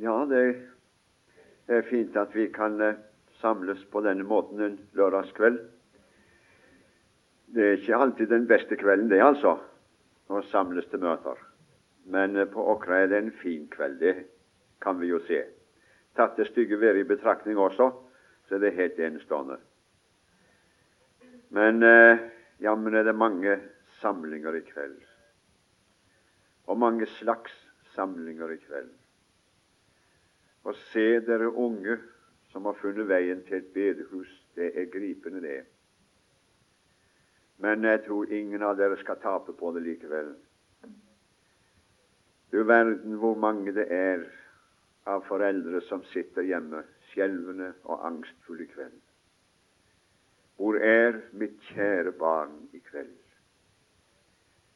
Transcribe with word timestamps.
Ja, 0.00 0.24
det 0.24 0.42
er 1.68 1.82
fint 1.84 2.14
at 2.16 2.32
vi 2.32 2.46
kan 2.48 2.80
eh, 2.80 2.96
samles 3.42 3.82
på 3.92 4.00
denne 4.00 4.24
måten 4.24 4.62
en 4.64 4.78
lørdagskveld. 4.96 5.58
Det 7.52 7.66
er 7.66 7.74
ikke 7.76 7.98
alltid 7.98 8.30
den 8.32 8.46
beste 8.48 8.78
kvelden, 8.80 9.10
det, 9.10 9.18
altså, 9.20 9.58
å 10.32 10.40
samles 10.48 10.86
til 10.88 11.02
møter. 11.02 11.36
Men 12.08 12.38
eh, 12.38 12.48
på 12.48 12.64
Åkra 12.72 13.02
er 13.02 13.10
det 13.12 13.18
en 13.20 13.34
fin 13.42 13.66
kveld. 13.68 13.98
Det 14.00 14.14
kan 14.80 14.96
vi 15.02 15.10
jo 15.10 15.20
se. 15.26 15.42
Tatt 16.16 16.40
det 16.40 16.48
stygge 16.48 16.80
været 16.80 17.02
i 17.02 17.10
betraktning 17.10 17.60
også, 17.60 17.90
så 18.48 18.56
er 18.56 18.64
det 18.64 18.72
helt 18.78 19.02
enestående. 19.04 19.58
Men 21.52 21.84
eh, 21.84 22.24
jammen 22.64 22.96
er 22.96 23.04
det 23.04 23.18
mange 23.20 23.58
samlinger 24.00 24.56
i 24.56 24.64
kveld. 24.64 24.96
Og 26.72 26.80
mange 26.80 27.10
slags 27.18 27.52
samlinger 27.92 28.56
i 28.56 28.58
kveld. 28.64 28.94
Å 30.64 30.74
se 30.90 31.06
dere 31.24 31.48
unge 31.48 31.96
som 32.52 32.66
har 32.68 32.76
funnet 32.80 33.08
veien 33.08 33.42
til 33.46 33.60
et 33.60 33.72
bedehus, 33.74 34.30
det 34.58 34.72
er 34.76 34.90
gripende, 34.92 35.40
det. 35.40 35.64
Men 37.60 37.84
jeg 37.84 38.02
tror 38.06 38.32
ingen 38.32 38.62
av 38.64 38.76
dere 38.76 38.98
skal 39.00 39.20
tape 39.22 39.52
på 39.56 39.72
det 39.76 39.84
likevel. 39.84 40.32
Du 42.50 42.62
verden 42.66 43.16
hvor 43.22 43.36
mange 43.38 43.72
det 43.76 43.86
er 43.94 44.24
av 45.08 45.22
foreldre 45.28 45.80
som 45.86 46.02
sitter 46.10 46.44
hjemme 46.48 46.82
skjelvende 47.10 47.72
og 47.84 48.06
angstfulle 48.06 48.64
i 48.66 48.70
kveld. 48.72 48.98
Hvor 50.60 50.76
er 50.76 51.20
mitt 51.32 51.56
kjære 51.70 52.12
barn 52.20 52.56
i 52.76 52.82
kveld? 52.90 53.16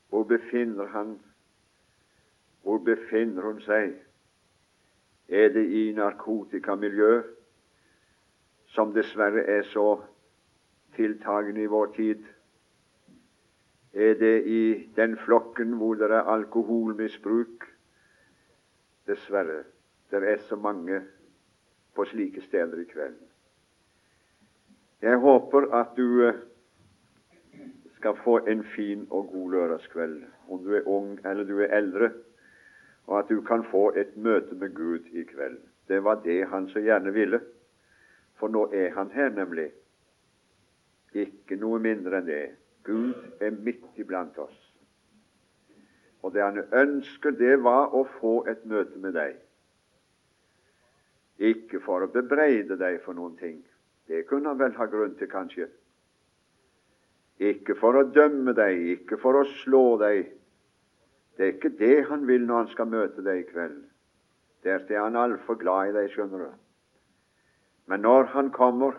Hvor 0.09 0.25
befinner 0.25 0.87
han? 0.95 1.19
Hvor 2.63 2.79
befinner 2.79 3.43
hun 3.43 3.61
seg? 3.67 3.99
Er 5.35 5.49
det 5.49 5.65
i 5.67 5.93
narkotikamiljø, 5.93 7.23
som 8.67 8.93
dessverre 8.95 9.43
er 9.51 9.63
så 9.67 9.97
tiltagende 10.95 11.63
i 11.63 11.71
vår 11.73 11.87
tid? 11.97 12.21
Er 13.95 14.15
det 14.15 14.47
i 14.47 14.61
den 14.97 15.17
flokken 15.25 15.73
hvor 15.81 15.95
det 15.99 16.11
er 16.11 16.31
alkoholmisbruk? 16.37 17.67
Dessverre. 19.07 19.65
Det 20.11 20.23
er 20.23 20.39
så 20.49 20.57
mange 20.57 21.01
på 21.95 22.05
slike 22.05 22.43
steder 22.43 22.79
i 22.81 22.85
kveld. 22.93 23.17
Jeg 25.03 25.19
håper 25.19 25.67
at 25.75 25.97
du 25.97 26.29
eh, 26.29 26.39
skal 27.97 28.15
få 28.25 28.37
en 28.47 28.65
fin 28.77 29.07
og 29.11 29.27
god 29.33 29.51
lørdagskveld, 29.51 30.23
om 30.49 30.63
du 30.65 30.75
er 30.75 30.87
ung 30.87 31.19
eller 31.27 31.45
du 31.45 31.59
er 31.59 31.75
eldre 31.77 32.13
og 33.07 33.19
at 33.19 33.29
du 33.29 33.41
kan 33.41 33.65
få 33.71 33.91
et 33.97 34.17
møte 34.17 34.55
med 34.55 34.75
Gud 34.75 35.11
i 35.13 35.25
kveld. 35.29 35.59
Det 35.89 36.05
var 36.05 36.23
det 36.25 36.47
han 36.49 36.69
så 36.69 36.81
gjerne 36.81 37.13
ville, 37.13 37.41
for 38.41 38.49
nå 38.49 38.69
er 38.73 38.91
han 38.97 39.11
her, 39.11 39.31
nemlig. 39.31 39.71
Ikke 41.15 41.57
noe 41.61 41.79
mindre 41.79 42.19
enn 42.19 42.29
det. 42.29 42.45
Gud 42.85 43.15
er 43.41 43.55
midt 43.55 44.01
iblant 44.01 44.39
oss. 44.39 44.57
Og 46.25 46.33
det 46.35 46.43
han 46.43 46.63
ønsker, 46.73 47.37
det 47.37 47.59
var 47.63 47.93
å 47.95 48.07
få 48.19 48.35
et 48.51 48.65
møte 48.67 48.99
med 48.99 49.15
deg. 49.17 49.37
Ikke 51.39 51.81
for 51.85 52.05
å 52.05 52.11
bebreide 52.11 52.79
deg 52.81 53.01
for 53.05 53.17
noen 53.17 53.37
ting. 53.37 53.59
Det 54.09 54.25
kunne 54.29 54.53
han 54.53 54.61
vel 54.61 54.77
ha 54.79 54.87
grunn 54.89 55.17
til, 55.19 55.29
kanskje. 55.29 55.69
Ikke 57.45 57.75
for 57.77 57.99
å 57.99 58.07
dømme 58.15 58.55
deg, 58.57 58.81
ikke 58.97 59.19
for 59.21 59.41
å 59.41 59.47
slå 59.63 59.85
deg, 60.01 60.29
det 61.37 61.47
er 61.47 61.53
ikke 61.53 61.77
det 61.79 62.05
han 62.09 62.27
vil 62.27 62.47
når 62.47 62.57
han 62.57 62.69
skal 62.69 62.87
møte 62.87 63.25
deg 63.25 63.41
i 63.41 63.49
kveld. 63.49 63.81
Der 64.65 64.79
er 64.89 65.03
han 65.03 65.17
altfor 65.17 65.59
glad 65.61 65.91
i 65.91 65.97
deg, 65.97 66.11
skjønner 66.13 66.47
du. 66.47 66.53
Men 67.87 68.01
når 68.01 68.31
han 68.33 68.51
kommer, 68.51 68.95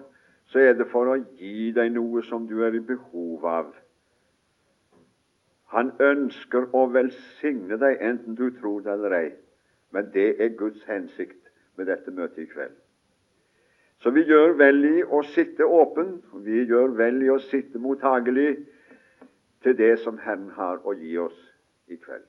så 0.45 0.59
er 0.59 0.75
det 0.77 0.89
for 0.91 1.09
å 1.09 1.15
gi 1.39 1.71
deg 1.73 1.93
noe 1.95 2.21
som 2.27 2.45
du 2.47 2.59
er 2.67 2.75
i 2.75 2.83
behov 2.85 3.45
av. 3.49 3.71
Han 5.73 5.89
ønsker 5.99 6.67
å 6.75 6.85
velsigne 6.93 7.79
deg, 7.81 7.97
enten 8.01 8.37
du 8.37 8.49
tror 8.59 8.83
det 8.85 8.93
eller 8.93 9.17
ei. 9.17 9.29
Men 9.91 10.11
det 10.13 10.35
er 10.43 10.53
Guds 10.59 10.83
hensikt 10.85 11.49
med 11.75 11.89
dette 11.89 12.11
møtet 12.11 12.43
i 12.43 12.51
kveld. 12.51 12.75
Så 14.03 14.11
vi 14.11 14.25
gjør 14.27 14.53
vel 14.59 14.83
i 14.85 15.01
å 15.03 15.23
sitte 15.33 15.65
åpen, 15.65 16.19
vi 16.45 16.65
gjør 16.67 16.93
vel 16.99 17.23
i 17.23 17.31
å 17.31 17.39
sitte 17.41 17.79
mottagelig 17.81 18.51
til 19.63 19.77
det 19.79 19.95
som 20.03 20.19
Herren 20.21 20.51
har 20.53 20.83
å 20.85 20.93
gi 20.99 21.15
oss 21.17 21.39
i 21.87 21.97
kveld. 21.97 22.25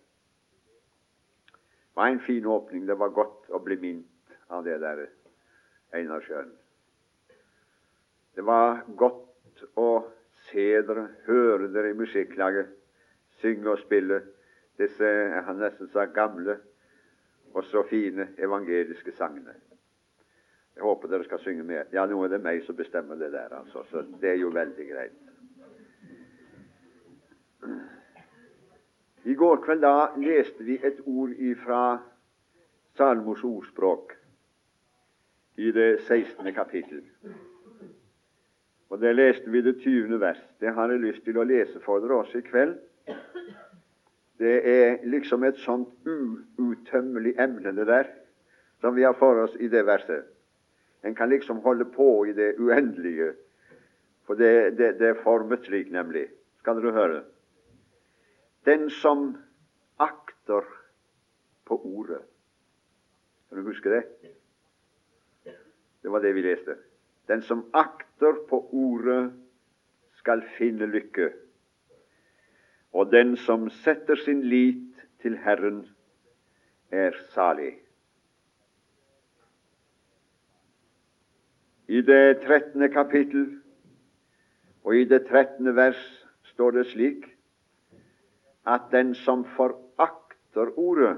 Det 1.53 2.01
var 2.01 2.13
en 2.13 2.21
fin 2.21 2.47
åpning. 2.47 2.87
Det 2.87 2.99
var 2.99 3.15
godt 3.17 3.51
å 3.51 3.61
bli 3.65 3.79
minnet 3.81 4.37
av 4.53 4.65
det 4.65 4.77
der, 4.83 5.07
Einar 5.97 6.21
Sjøen. 6.27 6.53
Det 8.37 8.45
var 8.45 8.83
godt 9.01 9.65
å 9.81 9.91
se 10.51 10.67
dere, 10.85 11.07
høre 11.25 11.71
dere 11.73 11.91
i 11.95 11.97
musikklaget 11.97 12.75
synge 13.41 13.73
og 13.73 13.81
spille 13.81 14.21
disse 14.77 15.09
jeg 15.09 15.45
har 15.47 15.57
nesten 15.57 15.89
sagt 15.93 16.15
gamle 16.17 16.59
og 17.57 17.65
så 17.65 17.83
fine 17.89 18.29
evangeliske 18.37 19.15
sangene. 19.17 19.55
Jeg 20.77 20.85
håper 20.85 21.09
dere 21.09 21.25
skal 21.25 21.41
synge 21.41 21.65
med. 21.65 21.89
Ja, 21.97 22.05
nå 22.05 22.21
er 22.25 22.35
det 22.35 22.43
meg 22.45 22.61
som 22.67 22.77
bestemmer 22.77 23.17
det 23.17 23.33
der, 23.33 23.55
altså, 23.57 23.87
så 23.89 24.05
det 24.21 24.35
er 24.35 24.43
jo 24.43 24.53
veldig 24.53 24.89
greit. 24.91 25.23
I 29.27 29.35
går 29.35 29.57
kveld 29.65 29.83
da 29.83 30.13
leste 30.23 30.63
vi 30.63 30.77
et 30.87 31.01
ord 31.03 31.33
ifra 31.43 31.99
Salmos 32.95 33.43
ordspråk 33.45 34.13
i 35.59 35.73
det 35.75 35.89
16. 36.07 36.53
kapittel. 36.55 37.03
Og 38.89 39.01
Der 39.01 39.13
leste 39.13 39.51
vi 39.51 39.63
det 39.67 39.81
20. 39.81 40.21
vers. 40.21 40.39
Det 40.61 40.75
har 40.75 40.91
jeg 40.91 41.01
lyst 41.01 41.25
til 41.25 41.39
å 41.39 41.45
lese 41.45 41.83
for 41.83 41.99
dere 42.01 42.21
også 42.21 42.39
i 42.39 42.47
kveld. 42.47 42.79
Det 44.39 44.57
er 44.63 45.03
liksom 45.03 45.43
et 45.45 45.59
sånt 45.59 45.91
uuttømmelig 46.07 47.35
emne, 47.41 47.75
det 47.75 47.87
der, 47.87 48.07
som 48.81 48.95
vi 48.95 49.03
har 49.03 49.19
for 49.19 49.43
oss 49.43 49.57
i 49.59 49.69
det 49.69 49.87
verset. 49.87 50.23
En 51.03 51.15
kan 51.15 51.29
liksom 51.29 51.65
holde 51.67 51.85
på 51.85 52.27
i 52.31 52.33
det 52.33 52.55
uendelige, 52.59 53.33
for 54.27 54.39
det, 54.39 54.79
det, 54.79 54.99
det 55.01 55.09
er 55.09 55.25
formet 55.25 55.67
slik, 55.67 55.91
nemlig. 55.91 56.29
Skal 56.63 56.79
dere 56.79 56.95
høre? 56.95 57.25
Den 58.67 58.91
som 58.91 59.37
akter 59.99 60.65
på 61.65 61.81
ordet. 61.87 62.23
Kan 63.49 63.59
du 63.59 63.65
huske 63.65 63.91
det? 63.91 64.03
Det 66.03 66.11
var 66.11 66.19
det 66.19 66.35
vi 66.35 66.43
leste. 66.43 66.77
Den 67.29 67.43
som 67.43 67.71
akter 67.75 68.33
på 68.49 68.69
ordet, 68.73 69.33
skal 70.17 70.43
finne 70.59 70.87
lykke. 70.87 71.31
Og 72.93 73.13
den 73.13 73.37
som 73.37 73.69
setter 73.71 74.17
sin 74.17 74.43
lit 74.43 75.03
til 75.23 75.37
Herren, 75.37 75.85
er 76.91 77.15
salig. 77.35 77.77
I 81.89 82.01
det 82.03 82.41
trettende 82.43 82.89
kapittel 82.89 83.61
og 84.83 84.97
i 84.97 85.05
det 85.05 85.27
trettende 85.29 85.77
vers 85.77 86.03
står 86.43 86.71
det 86.71 86.87
slik 86.87 87.36
at 88.67 88.91
den 88.93 89.15
som 89.15 89.45
forakter 89.57 90.79
ordet, 90.79 91.17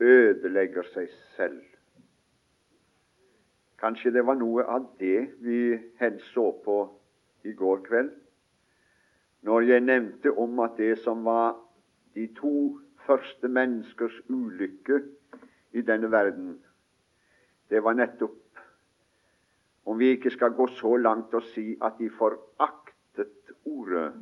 ødelegger 0.00 0.82
seg 0.92 1.08
selv. 1.36 1.62
Kanskje 3.80 4.12
det 4.14 4.24
var 4.26 4.38
noe 4.38 4.64
av 4.64 4.86
det 5.00 5.30
vi 5.44 5.58
så 6.32 6.50
på 6.64 6.76
i 7.44 7.52
går 7.52 7.82
kveld, 7.88 8.12
når 9.42 9.60
jeg 9.60 9.80
nevnte 9.80 10.32
om 10.40 10.60
at 10.64 10.78
det 10.78 10.98
som 11.04 11.24
var 11.24 11.58
de 12.14 12.26
to 12.36 12.78
første 13.06 13.48
menneskers 13.48 14.14
ulykke 14.28 15.02
i 15.72 15.82
denne 15.82 16.10
verden, 16.10 16.62
det 17.70 17.82
var 17.82 17.92
nettopp 17.98 18.40
om 19.84 19.98
vi 19.98 20.14
ikke 20.14 20.30
skal 20.30 20.54
gå 20.56 20.66
så 20.78 20.96
langt 20.96 21.34
og 21.34 21.42
si 21.52 21.74
at 21.82 21.98
de 21.98 22.08
foraktet 22.10 23.52
ordet 23.64 24.12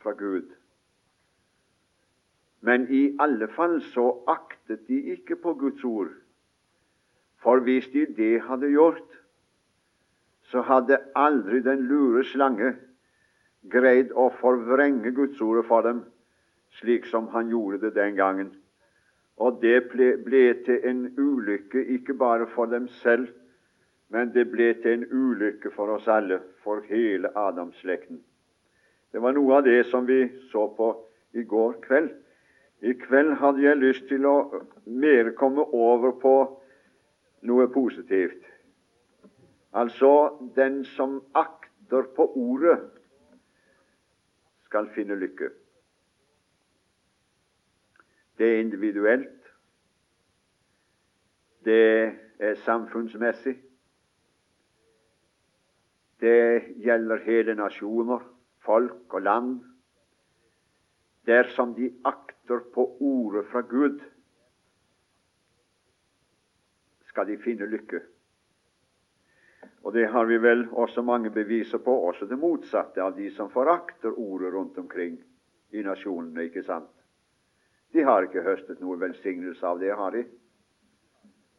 fra 0.00 0.12
Gud. 0.16 0.59
Men 2.60 2.86
i 2.92 3.16
alle 3.20 3.48
fall 3.48 3.80
så 3.92 4.10
aktet 4.28 4.86
de 4.88 4.98
ikke 5.14 5.36
på 5.40 5.54
Guds 5.54 5.84
ord. 5.84 6.12
For 7.40 7.60
hvis 7.64 7.88
de 7.92 8.04
det 8.16 8.42
hadde 8.44 8.68
gjort, 8.68 9.06
så 10.50 10.60
hadde 10.66 10.98
aldri 11.16 11.62
den 11.64 11.86
lure 11.88 12.24
slange 12.28 12.74
greid 13.72 14.12
å 14.12 14.28
forvrenge 14.40 15.12
Guds 15.16 15.40
ord 15.40 15.62
for 15.68 15.84
dem, 15.86 16.02
slik 16.80 17.06
som 17.08 17.28
han 17.34 17.48
gjorde 17.52 17.80
det 17.86 17.94
den 17.96 18.16
gangen. 18.16 18.50
Og 19.40 19.60
det 19.62 19.88
ble, 19.92 20.14
ble 20.20 20.42
til 20.66 20.84
en 20.84 21.04
ulykke 21.16 21.84
ikke 21.96 22.14
bare 22.14 22.48
for 22.54 22.68
dem 22.68 22.88
selv, 23.00 23.30
men 24.10 24.32
det 24.34 24.48
ble 24.52 24.72
til 24.82 24.98
en 24.98 25.06
ulykke 25.06 25.70
for 25.72 25.94
oss 25.94 26.08
alle, 26.10 26.40
for 26.64 26.82
hele 26.90 27.30
Adamslekten. 27.38 28.20
Det 29.12 29.22
var 29.22 29.32
noe 29.34 29.60
av 29.60 29.64
det 29.64 29.84
som 29.88 30.04
vi 30.06 30.26
så 30.50 30.66
på 30.76 30.90
i 31.38 31.46
går 31.46 31.78
kveld 31.86 32.10
I 32.82 32.92
kveld 32.96 33.34
hadde 33.40 33.62
jeg 33.62 33.76
lyst 33.76 34.06
til 34.08 34.24
å 34.24 34.36
mer 34.88 35.34
komme 35.36 35.66
over 35.76 36.14
på 36.22 36.34
noe 37.48 37.66
positivt. 37.72 38.40
Altså 39.76 40.38
den 40.56 40.80
som 40.96 41.20
akter 41.36 42.08
på 42.16 42.26
ordet, 42.36 42.78
skal 44.70 44.86
finne 44.94 45.16
lykke. 45.18 45.48
Det 48.38 48.46
er 48.46 48.60
individuelt. 48.60 49.48
Det 51.64 52.12
er 52.38 52.54
samfunnsmessig. 52.64 53.56
Det 56.20 56.62
gjelder 56.84 57.24
hele 57.26 57.54
nasjoner, 57.58 58.22
folk 58.62 59.14
og 59.14 59.22
land. 59.26 59.58
Dersom 61.26 61.74
de 61.74 61.90
akter 62.02 62.62
på 62.74 62.86
ordet 63.00 63.46
fra 63.50 63.60
Gud, 63.60 64.00
skal 67.10 67.26
de 67.26 67.36
finne 67.42 67.66
lykke. 67.66 68.00
Og 69.82 69.92
det 69.96 70.06
har 70.12 70.28
vi 70.28 70.38
vel 70.38 70.66
også 70.72 71.02
mange 71.02 71.30
beviser 71.30 71.78
på, 71.78 71.92
også 72.08 72.28
det 72.28 72.38
motsatte 72.38 73.02
av 73.02 73.16
de 73.16 73.30
som 73.34 73.50
forakter 73.50 74.12
ordet 74.12 74.52
rundt 74.54 74.78
omkring 74.78 75.18
i 75.70 75.82
nasjonene, 75.82 76.46
ikke 76.48 76.64
sant? 76.66 76.90
De 77.92 78.04
har 78.06 78.22
ikke 78.22 78.44
høstet 78.46 78.80
noe 78.80 78.98
velsignelse 79.00 79.66
av 79.66 79.80
det, 79.80 79.90
har 79.96 80.14
de? 80.14 80.24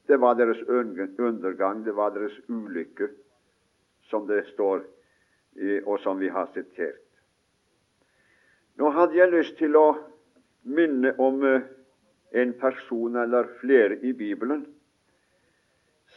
Det 0.08 0.18
var 0.20 0.38
deres 0.40 0.62
undergang, 0.68 1.84
det 1.84 1.96
var 1.96 2.14
deres 2.16 2.38
ulykke 2.48 3.10
som 4.10 4.28
det 4.28 4.46
står, 4.54 4.86
og 5.86 5.98
som 6.00 6.20
vi 6.20 6.30
har 6.32 6.48
sitert. 6.56 7.11
Nå 8.82 8.90
hadde 8.90 9.14
jeg 9.14 9.30
lyst 9.30 9.60
til 9.60 9.76
å 9.78 9.88
minne 10.66 11.12
om 11.22 11.44
eh, 11.46 11.66
en 12.42 12.54
person 12.58 13.20
eller 13.22 13.52
flere 13.60 14.00
i 14.02 14.14
Bibelen 14.18 14.64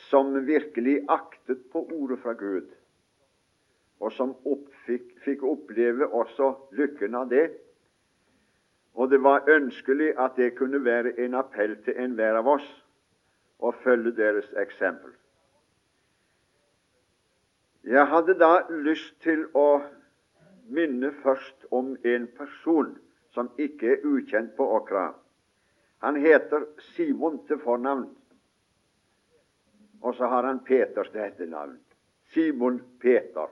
som 0.06 0.31
virkelig 0.46 0.94
aktet 1.12 1.66
på 1.72 1.82
ordet 1.93 2.22
fra 2.22 2.32
Gud, 2.38 2.70
og 4.00 4.14
som 4.16 4.32
oppfikk, 4.49 5.11
fikk 5.26 5.44
oppleve 5.44 6.08
også 6.08 6.55
lykken 6.78 7.19
av 7.20 7.28
det. 7.34 7.44
Og 8.96 9.12
det 9.12 9.20
var 9.20 9.50
ønskelig 9.50 10.14
at 10.17 10.40
det 10.40 10.55
kunne 10.56 10.81
være 10.87 11.12
en 11.25 11.37
appell 11.37 11.76
til 11.84 12.00
enhver 12.00 12.38
av 12.40 12.49
oss 12.55 12.70
å 13.60 13.75
følge 13.84 14.14
deres 14.17 14.49
eksempel. 14.64 15.12
Jeg 17.84 18.08
hadde 18.08 18.38
da 18.40 18.55
lyst 18.72 19.12
til 19.20 19.44
å 19.52 19.82
minne 20.69 21.12
først 21.22 21.66
om 21.70 21.96
en 22.05 22.26
person 22.37 22.94
som 23.34 23.50
ikke 23.58 23.93
er 23.93 24.06
ukjent 24.06 24.56
på 24.56 24.66
Åkra. 24.76 25.08
Han 26.05 26.16
heter 26.20 26.66
Simon 26.94 27.40
til 27.46 27.58
fornavn, 27.64 28.08
og 30.00 30.14
så 30.14 30.28
har 30.28 30.44
han 30.44 30.64
Peters 30.64 31.11
til 31.11 31.20
etternavn. 31.25 31.78
Simon 32.34 32.82
Peter. 33.00 33.49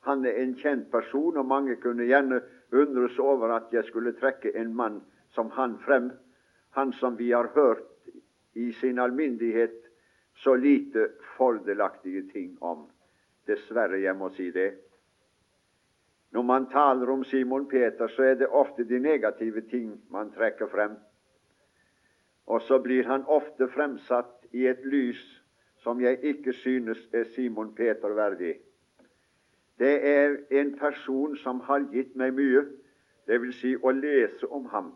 Han 0.00 0.24
er 0.26 0.42
en 0.42 0.54
kjent 0.60 0.90
person, 0.90 1.36
og 1.36 1.46
mange 1.46 1.76
kunne 1.82 2.06
gjerne 2.06 2.40
undres 2.72 3.18
over 3.18 3.56
at 3.56 3.72
jeg 3.72 3.84
skulle 3.88 4.12
trekke 4.12 4.52
en 4.60 4.74
mann 4.74 5.00
som 5.34 5.50
han 5.50 5.78
frem, 5.84 6.10
han 6.70 6.92
som 6.92 7.18
vi 7.18 7.30
har 7.32 7.50
hørt 7.54 7.82
i 8.54 8.72
sin 8.72 8.98
alminnelighet 8.98 9.80
så 10.36 10.54
lite 10.54 11.08
fordelaktige 11.36 12.22
ting 12.32 12.62
om. 12.62 12.86
Dessverre, 13.46 14.00
jeg 14.00 14.16
må 14.16 14.30
si 14.34 14.50
det. 14.50 14.74
Når 16.34 16.42
man 16.42 16.66
taler 16.66 17.10
om 17.10 17.24
Simon 17.24 17.68
Peter, 17.68 18.06
så 18.06 18.22
er 18.22 18.34
det 18.34 18.46
ofte 18.48 18.84
de 18.84 18.98
negative 18.98 19.60
ting 19.70 20.00
man 20.10 20.32
trekker 20.32 20.66
frem. 20.66 20.96
Og 22.46 22.62
så 22.62 22.78
blir 22.82 23.04
han 23.06 23.22
ofte 23.26 23.68
fremsatt 23.68 24.48
i 24.52 24.66
et 24.66 24.80
lys 24.84 25.20
som 25.84 26.00
jeg 26.00 26.18
ikke 26.22 26.52
synes 26.52 26.98
er 27.12 27.24
Simon 27.24 27.74
Peter 27.74 28.08
verdig. 28.08 28.54
Det 29.78 30.08
er 30.08 30.36
en 30.50 30.72
person 30.78 31.36
som 31.36 31.60
har 31.60 31.86
gitt 31.92 32.16
meg 32.16 32.34
mye, 32.34 32.64
vil 33.26 33.52
si 33.54 33.76
å 33.76 33.92
lese 33.94 34.50
om 34.50 34.66
ham. 34.72 34.92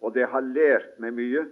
Og 0.00 0.14
det 0.14 0.26
har 0.28 0.44
lært 0.44 0.98
meg 1.00 1.14
mye. 1.16 1.46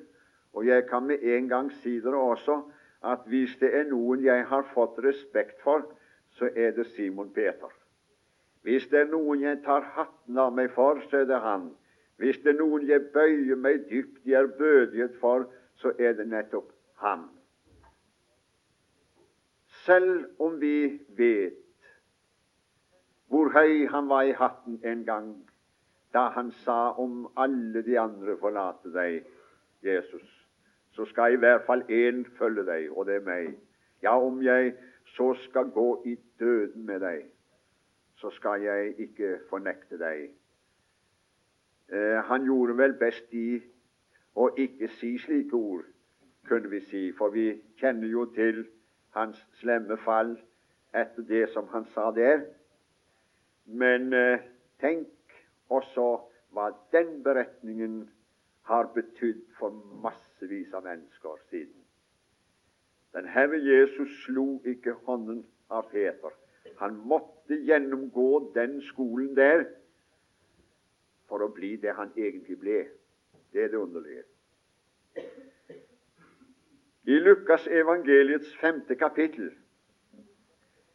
Og 0.53 0.67
jeg 0.67 0.85
kan 0.91 1.07
med 1.07 1.25
en 1.25 1.49
gang 1.49 1.73
si 1.81 1.97
dere 2.01 2.21
også 2.21 2.59
at 3.03 3.25
hvis 3.27 3.57
det 3.61 3.73
er 3.73 3.89
noen 3.89 4.21
jeg 4.25 4.45
har 4.53 4.69
fått 4.75 5.01
respekt 5.07 5.65
for, 5.65 5.89
så 6.37 6.53
er 6.57 6.77
det 6.77 6.87
Simon 6.93 7.33
Peter. 7.33 7.73
Hvis 8.65 8.87
det 8.89 9.01
er 9.03 9.11
noen 9.13 9.43
jeg 9.45 9.61
tar 9.65 9.85
hatten 9.93 10.39
av 10.41 10.55
meg 10.57 10.71
for, 10.73 11.01
så 11.11 11.21
er 11.21 11.27
det 11.29 11.41
han. 11.45 11.69
Hvis 12.17 12.39
det 12.41 12.55
er 12.55 12.61
noen 12.63 12.87
jeg 12.89 13.11
bøyer 13.13 13.59
meg 13.61 13.85
dypt 13.91 14.25
i 14.25 14.37
ærbødighet 14.39 15.19
for, 15.21 15.45
så 15.77 15.93
er 15.99 16.15
det 16.17 16.31
nettopp 16.31 16.71
han. 17.03 17.27
Selv 19.85 20.25
om 20.41 20.57
vi 20.63 21.01
vet 21.19 21.61
hvor 23.29 23.51
høy 23.53 23.85
han 23.91 24.09
var 24.09 24.31
i 24.31 24.37
hatten 24.39 24.79
en 24.87 25.05
gang 25.05 25.29
da 26.15 26.29
han 26.33 26.53
sa 26.63 26.95
om 27.03 27.27
alle 27.37 27.83
de 27.83 27.99
andre 27.99 28.37
forlater 28.39 28.93
deg, 28.95 29.25
Jesus, 29.83 30.29
så 30.95 31.05
skal 31.11 31.35
i 31.35 31.41
hvert 31.43 31.67
fall 31.67 31.83
én 31.91 32.23
følge 32.39 32.63
deg, 32.65 32.87
og 32.95 33.09
det 33.09 33.19
er 33.19 33.27
meg. 33.27 33.57
Ja, 34.03 34.15
om 34.15 34.39
jeg 34.43 34.77
så 35.17 35.33
skal 35.49 35.73
gå 35.75 35.89
i 36.07 36.15
døden 36.39 36.87
med 36.87 37.03
deg, 37.03 37.25
så 38.21 38.31
skal 38.31 38.63
jeg 38.63 38.95
ikke 38.99 39.39
fornekte 39.51 39.99
deg. 39.99 40.29
Eh, 41.93 42.21
han 42.29 42.45
gjorde 42.45 42.77
vel 42.79 42.95
best 42.99 43.33
i 43.33 43.59
å 44.35 44.49
ikke 44.59 44.89
si 44.99 45.15
slike 45.19 45.57
ord, 45.57 45.85
kunne 46.49 46.71
vi 46.73 46.81
si, 46.89 47.05
for 47.19 47.35
vi 47.35 47.51
kjenner 47.81 48.09
jo 48.09 48.27
til 48.37 48.65
hans 49.17 49.39
slemme 49.61 49.97
fall 50.05 50.35
etter 50.95 51.27
det 51.29 51.49
som 51.53 51.69
han 51.73 51.87
sa 51.95 52.11
der. 52.15 52.45
Men 53.67 54.13
eh, 54.13 54.43
tenk 54.81 55.09
også 55.73 56.09
hva 56.55 56.71
den 56.93 57.23
beretningen 57.25 58.05
har 58.69 58.89
betydd 58.95 59.43
for 59.59 59.75
massevis 60.03 60.73
av 60.75 60.87
mennesker 60.87 61.41
siden. 61.51 61.81
Den 63.15 63.29
Herre 63.31 63.59
Jesus 63.61 64.11
slo 64.25 64.61
ikke 64.67 64.97
hånden 65.07 65.45
av 65.71 65.91
Peter. 65.91 66.33
Han 66.79 66.97
måtte 67.07 67.57
gjennomgå 67.67 68.53
den 68.55 68.81
skolen 68.91 69.35
der 69.37 69.67
for 71.29 71.45
å 71.45 71.51
bli 71.55 71.75
det 71.81 71.95
han 71.97 72.13
egentlig 72.17 72.59
ble. 72.61 72.85
Det 73.53 73.65
er 73.65 73.73
det 73.73 73.81
underlige. 73.81 74.25
I 77.05 77.19
Lukas 77.21 77.67
evangeliets 77.67 78.57
femte 78.61 78.97
kapittel 78.97 79.53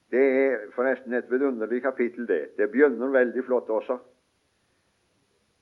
Det 0.10 0.22
er 0.26 0.64
forresten 0.74 1.14
et 1.14 1.28
vidunderlig 1.30 1.84
kapittel, 1.84 2.26
det. 2.28 2.58
Det 2.58 2.72
begynner 2.72 3.12
veldig 3.14 3.44
flott 3.46 3.70
også. 3.70 4.00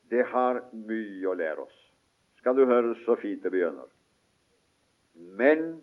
Det 0.09 0.23
har 0.31 0.61
mye 0.71 1.27
å 1.27 1.33
lære 1.35 1.65
oss. 1.65 1.75
Skal 2.39 2.55
du 2.55 2.63
høre 2.65 2.93
så 3.03 3.17
fint 3.19 3.43
det 3.43 3.51
begynner. 3.51 3.89
Men 5.35 5.81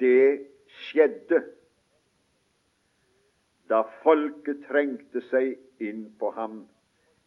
det 0.00 0.48
skjedde 0.88 1.44
da 3.68 3.82
folket 4.02 4.66
trengte 4.68 5.22
seg 5.30 5.56
inn 5.82 6.06
på 6.18 6.30
ham. 6.36 6.64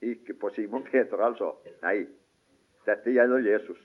Ikke 0.06 0.36
på 0.38 0.52
Simon 0.54 0.86
Peter, 0.86 1.22
altså. 1.26 1.56
Nei, 1.82 2.06
dette 2.86 3.14
gjelder 3.14 3.46
Jesus. 3.46 3.80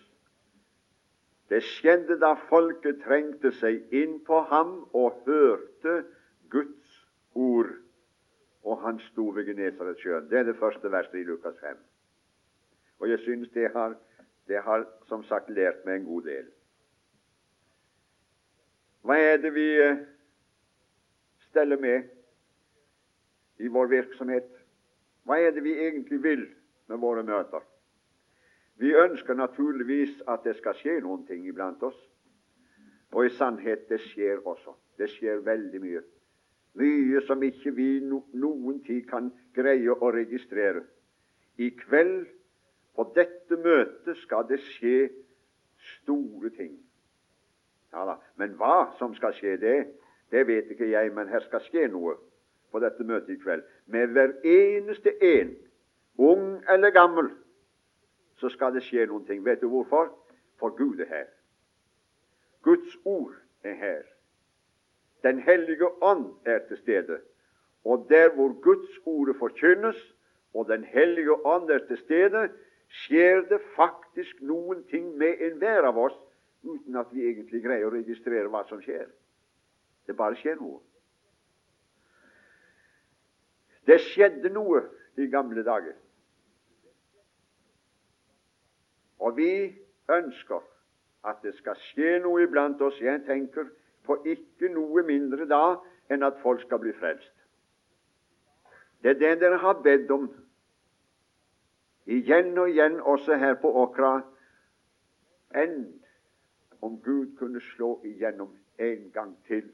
Det 1.48 1.62
skjedde 1.64 2.18
da 2.20 2.34
folket 2.48 3.02
trengte 3.04 3.52
seg 3.58 3.92
inn 3.92 4.18
på 4.24 4.42
ham 4.48 4.82
og 4.96 5.24
hørte 5.26 6.02
Guds 6.52 6.98
ord. 7.34 7.72
Og 8.62 8.78
han 8.84 9.00
sto 9.08 9.26
ved 9.34 9.48
Genesaretsjøen. 9.50 10.28
Det 10.30 10.38
er 10.38 10.46
det 10.48 10.56
første 10.60 10.92
verset 10.92 11.18
i 11.20 11.26
Lukas 11.28 11.58
5. 11.60 11.76
Og 13.02 13.10
jeg 13.10 13.18
synes 13.24 13.50
det 13.52 13.70
har, 13.74 13.96
det 14.48 14.62
har 14.62 14.86
som 15.08 15.24
sagt 15.26 15.50
lært 15.50 15.84
meg 15.84 16.00
en 16.00 16.08
god 16.08 16.28
del. 16.28 16.50
Hva 19.02 19.16
er 19.18 19.40
det 19.42 19.50
vi 19.54 19.66
eh, 19.82 20.04
steller 21.48 21.80
med 21.82 22.06
i 23.58 23.68
vår 23.68 23.90
virksomhet? 23.92 24.48
Hva 25.24 25.38
er 25.38 25.52
det 25.54 25.64
vi 25.64 25.74
egentlig 25.78 26.22
vil 26.22 26.46
med 26.88 26.98
våre 27.02 27.22
møter? 27.22 27.62
Vi 28.80 28.94
ønsker 28.96 29.34
naturligvis 29.34 30.22
at 30.28 30.44
det 30.44 30.56
skal 30.58 30.74
skje 30.80 30.98
noen 31.04 31.26
ting 31.28 31.44
iblant 31.46 31.82
oss. 31.82 31.98
Og 33.12 33.26
i 33.26 33.34
sannhet, 33.36 33.88
det 33.88 34.00
skjer 34.00 34.40
også. 34.48 34.74
Det 34.98 35.10
skjer 35.12 35.44
veldig 35.44 35.80
mye. 35.82 36.02
Mye 36.80 37.20
som 37.26 37.42
ikke 37.44 37.74
vi 37.76 37.88
no 38.00 38.22
noen 38.32 38.80
tid 38.86 39.04
kan 39.10 39.28
greie 39.54 39.92
å 39.92 40.10
registrere. 40.14 40.86
I 41.60 41.68
kveld, 41.76 42.24
på 42.96 43.04
dette 43.16 43.56
møtet, 43.56 44.16
skal 44.24 44.48
det 44.48 44.58
skje 44.64 45.10
store 45.96 46.50
ting. 46.56 46.74
Ja 47.92 48.04
da, 48.08 48.16
Men 48.36 48.56
hva 48.56 48.92
som 48.98 49.14
skal 49.14 49.36
skje, 49.36 49.56
det, 49.60 49.76
det 50.32 50.46
vet 50.48 50.70
ikke 50.72 50.88
jeg, 50.88 51.12
men 51.12 51.28
her 51.28 51.44
skal 51.44 51.60
skje 51.68 51.86
noe 51.92 52.16
på 52.72 52.80
dette 52.80 53.04
møtet 53.04 53.34
i 53.34 53.40
kveld. 53.42 53.62
Med 53.86 54.14
hver 54.14 54.32
eneste 54.44 55.14
en, 55.24 55.54
ung 56.18 56.62
eller 56.70 56.90
gammel, 56.90 57.30
så 58.40 58.48
skal 58.48 58.74
det 58.74 58.82
skje 58.86 59.06
noen 59.06 59.26
ting. 59.28 59.44
Vet 59.44 59.60
du 59.62 59.68
hvorfor? 59.70 60.10
For 60.58 60.74
Gud 60.76 61.00
er 61.00 61.10
her. 61.10 61.28
Guds 62.62 62.96
ord 63.04 63.34
er 63.64 63.74
her. 63.74 64.02
Den 65.22 65.38
hellige 65.38 65.86
ånd 66.02 66.26
er 66.44 66.58
til 66.68 66.78
stede. 66.78 67.20
Og 67.84 68.06
der 68.10 68.34
hvor 68.34 68.60
Guds 68.62 68.98
ord 69.06 69.34
forkynnes, 69.38 70.14
og 70.54 70.68
Den 70.68 70.84
hellige 70.84 71.46
ånd 71.46 71.70
er 71.70 71.78
til 71.86 71.98
stede, 71.98 72.48
skjer 72.88 73.40
det 73.48 73.60
faktisk 73.76 74.42
noen 74.42 74.84
ting 74.90 75.16
med 75.16 75.40
enhver 75.40 75.86
av 75.88 75.98
oss 75.98 76.18
uten 76.62 76.96
at 76.96 77.08
vi 77.12 77.24
egentlig 77.24 77.62
greier 77.64 77.88
å 77.88 77.94
registrere 77.94 78.50
hva 78.52 78.60
som 78.68 78.82
skjer. 78.84 79.06
Det 80.06 80.16
bare 80.16 80.36
skjer 80.36 80.58
noe. 80.60 80.78
Det 83.86 83.98
skjedde 84.00 84.52
noe 84.54 84.82
i 85.18 85.26
gamle 85.30 85.64
dager. 85.66 85.96
Og 89.22 89.36
vi 89.36 89.52
ønsker 90.10 90.62
at 91.24 91.42
det 91.42 91.54
skal 91.58 91.78
skje 91.78 92.18
noe 92.22 92.42
iblant 92.42 92.80
oss. 92.82 92.98
Jeg 93.00 93.22
tenker 93.26 93.68
på 94.06 94.18
ikke 94.26 94.70
noe 94.74 95.04
mindre 95.06 95.46
da 95.50 95.78
enn 96.10 96.26
at 96.26 96.40
folk 96.42 96.62
skal 96.64 96.82
bli 96.82 96.94
frelst. 96.98 97.34
Det 99.02 99.14
er 99.14 99.18
det 99.18 99.34
dere 99.40 99.58
har 99.62 99.80
bedt 99.82 100.10
om 100.14 100.28
igjen 102.06 102.58
og 102.58 102.70
igjen, 102.70 103.00
også 103.00 103.38
her 103.38 103.54
på 103.62 103.70
Åkra. 103.82 104.20
Enn 105.54 105.86
om 106.82 106.98
Gud 107.02 107.36
kunne 107.38 107.60
slå 107.72 107.96
igjennom 108.06 108.50
en 108.78 109.10
gang 109.14 109.36
til. 109.46 109.70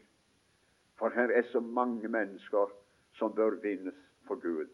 For 0.99 1.12
her 1.15 1.33
er 1.33 1.43
så 1.53 1.61
mange 1.61 2.09
mennesker 2.09 2.73
som 3.19 3.35
bør 3.35 3.59
vinnes 3.63 3.99
for 4.27 4.41
Gud. 4.43 4.71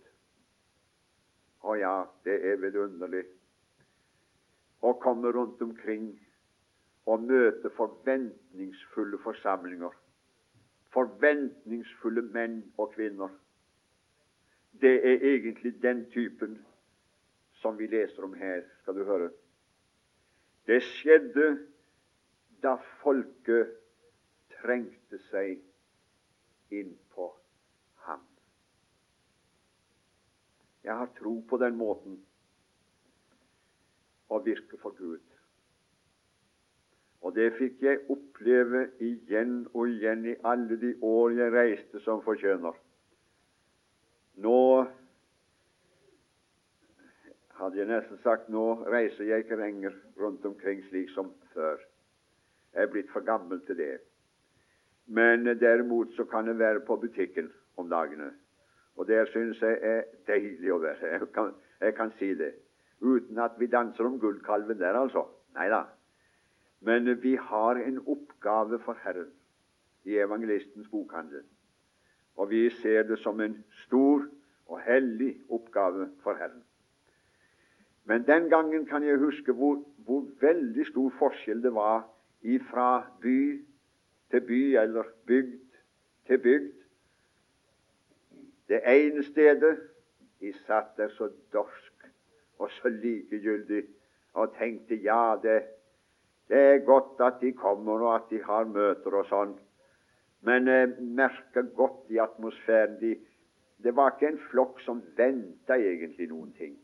Å 1.65 1.75
ja, 1.81 1.95
det 2.25 2.37
er 2.45 2.61
vidunderlig 2.61 3.25
å 4.85 4.93
komme 5.01 5.33
rundt 5.33 5.63
omkring 5.65 6.11
og 7.09 7.25
møte 7.25 7.71
forventningsfulle 7.77 9.21
forsamlinger. 9.25 9.93
Forventningsfulle 10.93 12.23
menn 12.37 12.61
og 12.77 12.93
kvinner. 12.95 13.33
Det 14.81 14.95
er 15.09 15.25
egentlig 15.35 15.75
den 15.83 16.05
typen 16.13 16.59
som 17.63 17.79
vi 17.79 17.89
leser 17.89 18.27
om 18.27 18.35
her, 18.37 18.65
skal 18.83 18.99
du 18.99 19.05
høre. 19.09 19.31
Det 20.67 20.83
skjedde 20.85 21.49
da 22.65 22.77
folket 23.03 23.73
trengte 24.59 25.21
seg 25.31 25.61
inn 26.73 26.95
på 27.15 27.29
ham. 28.07 28.23
Jeg 30.85 30.95
har 30.95 31.13
tro 31.19 31.39
på 31.49 31.59
den 31.61 31.79
måten 31.81 32.19
å 34.29 34.41
virke 34.45 34.77
for 34.83 34.97
Gud. 34.99 35.23
Og 37.25 37.33
det 37.37 37.55
fikk 37.57 37.81
jeg 37.81 38.03
oppleve 38.13 38.89
igjen 39.01 39.63
og 39.73 39.89
igjen 39.89 40.27
i 40.29 40.37
alle 40.45 40.77
de 40.81 40.93
år 41.01 41.39
jeg 41.39 41.55
reiste 41.55 42.03
som 42.05 42.21
forkjønner. 42.27 42.77
Nå 44.45 44.59
hadde 47.55 47.81
jeg 47.81 47.89
nesten 47.89 48.21
sagt 48.21 48.51
nå 48.53 48.67
reiser 48.93 49.25
jeg 49.31 49.45
ikke 49.45 49.61
lenger 49.61 49.97
rundt 50.21 50.45
omkring 50.45 50.83
slik 50.91 51.13
som 51.15 51.33
før. 51.55 51.81
Jeg 52.75 52.83
er 52.85 52.93
blitt 52.93 53.13
for 53.15 53.25
gammel 53.25 53.63
til 53.65 53.79
det. 53.79 53.95
Men 55.07 55.47
derimot 55.61 56.13
så 56.17 56.27
kan 56.29 56.51
jeg 56.51 56.59
være 56.59 56.85
på 56.85 56.97
butikken 57.01 57.49
om 57.81 57.89
dagene. 57.89 58.33
Og 58.97 59.09
der 59.09 59.27
synes 59.27 59.63
jeg 59.63 59.79
er 59.83 60.03
deilig 60.27 60.73
å 60.73 60.79
være. 60.83 61.11
Jeg 61.13 61.29
kan, 61.35 61.55
jeg 61.81 61.95
kan 61.95 62.13
si 62.19 62.35
det. 62.39 62.53
Uten 63.01 63.39
at 63.43 63.59
vi 63.59 63.67
danser 63.67 64.07
om 64.07 64.21
gullkalven 64.21 64.79
der, 64.79 64.97
altså. 64.99 65.27
Nei 65.55 65.69
da. 65.71 65.85
Men 66.85 67.09
vi 67.23 67.35
har 67.41 67.81
en 67.81 67.99
oppgave 68.07 68.79
for 68.85 68.99
Herren 69.03 69.33
i 70.05 70.19
evangelistens 70.21 70.89
bokhandel. 70.93 71.43
Og 72.37 72.51
vi 72.51 72.69
ser 72.71 73.03
det 73.09 73.19
som 73.23 73.41
en 73.41 73.57
stor 73.87 74.27
og 74.67 74.81
hellig 74.85 75.37
oppgave 75.49 76.09
for 76.23 76.39
Herren. 76.39 76.63
Men 78.05 78.27
den 78.27 78.51
gangen 78.51 78.87
kan 78.87 79.03
jeg 79.03 79.19
huske 79.19 79.53
hvor, 79.53 79.79
hvor 79.97 80.27
veldig 80.41 80.87
stor 80.87 81.13
forskjell 81.19 81.63
det 81.63 81.75
var 81.75 82.05
fra 82.71 83.07
by 83.23 83.65
til 84.31 84.41
by 84.41 84.63
eller 84.77 85.05
bygd 85.27 85.61
til 86.27 86.39
bygd. 86.39 86.84
Det 88.69 88.81
ene 88.89 89.23
stedet 89.23 89.79
de 90.41 90.53
satt 90.67 90.97
der 90.97 91.09
så 91.09 91.29
dorsk 91.53 92.09
og 92.59 92.71
så 92.71 92.89
likegyldig 92.89 93.85
og 94.35 94.55
tenkte 94.59 94.95
ja, 94.95 95.37
det, 95.43 95.63
det 96.49 96.59
er 96.59 96.85
godt 96.87 97.21
at 97.21 97.41
de 97.41 97.53
kommer, 97.53 98.01
og 98.01 98.15
at 98.15 98.31
de 98.31 98.43
har 98.43 98.65
møter 98.65 99.15
og 99.15 99.29
sånn. 99.29 99.55
Men 100.45 100.69
eh, 100.69 100.97
merka 101.01 101.63
godt 101.77 102.11
i 102.11 102.19
atmosfæren 102.21 102.99
de, 103.01 103.15
Det 103.85 103.93
var 103.97 104.15
ikke 104.15 104.29
en 104.33 104.41
flokk 104.51 104.79
som 104.81 105.03
venta 105.17 105.77
egentlig 105.77 106.29
noen 106.31 106.53
ting. 106.57 106.77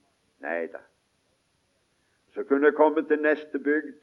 Nei 0.45 0.67
da. 0.73 0.83
Så 2.35 2.45
kunne 2.45 2.69
jeg 2.69 2.77
komme 2.77 3.07
til 3.09 3.23
neste 3.23 3.59
bygd, 3.59 4.03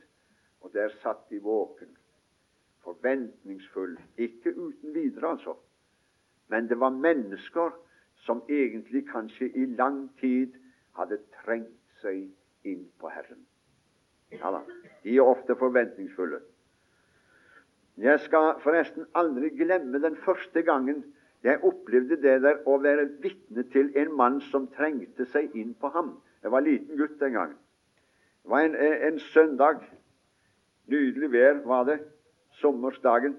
og 0.65 0.73
der 0.73 0.89
satt 1.03 1.29
de 1.29 1.37
våken 1.43 1.91
forventningsfull. 2.87 3.99
Ikke 4.17 4.55
uten 4.55 4.93
videre, 4.93 5.29
altså. 5.29 5.55
Men 6.47 6.69
det 6.69 6.79
var 6.79 6.89
mennesker 6.89 7.71
som 8.25 8.41
egentlig 8.49 9.07
kanskje 9.09 9.49
i 9.55 9.65
lang 9.65 10.07
tid 10.19 10.55
hadde 10.97 11.19
trengt 11.43 12.01
seg 12.01 12.27
inn 12.67 12.85
på 12.99 13.11
Herren. 13.11 13.43
Ja 14.31 14.51
da, 14.51 14.61
de 15.03 15.15
er 15.15 15.23
ofte 15.23 15.55
forventningsfulle. 15.55 16.41
Jeg 17.97 18.19
skal 18.25 18.57
forresten 18.61 19.07
aldri 19.15 19.49
glemme 19.57 20.01
den 20.03 20.17
første 20.25 20.61
gangen 20.61 21.03
jeg 21.43 21.63
opplevde 21.63 22.17
det 22.21 22.41
der 22.43 22.59
å 22.65 22.77
være 22.81 23.05
vitne 23.21 23.63
til 23.71 23.91
en 23.97 24.13
mann 24.17 24.39
som 24.49 24.67
trengte 24.73 25.25
seg 25.31 25.53
inn 25.55 25.75
på 25.79 25.91
ham. 25.93 26.15
Jeg 26.43 26.51
var 26.51 26.65
liten 26.65 26.97
gutt 26.97 27.19
den 27.21 27.37
gangen. 27.37 27.57
Det 28.43 28.51
var 28.51 28.65
en, 28.65 28.75
en 28.75 29.19
søndag. 29.31 29.83
Nydelig 30.87 31.31
vær 31.31 31.61
var 31.67 31.85
det 31.87 31.99
sommersdagen. 32.61 33.35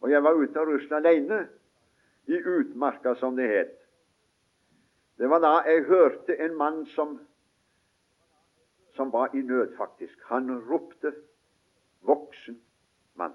Og 0.00 0.10
jeg 0.12 0.22
var 0.22 0.38
ute 0.38 0.60
og 0.60 0.70
rusla 0.72 1.00
alene 1.02 1.42
i 2.28 2.42
utmarka, 2.44 3.14
som 3.14 3.36
det 3.36 3.48
het. 3.48 3.74
Det 5.18 5.26
var 5.30 5.40
da 5.42 5.54
jeg 5.66 5.86
hørte 5.88 6.36
en 6.44 6.54
mann 6.56 6.84
som, 6.94 7.18
som 8.94 9.12
var 9.12 9.34
i 9.34 9.42
nød, 9.42 9.76
faktisk. 9.76 10.18
Han 10.30 10.52
ropte. 10.70 11.12
Voksen 12.06 12.60
mann. 13.14 13.34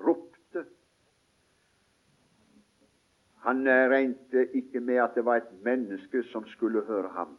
Ropte. 0.00 0.64
Han 3.44 3.66
regnet 3.66 4.54
ikke 4.54 4.80
med 4.80 5.02
at 5.02 5.14
det 5.14 5.24
var 5.24 5.36
et 5.36 5.52
menneske 5.62 6.22
som 6.32 6.46
skulle 6.48 6.84
høre 6.86 7.08
ham. 7.08 7.36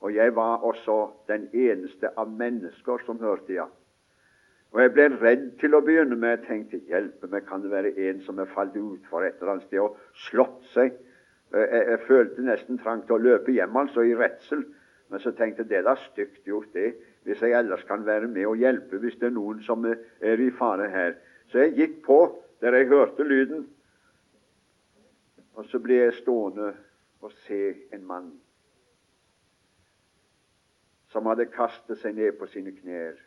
Og 0.00 0.14
jeg 0.14 0.34
var 0.36 0.64
også 0.64 1.10
den 1.28 1.48
eneste 1.52 2.10
av 2.18 2.30
mennesker 2.32 3.04
som 3.06 3.20
hørte, 3.20 3.52
ja. 3.52 3.66
Og 4.70 4.80
Jeg 4.82 4.92
ble 4.94 5.06
redd 5.18 5.46
til 5.58 5.74
å 5.74 5.82
begynne 5.82 6.16
med. 6.16 6.36
Jeg 6.36 6.46
tenkte 6.46 6.82
hjelpe 6.90 7.26
meg, 7.30 7.46
kan 7.48 7.62
det 7.62 7.72
være 7.72 7.94
en 8.08 8.20
som 8.22 8.38
er 8.38 8.50
falt 8.54 8.76
utfor 8.78 9.26
et 9.26 9.40
eller 9.40 9.56
annet 9.56 9.66
sted 9.66 9.82
og 9.82 9.96
slått 10.28 10.68
seg? 10.74 10.92
Jeg, 11.50 11.80
jeg, 11.88 12.02
følte 12.06 12.44
nesten 12.46 12.78
trang 12.78 13.02
til 13.06 13.16
å 13.16 13.24
løpe 13.24 13.50
hjem, 13.50 13.76
altså, 13.76 14.04
i 14.06 14.14
redsel. 14.14 14.62
Men 15.10 15.22
så 15.22 15.32
tenkte 15.34 15.64
jeg 15.64 15.72
det 15.72 15.80
er 15.80 15.88
da 15.88 15.96
stygt 15.98 16.46
gjort, 16.46 16.70
det, 16.76 16.92
hvis 17.26 17.42
jeg 17.42 17.56
ellers 17.58 17.82
kan 17.88 18.04
være 18.06 18.28
med 18.30 18.46
og 18.46 18.60
hjelpe 18.62 19.00
hvis 19.02 19.18
det 19.18 19.28
er 19.28 19.34
noen 19.34 19.58
som 19.66 19.82
er 19.84 20.44
i 20.44 20.52
fare 20.54 20.86
her. 20.92 21.16
Så 21.50 21.64
jeg 21.64 21.74
gikk 21.80 21.96
på 22.06 22.20
der 22.62 22.76
jeg 22.78 22.92
hørte 22.92 23.26
lyden, 23.26 23.66
og 25.58 25.66
så 25.66 25.80
ble 25.82 25.98
jeg 25.98 26.14
stående 26.20 26.70
og 27.20 27.34
se 27.42 27.74
en 27.92 28.06
mann 28.06 28.30
som 31.10 31.26
hadde 31.26 31.50
kastet 31.50 31.98
seg 31.98 32.14
ned 32.14 32.38
på 32.38 32.46
sine 32.52 32.70
knær 32.76 33.18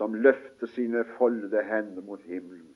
som 0.00 0.14
løfter 0.14 0.66
sine 0.72 1.04
foldede 1.18 1.60
hender 1.68 2.00
mot 2.02 2.22
himmelen. 2.24 2.70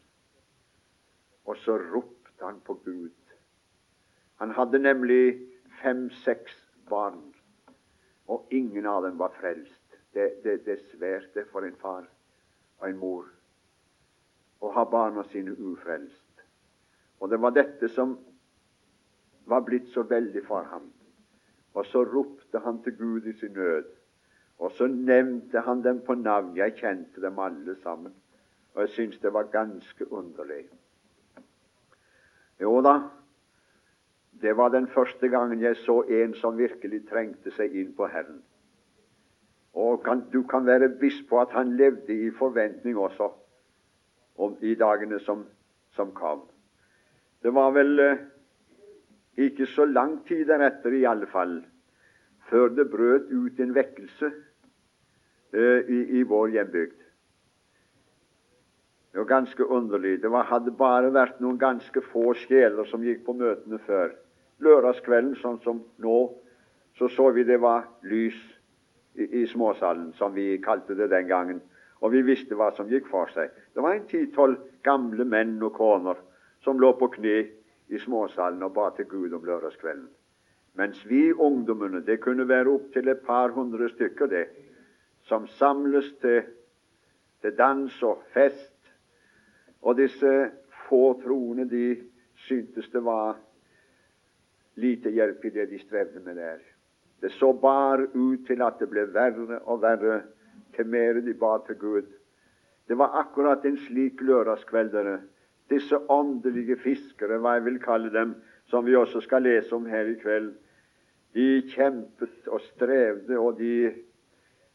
Og 1.48 1.56
så 1.56 1.78
ropte 1.80 2.44
han 2.44 2.58
på 2.60 2.74
Gud. 2.84 3.14
Han 4.36 4.50
hadde 4.50 4.78
nemlig 4.78 5.40
fem-seks 5.80 6.58
barn, 6.88 7.22
og 8.28 8.44
ingen 8.50 8.84
av 8.86 9.06
dem 9.06 9.16
var 9.18 9.32
frelst. 9.40 9.96
Det, 10.12 10.44
det, 10.44 10.58
det 10.66 10.76
er 11.40 11.48
for 11.52 11.64
en 11.64 11.80
far 11.80 12.04
og 12.78 12.88
en 12.90 13.00
mor 13.00 13.24
å 14.60 14.74
ha 14.76 14.84
barna 14.84 15.24
sine 15.32 15.56
ufrelst. 15.56 16.44
Og 17.24 17.32
det 17.32 17.40
var 17.40 17.56
dette 17.56 17.88
som 17.96 18.18
var 19.48 19.64
blitt 19.64 19.88
så 19.96 20.04
veldig 20.12 20.44
for 20.44 20.68
ham. 20.68 20.90
Og 21.72 21.88
så 21.88 22.04
ropte 22.04 22.60
han 22.68 22.82
til 22.84 23.00
Gud 23.00 23.32
i 23.32 23.38
sin 23.40 23.56
nød. 23.56 23.88
Og 24.58 24.72
så 24.72 24.86
nevnte 24.86 25.60
han 25.60 25.82
dem 25.82 26.00
på 26.06 26.14
navn. 26.14 26.56
Jeg 26.56 26.76
kjente 26.78 27.20
dem 27.20 27.38
alle 27.38 27.76
sammen. 27.82 28.14
Og 28.74 28.80
jeg 28.82 28.88
syntes 28.88 29.20
det 29.20 29.32
var 29.32 29.50
ganske 29.52 30.12
underlig. 30.12 30.64
Jo 32.60 32.80
da, 32.82 33.00
Det 34.42 34.56
var 34.56 34.68
den 34.68 34.86
første 34.88 35.28
gangen 35.28 35.60
jeg 35.60 35.76
så 35.76 36.02
en 36.02 36.34
som 36.34 36.58
virkelig 36.58 37.06
trengte 37.08 37.50
seg 37.54 37.74
inn 37.74 37.92
på 37.94 38.06
Herren. 38.06 38.42
Og 39.74 40.02
kan, 40.02 40.24
du 40.32 40.42
kan 40.42 40.66
være 40.66 40.88
viss 41.00 41.22
på 41.28 41.40
at 41.40 41.54
han 41.54 41.76
levde 41.76 42.14
i 42.26 42.30
forventning 42.30 42.98
også 42.98 43.28
om, 44.36 44.56
i 44.60 44.74
dagene 44.74 45.20
som, 45.20 45.46
som 45.94 46.10
kom. 46.12 46.42
Det 47.42 47.54
var 47.54 47.70
vel 47.70 48.00
eh, 48.00 48.18
ikke 49.36 49.66
så 49.66 49.84
lang 49.84 50.18
tid 50.26 50.46
deretter, 50.46 50.92
i 50.92 51.04
alle 51.04 51.26
fall, 51.26 51.60
før 52.50 52.68
det 52.68 52.90
brøt 52.90 53.30
ut 53.30 53.60
en 53.60 53.74
vekkelse 53.74 54.32
i, 55.54 56.18
i, 56.18 56.22
vår 56.22 56.50
hjembygd. 56.50 57.00
Det 59.12 59.18
var 59.18 59.24
ganske 59.30 59.64
underlig. 59.64 60.22
Det 60.22 60.28
var, 60.28 60.48
hadde 60.50 60.74
bare 60.74 61.12
vært 61.14 61.38
noen 61.40 61.58
ganske 61.58 62.02
få 62.10 62.32
sjeler 62.34 62.88
som 62.90 63.04
gikk 63.06 63.22
på 63.26 63.36
møtene 63.38 63.78
før. 63.86 64.10
Lørdagskvelden, 64.64 65.36
sånn 65.38 65.60
som 65.62 65.84
nå, 66.02 66.18
så 66.98 67.08
så 67.10 67.30
vi 67.34 67.44
det 67.46 67.60
var 67.62 67.86
lys 68.02 68.38
i, 69.14 69.42
i 69.42 69.46
småsalen, 69.50 70.12
som 70.18 70.34
vi 70.34 70.56
kalte 70.62 70.98
det 70.98 71.10
den 71.14 71.30
gangen. 71.30 71.62
Og 72.02 72.12
vi 72.12 72.24
visste 72.26 72.58
hva 72.58 72.72
som 72.74 72.90
gikk 72.90 73.06
for 73.10 73.30
seg. 73.34 73.54
Det 73.74 73.82
var 73.82 73.94
en 73.94 74.08
ti-tolv 74.10 74.58
gamle 74.86 75.24
menn 75.24 75.56
og 75.62 75.76
koner 75.78 76.18
som 76.64 76.80
lå 76.80 76.92
på 76.98 77.12
kne 77.14 77.38
i 77.88 78.00
småsalen 78.02 78.62
og 78.66 78.74
ba 78.74 78.90
til 78.96 79.06
Gud 79.08 79.32
om 79.36 79.46
lørdagskvelden. 79.46 80.08
Mens 80.74 81.04
vi 81.06 81.28
ungdommene, 81.32 82.02
det 82.02 82.18
kunne 82.20 82.48
være 82.48 82.72
opptil 82.72 83.08
et 83.08 83.22
par 83.26 83.54
hundre 83.54 83.88
stykker, 83.92 84.26
det, 84.26 84.46
som 85.28 85.46
samles 85.58 86.12
til, 86.20 86.42
til 87.40 87.56
dans 87.58 88.02
og 88.02 88.22
fest. 88.34 88.72
Og 89.82 89.96
disse 89.96 90.50
få 90.88 91.20
troende, 91.22 91.68
de 91.70 91.96
syntes 92.46 92.88
det 92.92 93.04
var 93.04 93.36
lite 94.80 95.10
hjelp 95.10 95.44
i 95.44 95.50
det 95.54 95.68
de 95.70 95.78
strevde 95.78 96.20
med 96.24 96.36
der. 96.36 96.62
Det 97.20 97.32
så 97.32 97.52
bare 97.52 98.08
ut 98.14 98.46
til 98.46 98.62
at 98.62 98.80
det 98.80 98.88
ble 98.90 99.06
verre 99.14 99.60
og 99.64 99.82
verre 99.82 100.22
til 100.76 100.86
mer 100.86 101.20
de 101.24 101.34
ba 101.34 101.56
til 101.66 101.78
Gud. 101.78 102.08
Det 102.88 102.98
var 102.98 103.14
akkurat 103.20 103.64
en 103.64 103.78
slik 103.86 104.20
lørdagskveld. 104.20 104.90
Dere. 104.92 105.20
Disse 105.70 105.96
åndelige 106.12 106.76
fiskere, 106.76 107.38
hva 107.40 107.56
jeg 107.56 107.64
vil 107.64 107.78
kalle 107.80 108.10
dem, 108.12 108.34
som 108.68 108.84
vi 108.86 108.96
også 108.96 109.22
skal 109.24 109.42
lese 109.42 109.72
om 109.72 109.86
her 109.86 110.10
i 110.10 110.18
kveld, 110.20 110.50
de 111.34 111.62
kjempet 111.72 112.48
og 112.48 112.60
strevde, 112.60 113.38
og 113.38 113.58
de, 113.58 113.92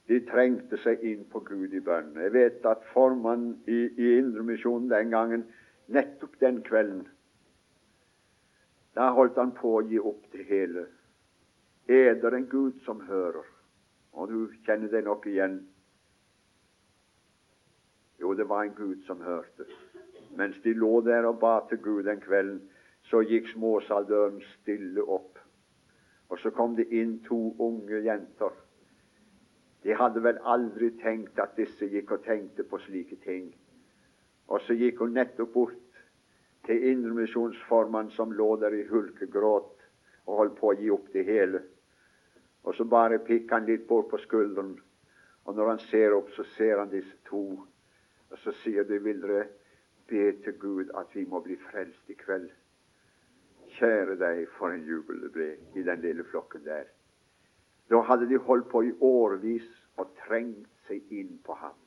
de 0.10 0.20
trengte 0.26 0.78
seg 0.84 1.04
inn 1.06 1.24
på 1.30 1.42
Gud 1.46 1.74
i 1.74 1.82
bønn. 1.86 2.16
Jeg 2.18 2.34
vet 2.34 2.66
at 2.66 2.86
formannen 2.94 3.56
i, 3.70 3.80
i 3.94 4.12
Indremisjonen 4.18 4.90
den 4.92 5.14
gangen, 5.14 5.46
nettopp 5.88 6.38
den 6.42 6.62
kvelden, 6.66 7.08
da 8.98 9.12
holdt 9.16 9.38
han 9.40 9.54
på 9.56 9.76
å 9.78 9.84
gi 9.88 10.00
opp 10.02 10.26
det 10.34 10.44
hele. 10.50 10.88
Er 11.90 12.18
det 12.20 12.34
en 12.34 12.50
Gud 12.50 12.82
som 12.86 13.04
hører? 13.08 13.46
Og 14.18 14.32
du 14.32 14.56
kjenner 14.66 14.90
det 14.92 15.04
nok 15.06 15.28
igjen. 15.30 15.60
Jo, 18.20 18.34
det 18.36 18.50
var 18.50 18.66
en 18.66 18.76
Gud 18.76 19.06
som 19.08 19.22
hørte. 19.24 19.70
Mens 20.38 20.58
de 20.66 20.74
lå 20.76 21.00
der 21.06 21.30
og 21.30 21.40
ba 21.40 21.60
til 21.70 21.80
Gud 21.86 22.04
den 22.10 22.20
kvelden, 22.22 22.60
så 23.10 23.22
gikk 23.26 23.48
småsaldøren 23.54 24.42
stille 24.58 25.06
opp 25.06 25.40
og 26.30 26.40
så 26.40 26.50
kom 26.50 26.76
det 26.78 26.88
inn 26.94 27.18
to 27.26 27.56
unge 27.60 28.04
jenter. 28.06 28.54
De 29.84 29.96
hadde 29.96 30.22
vel 30.24 30.40
aldri 30.44 30.92
tenkt 31.00 31.40
at 31.40 31.56
disse 31.56 31.88
gikk 31.88 32.12
og 32.18 32.24
tenkte 32.26 32.66
på 32.68 32.80
slike 32.84 33.16
ting. 33.24 33.50
Og 34.50 34.62
så 34.66 34.76
gikk 34.76 35.00
hun 35.04 35.16
nettopp 35.16 35.54
bort 35.54 36.04
til 36.68 36.84
indremisjonsformannen 36.92 38.12
som 38.12 38.34
lå 38.36 38.50
der 38.62 38.76
i 38.76 38.86
hulkegråt 38.90 39.76
og 40.28 40.36
holdt 40.42 40.58
på 40.60 40.72
å 40.72 40.78
gi 40.78 40.92
opp 40.94 41.08
det 41.14 41.24
hele. 41.26 41.64
Og 42.68 42.76
så 42.76 42.86
bare 42.86 43.22
pikk 43.26 43.52
han 43.56 43.66
litt 43.70 43.88
bort 43.88 44.10
på 44.12 44.20
skulderen. 44.26 44.76
Og 45.48 45.56
når 45.56 45.72
han 45.72 45.84
ser 45.88 46.14
opp, 46.14 46.30
så 46.36 46.44
ser 46.58 46.78
han 46.78 46.92
disse 46.92 47.16
to. 47.30 47.44
Og 48.30 48.38
så 48.44 48.54
sier 48.62 48.86
de, 48.86 49.00
vil 49.02 49.22
dere 49.24 49.48
be 50.10 50.32
til 50.44 50.58
Gud 50.60 50.92
at 51.00 51.16
vi 51.16 51.24
må 51.26 51.40
bli 51.46 51.56
frelst 51.70 52.12
i 52.12 52.18
kveld? 52.20 52.50
Kjære 53.80 54.18
deg, 54.20 54.46
for 54.58 54.74
en 54.74 54.86
jubel 54.86 55.24
det 55.24 55.32
ble 55.34 55.50
i 55.80 55.86
den 55.86 56.02
lille 56.04 56.26
flokken 56.28 56.66
der. 56.66 56.90
Da 57.90 58.02
hadde 58.06 58.28
de 58.30 58.38
holdt 58.38 58.68
på 58.70 58.84
i 58.86 58.94
årevis 59.02 59.66
og 60.00 60.16
trengt 60.26 60.88
seg 60.88 61.14
inn 61.14 61.38
på 61.46 61.56
ham. 61.60 61.78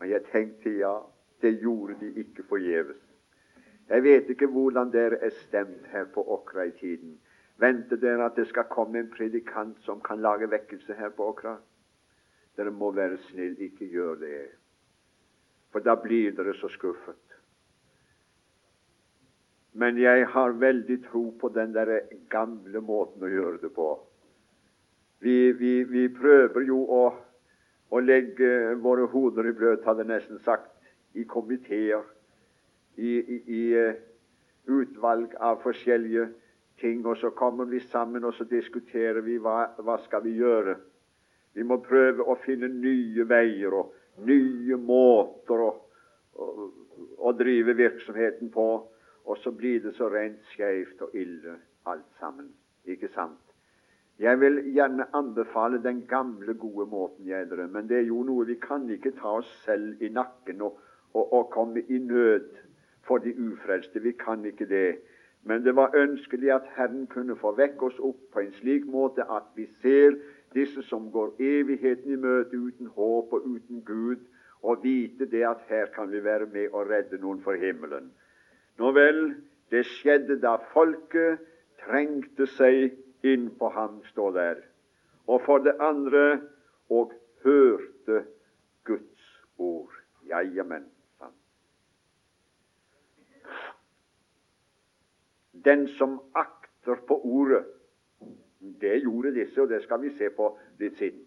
Men 0.00 0.10
jeg 0.10 0.26
tenkte 0.30 0.72
ja, 0.78 0.94
det 1.42 1.56
gjorde 1.62 1.98
de 2.00 2.12
ikke 2.20 2.46
forgjeves. 2.48 3.00
Jeg 3.88 4.02
vet 4.02 4.30
ikke 4.32 4.48
hvordan 4.48 4.92
dere 4.92 5.18
er 5.20 5.32
stemt 5.44 5.86
her 5.92 6.06
på 6.14 6.24
Åkra 6.36 6.64
i 6.70 6.76
tiden. 6.80 7.18
Venter 7.60 8.00
dere 8.00 8.26
at 8.26 8.36
det 8.36 8.48
skal 8.48 8.68
komme 8.70 8.98
en 8.98 9.10
predikant 9.12 9.80
som 9.84 10.00
kan 10.00 10.22
lage 10.24 10.50
vekkelse 10.50 10.96
her 10.98 11.12
på 11.16 11.28
Åkra? 11.34 11.58
Dere 12.56 12.70
må 12.70 12.90
være 12.94 13.18
snill, 13.28 13.58
ikke 13.60 13.90
gjør 13.90 14.14
det. 14.22 14.40
For 15.72 15.84
da 15.84 15.96
blir 16.00 16.32
dere 16.32 16.54
så 16.54 16.70
skuffet. 16.70 17.20
Men 19.74 19.98
jeg 19.98 20.26
har 20.30 20.50
veldig 20.58 21.00
tro 21.10 21.30
på 21.40 21.48
den 21.48 21.72
der 21.74 22.00
gamle 22.30 22.80
måten 22.80 23.26
å 23.26 23.30
gjøre 23.30 23.58
det 23.62 23.72
på. 23.74 23.88
Vi, 25.24 25.52
vi, 25.56 25.84
vi 25.88 26.08
prøver 26.12 26.66
jo 26.68 26.82
å, 26.84 27.04
å, 27.88 28.00
legge 28.04 28.74
våre 28.84 29.06
hoder 29.08 29.46
i 29.48 29.54
bløt, 29.56 29.86
hadde 29.88 30.04
jeg 30.04 30.10
nesten 30.10 30.40
sagt, 30.44 30.68
i 31.16 31.24
komiteer, 31.24 32.02
i, 33.00 33.14
i, 33.16 33.38
i 33.56 33.62
uh, 33.72 33.94
utvalg 34.68 35.32
av 35.40 35.62
forskjellige 35.62 36.26
ting, 36.82 37.00
og 37.06 37.16
så 37.22 37.30
kommer 37.38 37.70
vi 37.70 37.80
sammen 37.86 38.26
og 38.28 38.36
så 38.36 38.44
diskuterer 38.50 39.24
vi 39.24 39.38
hva, 39.40 39.70
hva 39.80 39.96
skal 40.04 40.26
vi 40.26 40.34
gjøre. 40.42 40.76
Vi 41.56 41.64
må 41.64 41.80
prøve 41.80 42.26
å 42.28 42.36
finne 42.44 42.68
nye 42.68 43.24
veier 43.30 43.78
og 43.80 43.94
nye 44.28 44.76
måter 44.76 45.64
å, 45.70 45.70
å, 46.36 46.50
å 47.16 47.32
drive 47.38 47.78
virksomheten 47.80 48.52
på. 48.52 48.68
Og 49.24 49.40
så 49.40 49.56
blir 49.56 49.80
det 49.80 49.94
så 49.96 50.12
rent 50.12 50.44
skeivt 50.52 51.00
og 51.00 51.16
ille 51.16 51.56
alt 51.88 52.08
sammen. 52.20 52.52
Ikke 52.84 53.08
sant? 53.16 53.53
Jeg 54.18 54.40
vil 54.40 54.60
gjerne 54.74 55.06
anbefale 55.16 55.82
den 55.82 56.06
gamle, 56.06 56.54
gode 56.54 56.86
måten, 56.90 57.24
gjeldere, 57.24 57.66
men 57.68 57.88
det 57.88 57.96
er 57.96 58.06
jo 58.06 58.22
noe 58.22 58.46
vi 58.46 58.54
kan 58.62 58.86
ikke 58.90 59.10
ta 59.18 59.38
oss 59.40 59.50
selv 59.64 60.02
i 60.02 60.08
nakken 60.08 60.62
og, 60.62 60.78
og, 61.14 61.32
og 61.32 61.50
komme 61.50 61.82
i 61.82 61.98
nød 61.98 62.46
for 63.02 63.18
de 63.18 63.34
ufrelste. 63.34 64.02
Vi 64.02 64.12
kan 64.12 64.44
ikke 64.44 64.68
det. 64.70 64.96
Men 65.42 65.64
det 65.64 65.76
var 65.76 65.96
ønskelig 65.98 66.52
at 66.52 66.70
Herren 66.76 67.06
kunne 67.06 67.36
få 67.36 67.52
vekke 67.58 67.90
oss 67.90 67.98
opp 67.98 68.20
på 68.32 68.40
en 68.40 68.54
slik 68.60 68.86
måte 68.86 69.26
at 69.30 69.50
vi 69.56 69.66
ser 69.82 70.14
disse 70.54 70.82
som 70.86 71.10
går 71.12 71.34
evigheten 71.42 72.14
i 72.14 72.16
møte 72.16 72.56
uten 72.56 72.86
håp 72.86 73.32
og 73.32 73.46
uten 73.46 73.82
Gud, 73.84 74.22
og 74.62 74.84
vite 74.84 75.26
det 75.26 75.42
at 75.44 75.66
her 75.68 75.90
kan 75.92 76.12
vi 76.12 76.22
være 76.24 76.46
med 76.52 76.70
og 76.72 76.88
redde 76.88 77.18
noen 77.20 77.42
for 77.44 77.58
himmelen. 77.60 78.12
Nå 78.78 78.92
vel, 78.96 79.34
det 79.70 79.84
skjedde 79.90 80.38
da 80.40 80.54
folket 80.72 81.42
trengte 81.82 82.46
seg 82.54 82.94
inn 83.24 83.48
på 83.58 83.68
ham, 83.72 84.02
står 84.12 84.30
der. 84.36 84.62
Og 85.26 85.40
for 85.46 85.58
det 85.64 85.74
andre 85.80 86.40
og 86.90 87.12
hørte 87.44 88.24
Guds 88.84 89.42
ord. 89.58 89.92
Ja, 90.28 90.40
jamen, 90.40 90.84
sant. 91.18 91.34
Den 95.64 95.88
som 95.88 96.20
akter 96.34 97.00
på 97.08 97.20
ordet, 97.24 97.64
det 98.80 99.00
gjorde 99.02 99.34
disse, 99.34 99.62
og 99.62 99.68
det 99.68 99.82
skal 99.82 100.02
vi 100.02 100.12
se 100.18 100.30
på 100.30 100.58
litt 100.78 100.98
siden. 100.98 101.24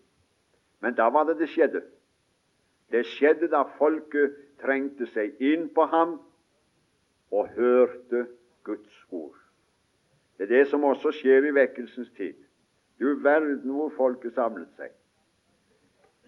Men 0.79 0.93
da 0.93 1.10
var 1.10 1.23
det 1.23 1.39
det 1.39 1.49
skjedde. 1.49 1.81
Det 2.91 3.05
skjedde 3.05 3.49
da 3.51 3.63
folket 3.77 4.38
trengte 4.62 5.10
seg 5.13 5.41
inn 5.43 5.67
på 5.73 5.86
ham, 5.91 6.19
og 7.31 7.49
hørte 7.57 8.27
Guds 8.63 9.03
ord. 9.12 9.46
Det 10.38 10.45
er 10.45 10.58
det 10.58 10.67
som 10.67 10.84
også 10.84 11.12
skjer 11.17 11.50
i 11.50 11.54
vekkelsens 11.56 12.10
tid. 12.17 12.34
Du 13.00 13.13
verden 13.23 13.73
hvor 13.73 13.91
folket 13.97 14.34
samlet 14.34 14.69
seg. 14.78 14.93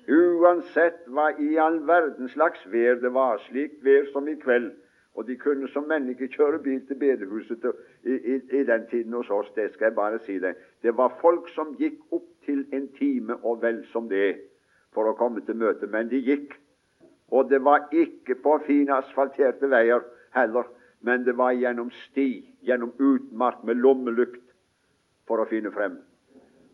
Uansett 0.10 1.04
hva 1.14 1.30
i 1.38 1.58
all 1.62 1.80
verdens 1.86 2.34
slags 2.34 2.62
vær 2.74 2.98
det 3.02 3.12
var, 3.14 3.38
slikt 3.50 3.84
vær 3.86 4.08
som 4.14 4.28
i 4.28 4.36
kveld, 4.42 4.72
og 5.14 5.28
de 5.28 5.36
kunne 5.38 5.68
som 5.70 5.86
menn 5.90 6.08
ikke 6.10 6.30
kjøre 6.34 6.62
bil 6.64 6.80
til 6.88 6.98
bedehuset 6.98 7.66
i, 8.04 8.16
i, 8.16 8.36
i, 8.40 8.64
den 8.66 8.88
tiden 8.90 9.14
hos 9.14 9.30
oss, 9.30 9.52
det 9.56 9.68
skal 9.74 9.90
jeg 9.90 9.98
bare 9.98 10.22
si 10.26 10.40
deg. 10.42 10.58
Det 10.82 10.96
var 10.98 11.18
folk 11.22 11.50
som 11.54 11.76
gikk 11.78 12.00
opp 12.16 12.26
til 12.46 12.64
en 12.74 12.88
time 12.98 13.38
og 13.44 13.62
vel 13.62 13.84
som 13.92 14.10
det 14.10 14.40
for 14.96 15.10
å 15.10 15.18
komme 15.20 15.44
til 15.46 15.60
møte, 15.60 15.90
men 15.92 16.10
de 16.10 16.22
gikk. 16.26 16.56
Og 17.30 17.50
det 17.50 17.62
var 17.62 17.90
ikke 17.94 18.40
på 18.42 18.56
fine 18.66 18.96
asfalterte 19.04 19.70
veier 19.70 20.02
heller 20.34 20.66
men 21.00 21.24
det 21.24 21.38
var 21.38 21.52
gjennom 21.52 21.92
sti, 21.92 22.44
gjennom 22.62 22.92
utmark 23.00 23.64
med 23.64 23.80
lommelykt 23.80 24.44
for 25.28 25.40
å 25.40 25.48
finne 25.50 25.72
frem. 25.72 25.98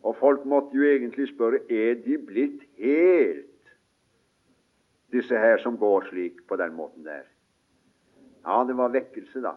Og 0.05 0.17
folk 0.19 0.45
måtte 0.49 0.77
jo 0.77 0.85
egentlig 0.85 1.27
spørre 1.31 1.61
er 1.69 1.97
de 2.05 2.17
blitt 2.21 2.63
helt, 2.81 3.51
disse 5.13 5.37
her 5.37 5.61
som 5.63 5.77
går 5.77 6.09
slik 6.09 6.41
på 6.49 6.57
den 6.59 6.73
måten 6.75 7.05
der. 7.05 7.23
Ja, 8.45 8.63
det 8.67 8.77
var 8.77 8.93
vekkelse, 8.93 9.41
da. 9.41 9.55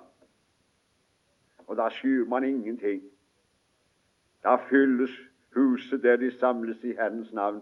og 1.66 1.76
da 1.76 1.88
skyr 1.92 2.24
man 2.24 2.44
ingenting. 2.44 3.02
Da 4.44 4.56
fylles 4.70 5.12
huset 5.56 6.02
der 6.02 6.16
de 6.16 6.30
samles 6.38 6.84
i 6.84 6.94
Herrens 6.96 7.32
navn. 7.32 7.60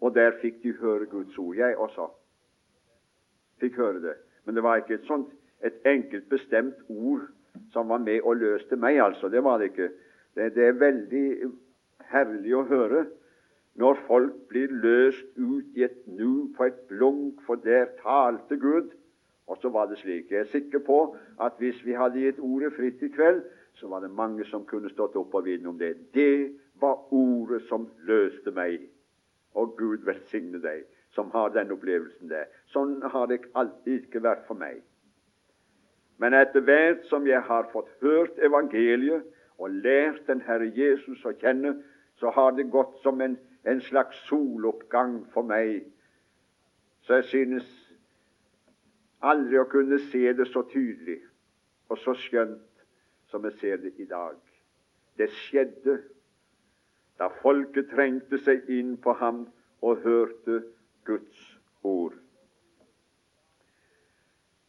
Og 0.00 0.14
der 0.14 0.36
fikk 0.42 0.62
de 0.62 0.72
høre 0.78 1.06
Guds 1.06 1.38
ord. 1.38 1.56
Jeg 1.56 1.76
også 1.76 2.06
fikk 3.58 3.76
høre 3.76 4.02
det. 4.02 4.14
Men 4.44 4.54
det 4.54 4.62
var 4.62 4.76
ikke 4.76 4.94
et 4.94 5.06
sånt 5.06 5.30
et 5.64 5.86
enkelt, 5.86 6.28
bestemt 6.28 6.78
ord 6.88 7.28
som 7.72 7.88
var 7.88 7.98
med 8.02 8.20
og 8.22 8.36
løste 8.36 8.76
meg, 8.76 8.98
altså. 9.00 9.28
Det 9.28 9.44
var 9.44 9.58
det 9.58 9.72
ikke. 9.72 9.90
Det, 10.34 10.54
det 10.54 10.66
er 10.66 10.80
veldig 10.80 11.26
herlig 12.12 12.54
å 12.56 12.64
høre 12.68 13.04
når 13.80 14.00
folk 14.06 14.34
blir 14.50 14.72
løst 14.82 15.24
ut 15.36 15.78
i 15.78 15.86
et 15.86 16.02
nu 16.06 16.52
på 16.56 16.66
et 16.68 16.80
blunk, 16.90 17.40
for 17.46 17.60
der 17.64 17.88
talte 18.02 18.56
Gud. 18.60 18.90
Og 19.48 19.58
så 19.60 19.68
var 19.72 19.88
det 19.88 19.98
slik. 19.98 20.30
Jeg 20.30 20.44
er 20.44 20.50
sikker 20.52 20.82
på 20.86 20.98
at 21.40 21.56
hvis 21.58 21.80
vi 21.84 21.96
hadde 21.96 22.20
gitt 22.20 22.40
ordet 22.40 22.72
fritt 22.76 23.02
i 23.02 23.10
kveld, 23.12 23.42
så 23.74 23.88
var 23.88 24.04
det 24.04 24.12
mange 24.12 24.44
som 24.44 24.64
kunne 24.68 24.92
stått 24.92 25.16
opp 25.16 25.34
og 25.34 25.46
vitne 25.48 25.72
om 25.72 25.78
det. 25.80 25.94
Det 26.14 26.52
var 26.80 27.00
ordet 27.12 27.62
som 27.68 27.88
løste 28.08 28.52
meg. 28.54 28.84
Og 29.56 29.74
Gud 29.76 30.04
velsigne 30.04 30.60
deg 30.62 30.84
som 31.12 31.30
har 31.32 31.52
den 31.52 31.72
opplevelsen 31.72 32.30
der. 32.30 32.48
Sånn 32.72 33.00
har 33.12 33.28
det 33.28 33.42
alltid 33.52 34.06
ikke 34.06 34.22
vært 34.24 34.46
for 34.48 34.56
meg. 34.56 34.80
Men 36.22 36.36
etter 36.38 36.62
hvert 36.62 37.06
som 37.10 37.26
jeg 37.26 37.42
har 37.48 37.66
fått 37.72 37.90
hørt 38.02 38.36
evangeliet 38.38 39.24
og 39.58 39.74
lært 39.82 40.22
den 40.28 40.42
Herre 40.46 40.68
Jesus 40.70 41.24
å 41.26 41.34
kjenne, 41.40 41.74
så 42.20 42.30
har 42.30 42.54
det 42.54 42.68
gått 42.70 42.94
som 43.02 43.18
en, 43.24 43.34
en 43.66 43.80
slags 43.82 44.20
soloppgang 44.28 45.24
for 45.34 45.42
meg. 45.42 45.82
Så 47.02 47.18
jeg 47.18 47.28
synes 47.32 47.66
aldri 49.18 49.58
å 49.58 49.66
kunne 49.70 49.98
se 50.12 50.30
det 50.38 50.46
så 50.52 50.62
tydelig 50.70 51.18
og 51.90 51.98
så 52.04 52.14
skjønt 52.14 52.86
som 53.32 53.42
jeg 53.48 53.58
ser 53.58 53.82
det 53.82 53.96
i 53.98 54.06
dag. 54.06 54.38
Det 55.18 55.26
skjedde 55.42 55.98
da 57.18 57.32
folket 57.42 57.90
trengte 57.90 58.38
seg 58.46 58.70
inn 58.70 58.94
på 59.02 59.18
ham 59.18 59.48
og 59.82 60.06
hørte 60.06 60.62
Guds 61.06 61.48
ord. 61.82 62.21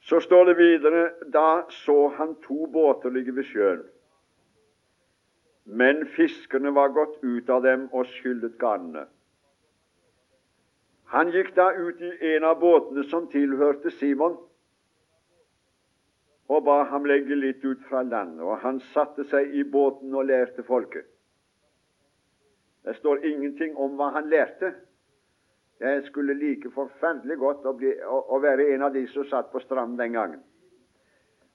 Så 0.03 0.19
står 0.19 0.45
det 0.45 0.57
videre 0.59 1.03
da 1.31 1.65
så 1.71 2.07
han 2.17 2.35
to 2.43 2.65
båter 2.67 3.09
ligge 3.09 3.35
ved 3.35 3.47
sjøen. 3.47 3.83
Men 5.65 6.03
fiskerne 6.15 6.73
var 6.75 6.91
gått 6.91 7.21
ut 7.23 7.49
av 7.49 7.63
dem 7.63 7.85
og 7.91 8.09
skyllet 8.11 8.57
garnene. 8.59 9.05
Han 11.13 11.29
gikk 11.31 11.53
da 11.55 11.69
ut 11.77 12.01
i 12.01 12.11
en 12.33 12.43
av 12.49 12.59
båtene 12.59 13.05
som 13.07 13.29
tilhørte 13.31 13.91
Simon, 13.95 14.35
og 16.51 16.63
ba 16.65 16.81
ham 16.89 17.05
legge 17.07 17.37
litt 17.37 17.63
ut 17.63 17.81
fra 17.87 18.01
landet. 18.03 18.43
Og 18.43 18.59
han 18.59 18.81
satte 18.91 19.23
seg 19.29 19.53
i 19.55 19.63
båten 19.63 20.11
og 20.15 20.27
lærte 20.27 20.65
folket. 20.67 21.07
Det 22.83 22.97
står 22.97 23.23
ingenting 23.25 23.77
om 23.79 23.95
hva 23.95 24.09
han 24.17 24.27
lærte. 24.29 24.73
Jeg 25.83 26.03
skulle 26.05 26.33
like 26.33 26.69
forferdelig 26.71 27.35
godt 27.37 27.65
å, 27.67 27.73
bli, 27.75 27.89
å, 28.07 28.19
å 28.31 28.37
være 28.39 28.69
en 28.71 28.85
av 28.87 28.93
de 28.95 29.01
som 29.11 29.25
satt 29.27 29.49
på 29.51 29.59
stranden 29.59 29.97
den 29.99 30.13
gangen. 30.15 30.39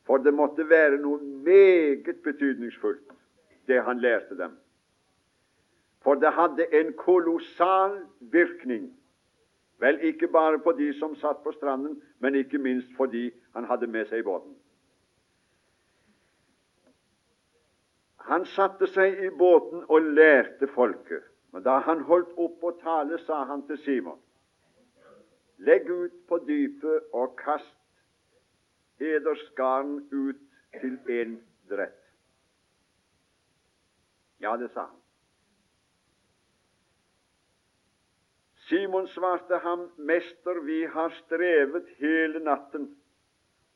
For 0.05 0.21
det 0.21 0.35
måtte 0.37 0.67
være 0.69 0.99
noe 1.01 1.17
meget 1.47 2.21
betydningsfullt, 2.25 3.15
det 3.69 3.81
han 3.87 4.03
lærte 4.05 4.37
dem. 4.37 4.53
For 6.05 6.21
det 6.21 6.35
hadde 6.37 6.69
en 6.77 6.93
kolossal 7.01 7.97
virkning. 8.21 8.91
Vel, 9.81 9.97
ikke 10.11 10.29
bare 10.29 10.61
på 10.61 10.77
de 10.77 10.91
som 11.01 11.17
satt 11.17 11.41
på 11.45 11.53
stranden, 11.57 11.97
men 12.21 12.37
ikke 12.37 12.61
minst 12.61 12.93
for 13.01 13.09
de 13.09 13.31
han 13.57 13.65
hadde 13.65 13.89
med 13.89 14.13
seg 14.13 14.21
i 14.21 14.29
båten. 14.29 14.53
Han 18.29 18.45
satte 18.53 18.93
seg 18.93 19.25
i 19.25 19.33
båten 19.33 19.89
og 19.89 20.13
lærte 20.21 20.69
folket. 20.77 21.25
Og 21.53 21.65
Da 21.65 21.79
han 21.79 22.03
holdt 22.05 22.35
opp 22.37 22.65
å 22.65 22.75
tale, 22.83 23.19
sa 23.25 23.45
han 23.45 23.65
til 23.67 23.79
Simon.: 23.85 24.21
Legg 25.59 25.91
ut 25.91 26.15
på 26.29 26.39
dypet 26.47 27.09
og 27.13 27.37
kast 27.41 27.75
hedersgarn 29.01 29.97
ut 30.13 30.43
til 30.81 30.99
en 31.09 31.41
drett. 31.71 32.05
Ja, 34.41 34.57
det 34.57 34.71
sa 34.71 34.87
han. 34.87 35.01
Simon 38.69 39.09
svarte 39.09 39.59
ham, 39.65 39.91
Mester, 39.97 40.61
vi 40.61 40.85
har 40.85 41.11
strevet 41.25 41.89
hele 41.99 42.39
natten 42.45 42.91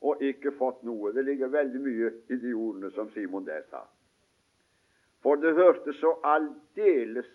og 0.01 0.21
ikke 0.21 0.51
fått 0.59 0.83
noe. 0.85 1.11
Det 1.15 1.23
ligger 1.25 1.49
veldig 1.49 1.81
mye 1.81 2.11
i 2.29 2.37
de 2.37 2.53
ordene 2.53 2.91
som 2.93 3.09
Simon 3.15 3.47
der 3.47 3.63
sa. 3.71 3.81
For 5.23 5.39
det 5.41 5.55
hørtes 5.55 5.97
så 5.97 6.13
aldeles 6.27 7.31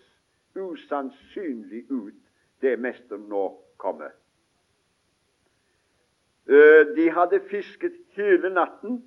usannsynlig 0.55 1.85
ut, 1.89 2.15
det 2.59 2.77
mesteren 2.77 3.27
nå 3.29 3.43
kommer. 3.77 4.13
Eh, 6.49 6.87
de 6.95 7.09
hadde 7.13 7.39
fisket 7.49 7.99
hele 8.17 8.49
natten 8.49 9.01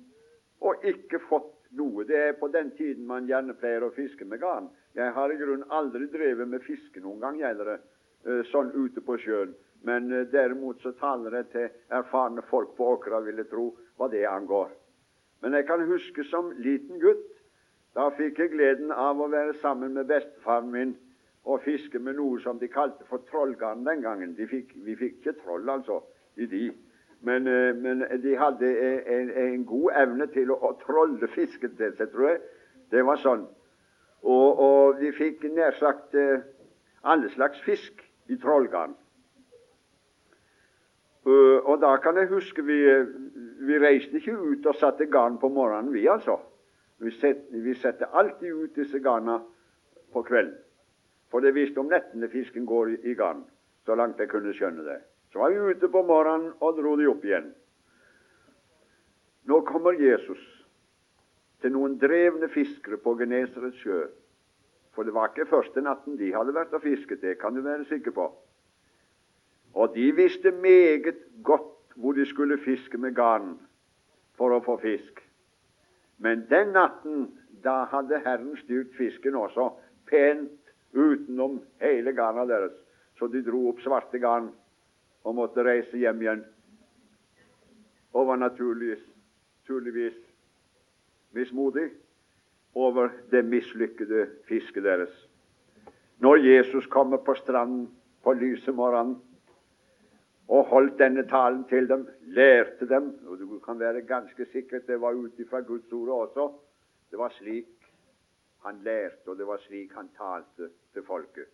og 0.63 0.85
ikke 0.87 1.19
fått 1.27 1.51
noe. 1.75 2.05
Det 2.07 2.17
er 2.17 2.37
på 2.39 2.47
den 2.53 2.71
tiden 2.77 3.05
man 3.09 3.27
gjerne 3.27 3.55
pleier 3.59 3.83
å 3.83 3.91
fiske 3.95 4.25
med 4.25 4.41
garn. 4.41 4.69
Jeg 4.95 5.11
har 5.11 5.31
i 5.33 5.37
grunnen 5.37 5.69
aldri 5.73 6.07
drevet 6.13 6.47
med 6.47 6.63
fiske 6.63 7.01
noen 7.01 7.19
gang, 7.19 7.39
gjelder 7.41 7.73
det, 7.73 7.79
sånn 8.51 8.71
ute 8.71 9.01
på 9.03 9.17
sjøen. 9.19 9.51
Men 9.83 10.11
eh, 10.11 10.27
derimot 10.31 10.81
så 10.81 10.93
taler 11.01 11.41
jeg 11.41 11.51
til 11.51 11.67
erfarne 11.91 12.45
folk 12.47 12.77
på 12.77 12.93
Åkra, 12.95 13.19
vil 13.25 13.41
jeg 13.43 13.51
tro, 13.51 13.67
hva 13.99 14.07
det 14.09 14.23
angår. 14.29 14.71
Men 15.43 15.57
jeg 15.57 15.67
kan 15.67 15.83
huske 15.89 16.23
som 16.29 16.53
liten 16.63 17.01
gutt 17.03 17.29
da 17.93 18.07
fikk 18.17 18.39
jeg 18.39 18.53
gleden 18.55 18.89
av 18.89 19.19
å 19.21 19.27
være 19.29 19.53
sammen 19.61 19.93
med 19.93 20.07
bestefaren 20.09 20.71
min 20.73 20.93
og 21.43 21.61
fiske 21.65 21.99
med 21.99 22.15
noe 22.15 22.39
som 22.43 22.59
de 22.59 22.69
kalte 22.71 23.05
for 23.09 23.23
trollgarn 23.31 23.83
den 23.85 24.01
gangen. 24.01 24.35
De 24.37 24.47
fikk, 24.47 24.71
vi 24.85 24.95
fikk 24.95 25.19
ikke 25.19 25.35
troll, 25.43 25.69
altså, 25.69 25.99
i 26.39 26.47
de. 26.47 26.69
Men, 27.23 27.47
eh, 27.47 27.75
men 27.75 28.03
de 28.23 28.37
hadde 28.39 28.69
en, 29.17 29.29
en, 29.29 29.65
god 29.65 29.91
evne 30.03 30.27
til 30.31 30.51
å, 30.51 30.59
å 30.69 30.73
trolle 30.83 31.27
fisken 31.35 31.75
til 31.79 31.95
seg, 31.97 32.11
tror 32.11 32.29
jeg. 32.29 32.41
Det 32.91 33.03
var 33.05 33.19
sånn. 33.19 33.45
Og, 34.23 34.59
og 34.65 34.99
de 34.99 35.11
fikk 35.15 35.43
nær 35.51 35.75
sagt 35.79 36.15
eh, 36.15 36.43
alle 37.03 37.31
slags 37.35 37.59
fisk 37.67 38.03
i 38.31 38.39
trollgarn. 38.39 38.95
Og 41.23 41.77
da 41.79 41.93
kan 42.03 42.17
jeg 42.19 42.27
huske 42.27 42.65
vi, 42.67 42.75
vi 43.63 43.77
reiste 43.79 44.19
ikke 44.19 44.33
ut 44.35 44.65
og 44.67 44.75
satte 44.75 45.05
garn 45.07 45.37
på 45.39 45.47
morgenen, 45.55 45.93
vi 45.95 46.03
altså. 46.11 46.35
Vi 46.99 47.11
setter, 47.15 47.61
vi 47.63 47.75
setter 47.79 48.11
alltid 48.11 48.51
ut 48.51 48.75
disse 48.75 48.99
garna 48.99 49.37
på 50.11 50.23
kvelden. 50.27 50.57
For 51.33 51.41
det 51.41 51.55
visste 51.55 51.81
om 51.81 51.89
nettene 51.89 52.27
fisken 52.29 52.67
går 52.69 52.91
i, 52.93 53.15
garn, 53.17 53.39
så 53.89 53.95
langt 53.97 54.19
jeg 54.21 54.29
kunne 54.29 54.53
skjønne 54.53 54.85
det. 54.85 54.99
Så 55.33 55.41
var 55.41 55.49
vi 55.49 55.73
ute 55.73 55.89
på 55.89 56.03
morgenen 56.05 56.51
og 56.61 56.77
dro 56.77 56.93
de 56.99 57.07
opp 57.09 57.25
igjen. 57.25 57.47
Nå 59.49 59.63
kommer 59.65 59.97
Jesus 59.97 60.43
til 61.65 61.73
noen 61.73 61.97
drevne 61.97 62.51
fiskere 62.53 63.01
på 63.01 63.15
Genesarets 63.17 63.81
sjø. 63.81 64.03
For 64.93 65.09
det 65.09 65.17
var 65.17 65.31
ikke 65.31 65.49
første 65.49 65.81
natten 65.81 66.21
de 66.21 66.29
hadde 66.35 66.53
vært 66.53 66.77
og 66.77 66.85
fisket, 66.85 67.25
det 67.25 67.39
kan 67.41 67.57
du 67.57 67.63
være 67.65 67.89
sikker 67.89 68.13
på. 68.13 68.29
Og 69.73 69.95
de 69.97 70.11
visste 70.13 70.53
meget 70.53 71.17
godt 71.41 71.95
hvor 71.97 72.13
de 72.13 72.29
skulle 72.29 72.61
fiske 72.61 72.97
med 73.01 73.17
garn 73.17 73.55
for 74.37 74.53
å 74.53 74.61
få 74.61 74.77
fisk. 74.85 75.17
Men 76.21 76.45
den 76.49 76.75
natten, 76.77 77.31
da 77.65 77.87
hadde 77.89 78.21
Herren 78.21 78.53
styrt 78.61 78.93
fisken 78.99 79.33
også 79.33 79.71
pent 80.05 80.62
utenom 80.93 81.59
hele 81.81 82.11
garna 82.13 82.45
deres, 82.45 82.73
så 83.19 83.27
de 83.27 83.41
dro 83.45 83.67
opp 83.69 83.81
svarte 83.83 84.19
garn 84.21 84.49
og 85.23 85.35
måtte 85.35 85.63
reise 85.65 85.97
hjem 85.97 86.21
igjen. 86.21 86.45
Og 88.13 88.27
var 88.29 88.37
naturligvis, 88.37 89.01
naturligvis 89.63 90.17
mismodig 91.33 91.89
over 92.75 93.09
det 93.31 93.45
mislykkede 93.45 94.27
fisket 94.49 94.83
deres. 94.83 95.13
Når 96.19 96.35
Jesus 96.45 96.85
kommer 96.87 97.17
på 97.17 97.35
stranden 97.35 97.87
på 98.23 98.33
lyse 98.33 98.71
morgenen 98.71 99.17
og 100.47 100.67
holdt 100.69 100.99
denne 100.99 101.23
talen 101.27 101.63
til 101.69 101.87
dem, 101.89 102.05
lærte 102.27 102.87
dem 102.89 103.13
og 103.27 103.39
Du 103.39 103.59
kan 103.59 103.79
være 103.79 104.01
ganske 104.01 104.45
sikker 104.51 104.79
det 104.87 105.01
var 105.01 105.13
ut 105.13 105.39
ifra 105.39 105.61
Guds 105.61 105.91
ord 105.91 106.09
også. 106.09 106.51
Det 107.11 107.19
var 107.19 107.29
slik 107.29 107.82
han 108.63 108.79
lærte, 108.83 109.27
og 109.27 109.37
det 109.37 109.47
var 109.47 109.57
slik 109.57 109.93
han 109.93 110.09
talte 110.17 110.69
til 110.93 111.03
folket. 111.03 111.47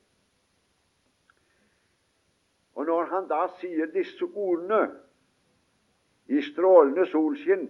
Og 2.75 2.85
når 2.85 3.09
han 3.11 3.27
da 3.27 3.47
sier 3.59 3.89
disse 3.91 4.25
ordene 4.25 4.83
i 6.29 6.41
strålende 6.51 7.05
solskinn, 7.09 7.65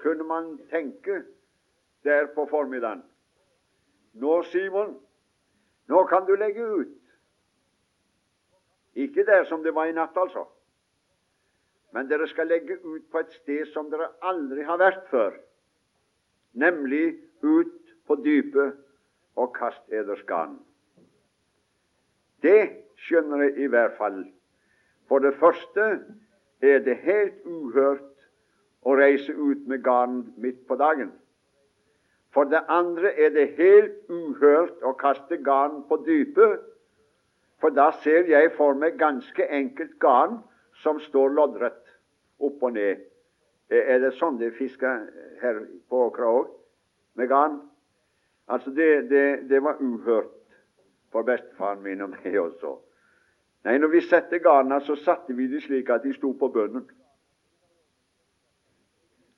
kunne 0.00 0.24
man 0.24 0.54
tenke 0.70 1.22
der 2.06 2.30
på 2.34 2.46
formiddagen 2.50 3.02
Nå, 4.12 4.42
Simon, 4.42 4.96
nå 5.86 6.00
kan 6.10 6.24
du 6.26 6.32
legge 6.34 6.64
ut. 6.66 6.96
Ikke 8.98 9.22
der 9.26 9.44
som 9.44 9.62
det 9.62 9.74
var 9.74 9.86
i 9.86 9.94
natt, 9.94 10.16
altså. 10.18 10.48
Men 11.94 12.08
dere 12.10 12.26
skal 12.26 12.50
legge 12.50 12.78
ut 12.82 13.06
på 13.10 13.22
et 13.22 13.30
sted 13.38 13.70
som 13.70 13.90
dere 13.90 14.08
aldri 14.22 14.66
har 14.66 14.78
vært 14.78 15.06
før. 15.10 15.38
nemlig 16.52 17.20
ut 17.42 17.79
på 18.10 18.18
dypet 18.24 18.74
og 19.38 19.52
kast 19.54 19.94
eders 19.94 20.22
garn. 20.26 20.56
Det 22.42 22.72
skjønner 23.06 23.44
jeg 23.46 23.66
i 23.66 23.70
hvert 23.70 23.94
fall. 24.00 24.24
For 25.06 25.22
det 25.22 25.36
første 25.38 25.86
er 26.60 26.82
det 26.82 26.96
helt 27.04 27.46
uhørt 27.46 28.06
å 28.82 28.96
reise 28.98 29.30
ut 29.30 29.62
med 29.70 29.84
garn 29.86 30.24
midt 30.42 30.66
på 30.66 30.78
dagen. 30.80 31.12
For 32.34 32.50
det 32.50 32.62
andre 32.70 33.12
er 33.14 33.30
det 33.34 33.54
helt 33.58 34.10
uhørt 34.10 34.82
å 34.86 34.94
kaste 34.98 35.38
garn 35.46 35.82
på 35.88 36.00
dypet, 36.06 36.60
for 37.60 37.74
da 37.76 37.90
ser 38.02 38.26
jeg 38.30 38.54
for 38.56 38.74
meg 38.74 38.98
ganske 38.98 39.46
enkelt 39.52 39.98
garn 40.00 40.38
som 40.82 41.00
står 41.06 41.34
loddrett 41.36 41.96
opp 42.40 42.62
og 42.62 42.72
ned. 42.74 43.02
Er 43.70 43.98
det 44.02 44.16
sånn 44.18 44.38
de 44.40 44.48
fisker 44.56 45.04
her 45.42 45.60
på 45.90 46.06
Åkra 46.08 46.30
òg, 46.40 46.54
med 47.14 47.28
garn? 47.30 47.60
Altså, 48.50 48.70
det, 48.70 49.10
det, 49.10 49.48
det 49.50 49.62
var 49.62 49.76
uhørt 49.80 50.30
for 51.12 51.22
bestefaren 51.22 51.82
min 51.82 52.02
og 52.02 52.10
meg 52.10 52.38
også. 52.40 52.72
Nei, 53.64 53.76
når 53.78 53.92
vi 53.92 54.00
satte 54.00 54.40
garna, 54.42 54.80
så 54.80 54.96
satte 54.96 55.36
vi 55.36 55.46
de 55.52 55.60
slik 55.60 55.90
at 55.92 56.02
de 56.02 56.14
sto 56.16 56.32
på 56.32 56.48
bunnen. 56.50 56.88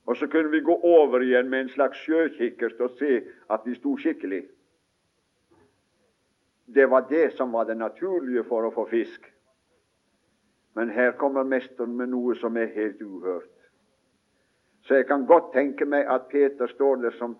Og 0.06 0.16
så 0.16 0.26
kunne 0.26 0.50
vi 0.50 0.60
gå 0.64 0.74
over 0.74 1.20
igjen 1.20 1.50
med 1.50 1.60
en 1.60 1.68
slags 1.74 2.00
sjøkikkert 2.06 2.80
og 2.80 2.96
se 2.98 3.20
at 3.50 3.64
de 3.64 3.74
sto 3.76 3.96
skikkelig. 3.98 4.42
Det 6.74 6.88
var 6.90 7.06
det 7.10 7.32
som 7.36 7.52
var 7.52 7.68
det 7.68 7.76
naturlige 7.76 8.44
for 8.48 8.64
å 8.64 8.72
få 8.74 8.88
fisk. 8.90 9.28
Men 10.74 10.90
her 10.90 11.12
kommer 11.20 11.44
mesteren 11.44 11.96
med 11.96 12.14
noe 12.14 12.34
som 12.40 12.56
er 12.56 12.72
helt 12.74 13.02
uhørt. 13.02 13.50
Så 14.88 14.94
jeg 14.94 15.06
kan 15.06 15.26
godt 15.26 15.52
tenke 15.52 15.84
meg 15.84 16.08
at 16.08 16.30
Peter 16.32 16.66
står 16.66 17.02
der 17.04 17.18
som 17.18 17.36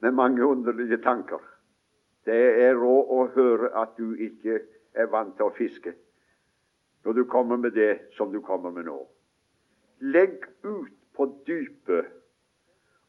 med 0.00 0.12
mange 0.12 0.46
underlige 0.46 0.96
tanker. 1.02 1.40
Det 2.24 2.62
er 2.64 2.76
råd 2.76 3.12
å 3.16 3.26
høre 3.34 3.72
at 3.80 3.96
du 3.98 4.14
ikke 4.14 4.60
er 4.94 5.08
vant 5.12 5.36
til 5.36 5.48
å 5.48 5.56
fiske 5.56 5.94
når 7.04 7.16
du 7.16 7.24
kommer 7.24 7.56
med 7.56 7.72
det 7.72 7.92
som 8.16 8.32
du 8.32 8.40
kommer 8.44 8.70
med 8.70 8.84
nå. 8.84 8.98
Legg 10.00 10.44
ut 10.64 10.92
på 11.16 11.26
dypet 11.46 12.10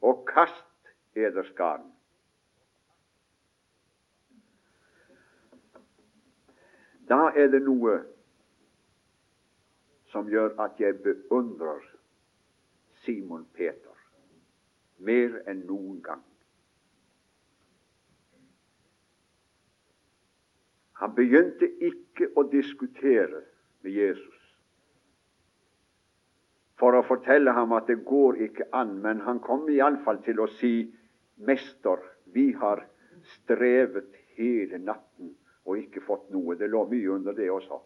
og 0.01 0.23
kast 0.32 0.91
eders. 1.15 1.51
Da 7.12 7.19
er 7.36 7.51
det 7.51 7.62
noe 7.67 7.99
som 10.12 10.32
gjør 10.32 10.56
at 10.63 10.80
jeg 10.80 10.99
beundrer 11.04 11.84
Simon 13.04 13.45
Peter 13.56 13.95
mer 15.01 15.41
enn 15.49 15.65
noen 15.67 15.99
gang. 16.06 16.23
Han 21.01 21.15
begynte 21.17 21.65
ikke 21.81 22.29
å 22.37 22.43
diskutere 22.49 23.41
med 23.81 23.95
Jesus 23.95 24.37
for 26.81 26.97
å 26.97 27.03
fortelle 27.05 27.53
ham 27.53 27.75
at 27.77 27.89
det 27.89 27.99
går 28.05 28.39
ikke 28.47 28.65
an, 28.73 28.95
men 29.03 29.19
han 29.21 29.37
kom 29.45 29.67
iallfall 29.69 30.17
til 30.25 30.39
å 30.41 30.47
si, 30.57 30.89
'Mester, 31.37 32.01
vi 32.33 32.51
har 32.57 32.81
strevet 33.35 34.17
hele 34.37 34.77
natten 34.77 35.35
og 35.65 35.77
ikke 35.77 36.01
fått 36.01 36.29
noe.' 36.33 36.57
Det 36.57 36.69
lå 36.69 36.87
mye 36.89 37.09
under 37.09 37.37
det 37.37 37.51
også. 37.51 37.81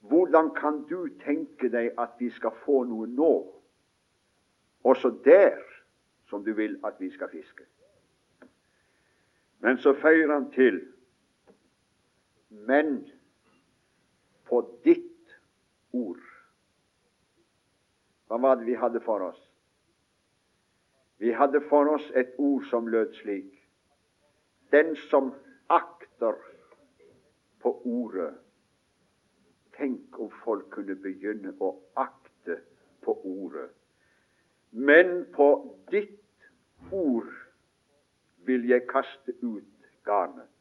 Hvordan 0.00 0.50
kan 0.54 0.84
du 0.86 1.08
tenke 1.24 1.68
deg 1.68 1.94
at 1.98 2.14
vi 2.18 2.30
skal 2.30 2.54
få 2.64 2.84
noe 2.84 3.06
nå, 3.06 3.34
også 4.84 5.10
der 5.24 5.58
som 6.30 6.44
du 6.44 6.52
vil 6.52 6.78
at 6.84 7.00
vi 7.00 7.10
skal 7.10 7.28
fiske? 7.28 7.64
Men 9.58 9.78
så 9.78 9.94
føyer 9.94 10.32
han 10.32 10.50
til 10.50 10.93
Men 12.68 13.10
på 14.48 14.60
ditt 14.84 15.34
ord 15.92 16.22
hva 18.28 18.38
var 18.40 18.56
det 18.56 18.66
vi 18.66 18.74
hadde 18.74 19.00
for 19.04 19.22
oss? 19.22 19.40
Vi 21.22 21.32
hadde 21.32 21.60
for 21.68 21.90
oss 21.94 22.06
et 22.18 22.32
ord 22.38 22.64
som 22.70 22.88
lød 22.90 23.12
slik 23.20 23.60
Den 24.72 24.96
som 25.10 25.34
akter 25.70 26.38
på 27.62 27.76
ordet 27.84 28.32
Tenk 29.76 30.18
om 30.18 30.30
folk 30.44 30.68
kunne 30.70 30.94
begynne 30.94 31.50
å 31.58 31.72
akte 31.98 32.60
på 33.02 33.14
ordet. 33.26 33.72
Men 34.70 35.24
på 35.34 35.48
ditt 35.90 36.92
ord 36.94 37.32
vil 38.46 38.68
jeg 38.70 38.86
kaste 38.86 39.34
ut 39.42 39.88
garnet. 40.06 40.53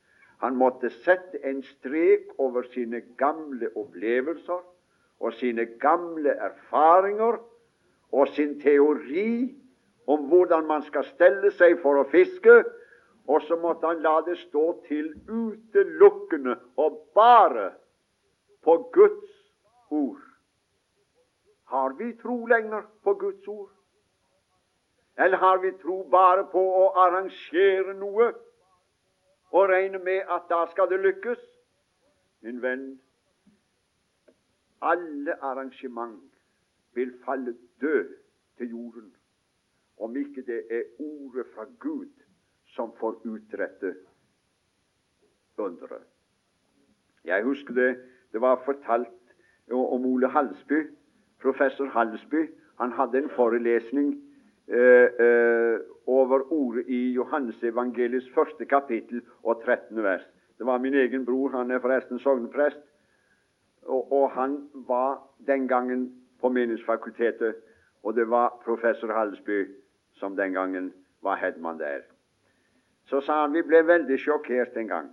Han 0.44 0.58
måtte 0.60 0.90
sette 1.06 1.40
en 1.48 1.62
strek 1.64 2.34
over 2.38 2.66
sine 2.74 3.00
gamle 3.18 3.70
opplevelser 3.80 4.60
og 5.24 5.36
sine 5.40 5.66
gamle 5.80 6.34
erfaringer 6.36 7.38
og 8.12 8.28
sin 8.36 8.58
teori 8.60 9.54
om 10.08 10.26
hvordan 10.28 10.68
man 10.68 10.84
skal 10.84 11.08
stelle 11.14 11.54
seg 11.56 11.78
for 11.80 12.02
å 12.02 12.10
fiske, 12.12 12.58
og 13.32 13.40
så 13.48 13.56
måtte 13.56 13.88
han 13.88 14.04
la 14.04 14.18
det 14.28 14.36
stå 14.42 14.66
til 14.90 15.14
utelukkende 15.32 16.58
og 16.76 17.00
bare 17.16 17.70
på 18.68 18.78
Guds 18.94 19.32
ord. 19.96 20.20
Har 21.72 21.96
vi 21.96 22.12
tro 22.20 22.42
lenger 22.52 22.84
på 23.04 23.14
Guds 23.14 23.48
ord? 23.48 23.72
Eller 25.18 25.38
har 25.38 25.64
vi 25.64 25.72
tro 25.80 26.04
bare 26.12 26.44
på 26.52 26.60
å 26.84 26.90
arrangere 27.00 27.96
noe 27.96 28.34
og 29.54 29.70
regne 29.70 30.00
med 30.00 30.22
at 30.36 30.50
da 30.50 30.66
skal 30.72 30.90
det 30.90 31.00
lykkes? 31.00 31.40
Min 32.42 32.62
venn, 32.62 33.02
alle 34.82 35.36
arrangement 35.44 36.24
vil 36.94 37.14
falle 37.26 37.56
død 37.82 38.16
til 38.58 38.70
jorden 38.70 39.14
om 39.98 40.16
ikke 40.18 40.42
det 40.42 40.66
er 40.70 40.84
ordet 41.00 41.46
fra 41.56 41.66
Gud 41.80 42.10
som 42.66 42.92
får 43.00 43.22
utrette 43.26 43.96
underet. 45.58 46.04
Jeg 47.24 47.44
husker 47.44 47.74
det 47.74 48.10
det 48.34 48.42
var 48.42 48.62
fortalt 48.66 49.08
om 49.72 50.06
Ole 50.06 50.28
Halsby, 50.28 50.96
professor 51.42 51.86
Halsby. 51.86 52.50
Han 52.80 52.92
hadde 52.92 53.18
en 53.18 53.30
forelesning 53.30 54.33
over 56.08 56.52
ordet 56.52 56.88
i 56.88 57.12
Johannesevangeliets 57.12 58.30
første 58.36 58.66
kapittel 58.66 59.22
og 59.44 59.62
13. 59.66 60.04
vers. 60.04 60.22
Det 60.58 60.66
var 60.66 60.78
min 60.78 60.94
egen 60.94 61.26
bror, 61.26 61.50
han 61.50 61.72
er 61.72 61.80
forresten 61.80 62.20
sogneprest, 62.20 62.80
og, 63.86 64.12
og 64.12 64.32
han 64.32 64.70
var 64.74 65.20
den 65.48 65.68
gangen 65.68 66.14
på 66.42 66.50
Menighetsfakultetet, 66.50 67.56
og 68.04 68.16
det 68.16 68.30
var 68.30 68.62
professor 68.66 69.14
Hallesby 69.14 69.68
som 70.14 70.36
den 70.36 70.54
gangen 70.54 70.94
var 71.22 71.36
headman 71.36 71.80
der. 71.80 72.02
Så 73.06 73.22
sa 73.22 73.42
han 73.42 73.54
vi 73.54 73.62
ble 73.62 73.84
veldig 73.88 74.20
sjokkert 74.20 74.78
en 74.78 74.88
gang 74.88 75.12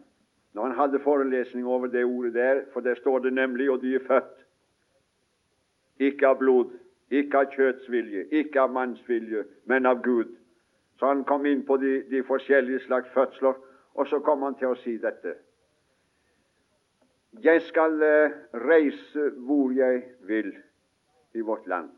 når 0.52 0.66
han 0.66 0.74
hadde 0.74 0.98
forelesning 1.00 1.66
over 1.66 1.86
det 1.86 2.04
ordet 2.04 2.34
der, 2.34 2.60
for 2.72 2.80
der 2.80 2.94
står 2.94 3.18
det 3.18 3.32
nemlig 3.32 3.70
og 3.70 3.82
de 3.82 3.94
er 3.94 4.06
født 4.06 4.46
ikke 6.00 6.26
av 6.26 6.38
blod, 6.40 6.70
ikke 7.10 7.42
av 7.42 7.54
kjøttsvilje, 7.54 8.26
ikke 8.30 8.60
av 8.62 8.72
mannsvilje, 8.74 9.44
men 9.64 9.86
av 9.86 10.02
Gud. 10.02 10.36
Så 10.98 11.06
han 11.06 11.24
kom 11.24 11.46
inn 11.46 11.64
på 11.66 11.76
de, 11.80 12.00
de 12.10 12.22
forskjellige 12.26 12.84
slags 12.86 13.10
fødsler, 13.14 13.54
og 13.94 14.08
så 14.08 14.20
kom 14.24 14.42
han 14.46 14.56
til 14.60 14.70
å 14.70 14.78
si 14.82 14.96
dette. 15.02 15.34
Jeg 17.42 17.62
skal 17.68 17.94
uh, 18.02 18.36
reise 18.66 19.30
hvor 19.46 19.72
jeg 19.74 20.02
vil 20.26 20.50
i 21.34 21.42
vårt 21.46 21.66
land 21.70 21.90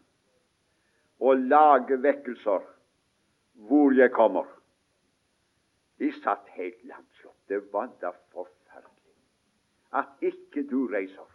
og 1.23 1.39
lage 1.39 1.97
vekkelser 2.03 2.65
hvor 3.69 3.95
jeg 3.97 4.11
kommer. 4.13 4.49
De 5.99 6.11
satt 6.19 6.49
helt 6.57 6.81
lamslått. 6.85 7.39
Det 7.49 7.61
var 7.73 7.93
da 8.03 8.11
forferdelig 8.35 9.15
at 9.93 10.25
ikke 10.25 10.65
du 10.71 10.87
reiser. 10.91 11.29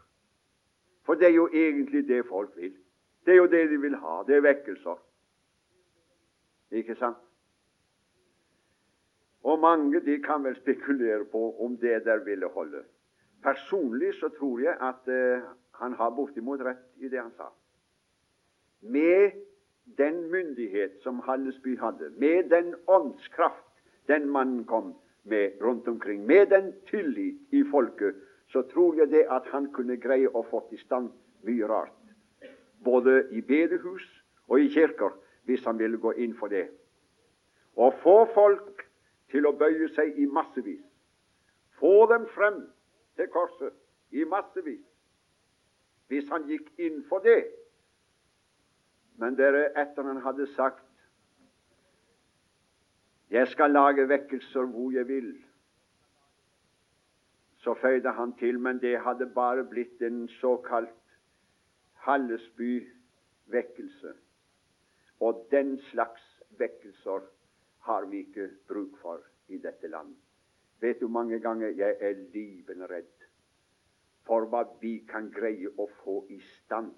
For 1.06 1.16
det 1.16 1.30
er 1.30 1.36
jo 1.38 1.48
egentlig 1.54 2.08
det 2.08 2.26
folk 2.28 2.56
vil. 2.58 2.74
Det 3.28 3.36
er 3.36 3.42
jo 3.42 3.52
det 3.52 3.66
de 3.70 3.78
vil 3.84 4.00
ha. 4.00 4.22
Det 4.24 4.38
er 4.38 4.46
vekkelser. 4.46 4.98
Ikke 6.80 6.96
sant? 6.96 7.20
Og 9.44 9.60
mange 9.60 10.00
de 10.04 10.18
kan 10.24 10.44
vel 10.44 10.56
spekulere 10.58 11.26
på 11.32 11.44
om 11.64 11.76
det 11.80 12.02
der 12.08 12.24
ville 12.24 12.48
holde. 12.56 12.82
Personlig 13.44 14.16
så 14.18 14.32
tror 14.40 14.60
jeg 14.64 14.76
at 14.82 15.12
eh, 15.12 15.46
han 15.80 15.94
har 16.00 16.16
bortimot 16.16 16.64
rett 16.66 16.84
i 16.98 17.12
det 17.12 17.22
han 17.22 17.32
sa 17.38 17.52
med 18.82 19.32
den 19.98 20.32
myndighet 20.32 20.92
som 21.04 21.20
Hallesby 21.20 21.78
hadde, 21.80 22.12
med 22.18 22.50
den 22.50 22.76
åndskraft 22.88 23.64
den 24.08 24.30
mannen 24.30 24.66
kom 24.66 24.94
med 25.24 25.52
rundt 25.62 25.88
omkring, 25.88 26.26
med 26.26 26.48
den 26.48 26.74
tillit 26.90 27.36
i 27.52 27.64
folket, 27.72 28.16
så 28.48 28.62
tror 28.62 28.96
jeg 28.96 29.10
det 29.12 29.26
at 29.30 29.44
han 29.52 29.72
kunne 29.74 29.98
greie 29.98 30.30
å 30.30 30.46
få 30.50 30.64
i 30.72 30.78
stand 30.78 31.10
mye 31.44 31.68
rart. 31.68 31.97
Både 32.84 33.28
i 33.32 33.42
bedehus 33.42 34.24
og 34.48 34.60
i 34.62 34.68
kirker. 34.68 35.12
hvis 35.48 35.64
han 35.64 35.80
ville 35.80 35.98
gå 35.98 36.12
inn 36.12 36.34
for 36.36 36.48
det. 36.48 36.66
Og 37.76 37.94
få 38.04 38.18
folk 38.34 38.82
til 39.32 39.48
å 39.48 39.54
bøye 39.56 39.88
seg 39.96 40.18
i 40.20 40.26
massevis. 40.28 40.84
Få 41.80 42.08
dem 42.12 42.26
frem 42.34 42.66
til 43.16 43.30
korset 43.32 43.72
i 44.12 44.26
massevis. 44.28 44.84
Hvis 46.12 46.28
han 46.34 46.50
gikk 46.52 46.68
inn 46.84 47.00
for 47.08 47.24
det. 47.24 47.46
Men 49.16 49.40
dere, 49.40 49.70
etter 49.80 50.04
han 50.04 50.20
hadde 50.22 50.48
sagt 50.56 50.84
'Jeg 53.30 53.48
skal 53.48 53.72
lage 53.72 54.08
vekkelser 54.10 54.66
hvor 54.66 54.92
jeg 54.92 55.08
vil', 55.08 55.44
så 57.58 57.74
føyde 57.74 58.12
han 58.12 58.34
til, 58.34 58.60
men 58.60 58.80
det 58.82 59.00
hadde 59.00 59.32
bare 59.36 59.64
blitt 59.64 60.02
en 60.02 60.28
såkalt 60.28 60.97
Hallesby-vekkelse. 62.08 64.14
Og 65.20 65.48
den 65.52 65.78
slags 65.92 66.24
vekkelser 66.60 67.22
har 67.88 68.06
vi 68.06 68.26
ikke 68.26 68.50
bruk 68.68 68.98
for 69.02 69.22
i 69.48 69.58
dette 69.58 69.88
land. 69.88 70.16
Vet 70.82 71.02
du 71.02 71.08
mange 71.08 71.40
ganger 71.40 71.68
jeg 71.68 71.96
er 72.00 72.14
liven 72.34 72.84
redd 72.90 73.14
for 74.28 74.46
hva 74.52 74.66
vi 74.82 74.98
kan 75.08 75.30
greie 75.32 75.72
å 75.80 75.88
få 76.04 76.20
i 76.30 76.40
stand, 76.44 76.92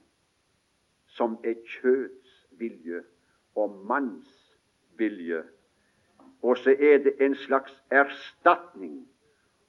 som 1.16 1.38
er 1.46 1.60
kjøts 1.78 2.32
vilje 2.60 3.04
og 3.56 3.78
manns 3.92 4.34
vilje. 4.98 5.44
Og 6.42 6.58
så 6.58 6.74
er 6.74 7.04
det 7.06 7.20
en 7.22 7.36
slags 7.46 7.76
erstatning. 7.92 9.04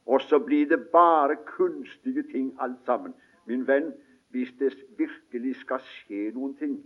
Og 0.07 0.23
så 0.23 0.39
blir 0.43 0.69
det 0.71 0.89
bare 0.93 1.37
kunstige 1.47 2.23
ting 2.33 2.55
alt 2.59 2.81
sammen. 2.87 3.15
Min 3.47 3.67
venn, 3.69 3.93
hvis 4.31 4.53
det 4.59 4.73
virkelig 4.99 5.57
skal 5.65 5.83
skje 5.85 6.31
noen 6.35 6.55
ting, 6.59 6.79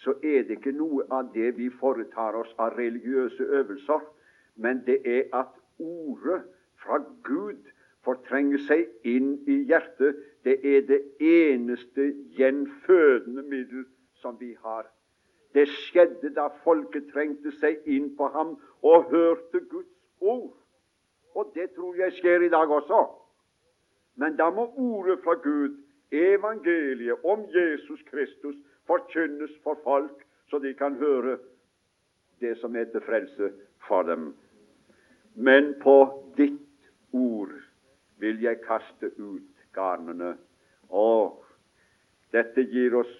så 0.00 0.14
er 0.22 0.44
det 0.48 0.58
ikke 0.58 0.72
noe 0.72 1.04
av 1.12 1.32
det 1.34 1.56
vi 1.56 1.68
foretar 1.80 2.36
oss 2.36 2.52
av 2.58 2.76
religiøse 2.78 3.44
øvelser, 3.60 4.00
men 4.56 4.82
det 4.86 5.00
er 5.04 5.28
at 5.36 5.52
ordet 5.78 6.42
fra 6.80 7.00
Gud 7.24 7.68
fortrenger 8.04 8.60
seg 8.68 8.86
inn 9.04 9.34
i 9.48 9.60
hjertet. 9.68 10.16
Det 10.44 10.56
er 10.64 10.86
det 10.88 11.00
eneste 11.20 12.12
gjenfødende 12.36 13.42
middel 13.42 13.84
som 14.20 14.40
vi 14.40 14.54
har. 14.64 14.88
Det 15.54 15.66
skjedde 15.68 16.32
da 16.36 16.48
folket 16.64 17.10
trengte 17.12 17.52
seg 17.58 17.80
inn 17.84 18.12
på 18.16 18.28
ham 18.32 18.54
og 18.86 19.10
hørte 19.10 19.60
Guds 19.60 19.92
ord. 20.20 20.56
Og 21.34 21.52
det 21.54 21.70
tror 21.76 21.96
jeg 21.98 22.12
skjer 22.18 22.46
i 22.46 22.52
dag 22.52 22.70
også. 22.70 23.04
Men 24.16 24.36
da 24.36 24.50
må 24.50 24.66
ordet 24.76 25.20
fra 25.24 25.34
Gud, 25.34 25.76
evangeliet 26.10 27.24
om 27.24 27.44
Jesus 27.54 28.02
Kristus, 28.10 28.56
forkynnes 28.86 29.52
for 29.62 29.78
folk, 29.84 30.26
så 30.50 30.58
de 30.58 30.74
kan 30.74 30.96
høre 30.98 31.38
det 32.40 32.56
som 32.58 32.76
er 32.76 32.88
til 32.90 33.04
frelse 33.06 33.52
for 33.86 34.02
dem. 34.02 34.32
Men 35.34 35.74
på 35.82 35.96
ditt 36.36 36.58
ord 37.12 37.52
vil 38.18 38.42
jeg 38.42 38.62
kaste 38.66 39.12
ut 39.18 39.66
garnene. 39.74 40.34
Og 40.90 41.44
dette 42.34 42.64
gir 42.66 42.96
oss 42.98 43.12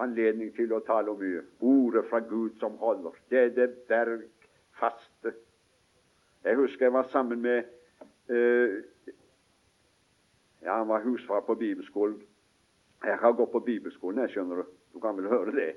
anledning 0.00 0.52
til 0.56 0.72
å 0.74 0.82
tale 0.86 1.12
om 1.12 1.20
mye. 1.20 1.42
Ordet 1.60 2.06
fra 2.10 2.20
Gud 2.24 2.56
som 2.62 2.78
holder. 2.78 3.16
Det 3.30 3.40
er 3.40 3.52
det 3.56 3.68
bergfaste. 3.90 5.34
Jeg 6.44 6.58
husker 6.60 6.86
jeg 6.86 6.94
var 6.94 7.08
sammen 7.12 7.42
med 7.42 7.64
uh, 8.30 8.82
Ja, 10.64 10.78
han 10.78 10.88
var 10.88 11.00
husfar 11.00 11.40
på 11.40 11.54
bibelskolen. 11.54 12.22
Jeg 13.04 13.16
har 13.20 13.32
gått 13.32 13.52
på 13.52 13.60
bibelskolen, 13.60 14.22
jeg 14.24 14.30
skjønner 14.32 14.62
du. 14.62 14.64
Du 14.94 15.00
kan 15.00 15.16
vel 15.16 15.28
høre 15.28 15.52
det. 15.52 15.70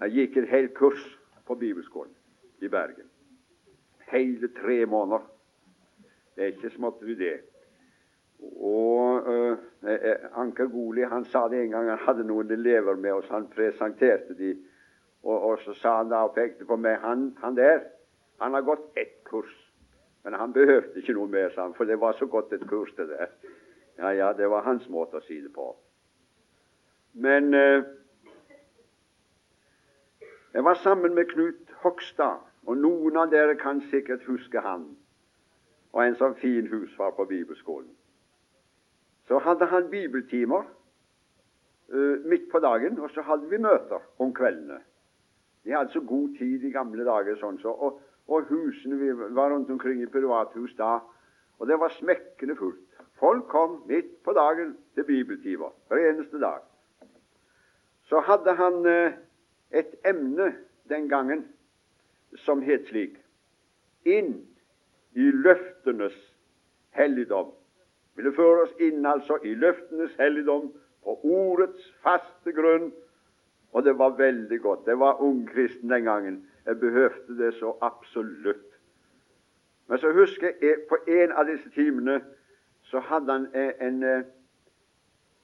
Jeg 0.00 0.12
gikk 0.12 0.36
et 0.36 0.48
helt 0.50 0.74
kurs 0.76 1.04
på 1.48 1.54
bibelskolen 1.54 2.12
i 2.60 2.68
Bergen. 2.68 3.08
Hele 4.10 4.48
tre 4.60 4.86
måneder. 4.86 5.24
Det 6.34 6.44
er 6.44 6.52
ikke 6.52 6.74
smått 6.74 7.00
vi 7.00 7.14
det. 7.16 7.36
Og 8.60 9.24
uh, 9.24 9.56
Anker 10.36 10.68
Goli 10.68 11.06
han 11.08 11.24
sa 11.24 11.46
det 11.48 11.62
en 11.62 11.72
gang 11.72 11.88
han 11.88 12.02
hadde 12.04 12.26
noen 12.28 12.50
elever 12.52 13.00
med 13.00 13.14
oss. 13.22 13.30
Han 13.32 13.48
presenterte 13.48 14.36
de, 14.36 14.52
og, 15.22 15.38
og 15.40 15.62
så 15.64 15.74
sa 15.80 15.96
han 16.02 16.12
da 16.12 16.26
og 16.28 16.36
pekte 16.36 16.68
på 16.68 16.76
meg 16.76 17.00
han, 17.00 17.30
han 17.40 17.56
der, 17.56 17.86
han 18.42 18.52
har 18.52 18.68
gått 18.68 18.84
ett 19.00 19.22
kurs. 19.24 19.54
Men 20.26 20.34
han 20.34 20.52
behøvde 20.52 20.98
ikke 20.98 21.14
noe 21.14 21.30
mer, 21.30 21.52
sa 21.54 21.68
han, 21.68 21.74
for 21.78 21.86
det 21.86 22.00
var 22.02 22.16
så 22.18 22.26
godt 22.26 22.50
et 22.52 22.64
kurs, 22.66 22.90
det 22.98 23.04
der. 23.12 23.28
Ja, 23.98 24.10
ja, 24.10 24.32
det 24.34 24.48
var 24.50 24.64
hans 24.66 24.88
måte 24.90 25.20
å 25.20 25.22
si 25.22 25.36
det 25.38 25.52
på. 25.54 25.68
Men 27.14 27.54
eh, 27.54 27.84
jeg 30.50 30.64
var 30.66 30.80
sammen 30.82 31.14
med 31.14 31.30
Knut 31.30 31.70
Hogstad, 31.84 32.42
og 32.66 32.82
noen 32.82 33.20
av 33.22 33.30
dere 33.30 33.54
kan 33.60 33.84
sikkert 33.92 34.26
huske 34.26 34.64
han 34.66 34.88
og 35.94 36.02
en 36.02 36.18
sånn 36.18 36.34
fin 36.42 36.66
husfar 36.74 37.14
på 37.14 37.28
bibelskolen. 37.30 37.92
Så 39.30 39.38
hadde 39.46 39.70
han 39.70 39.86
bibeltimer 39.94 40.66
uh, 40.66 42.16
midt 42.26 42.50
på 42.50 42.58
dagen, 42.66 42.98
og 42.98 43.14
så 43.14 43.22
hadde 43.30 43.46
vi 43.48 43.62
møter 43.62 44.02
om 44.18 44.34
kveldene. 44.34 44.82
Vi 45.62 45.72
hadde 45.72 45.94
så 45.94 46.02
god 46.02 46.34
tid 46.42 46.66
i 46.66 46.74
gamle 46.74 47.06
dager, 47.06 47.38
sånn 47.38 47.62
så, 47.62 47.70
og, 47.70 48.02
og 48.28 48.48
husene 48.50 48.96
vi 48.98 49.12
var 49.16 49.50
rundt 49.52 49.70
omkring 49.70 50.02
i 50.02 50.06
privathus 50.10 50.74
da, 50.78 50.98
og 51.58 51.68
det 51.68 51.78
var 51.80 51.88
smekkende 51.88 52.56
fullt. 52.56 52.82
Folk 53.18 53.44
kom 53.48 53.82
midt 53.88 54.22
på 54.24 54.32
dagen 54.32 54.76
til 54.94 55.04
bibeltimer 55.04 55.72
hver 55.88 56.10
eneste 56.10 56.40
dag. 56.40 56.60
Så 58.04 58.20
hadde 58.20 58.54
han 58.54 58.74
uh, 58.86 59.12
et 59.70 59.94
emne 60.04 60.54
den 60.88 61.08
gangen 61.08 61.46
som 62.44 62.62
het 62.62 62.88
slik 62.88 63.16
Inn 64.06 64.36
i 65.18 65.30
løftenes 65.34 66.14
helligdom. 66.94 67.48
Ville 68.14 68.32
føre 68.36 68.66
oss 68.66 68.74
inn 68.78 69.06
altså 69.06 69.40
i 69.42 69.54
løftenes 69.58 70.14
helligdom 70.20 70.68
på 71.02 71.16
ordets 71.24 71.88
faste 72.04 72.52
grunn. 72.54 72.92
Og 73.72 73.82
det 73.84 73.96
var 73.98 74.14
veldig 74.20 74.60
godt. 74.62 74.86
Det 74.86 74.94
var 74.98 75.22
ungkristen 75.22 75.90
den 75.90 76.04
gangen. 76.04 76.36
Jeg 76.66 76.80
behøvde 76.80 77.38
det 77.38 77.54
så 77.54 77.76
absolutt. 77.80 78.72
Men 79.86 79.98
så 79.98 80.12
husker 80.12 80.52
jeg 80.60 80.76
på 80.88 80.98
en 81.08 81.32
av 81.32 81.46
disse 81.46 81.70
timene 81.70 82.20
så 82.82 83.00
hadde 83.00 83.32
han 83.32 83.46
en, 83.54 84.24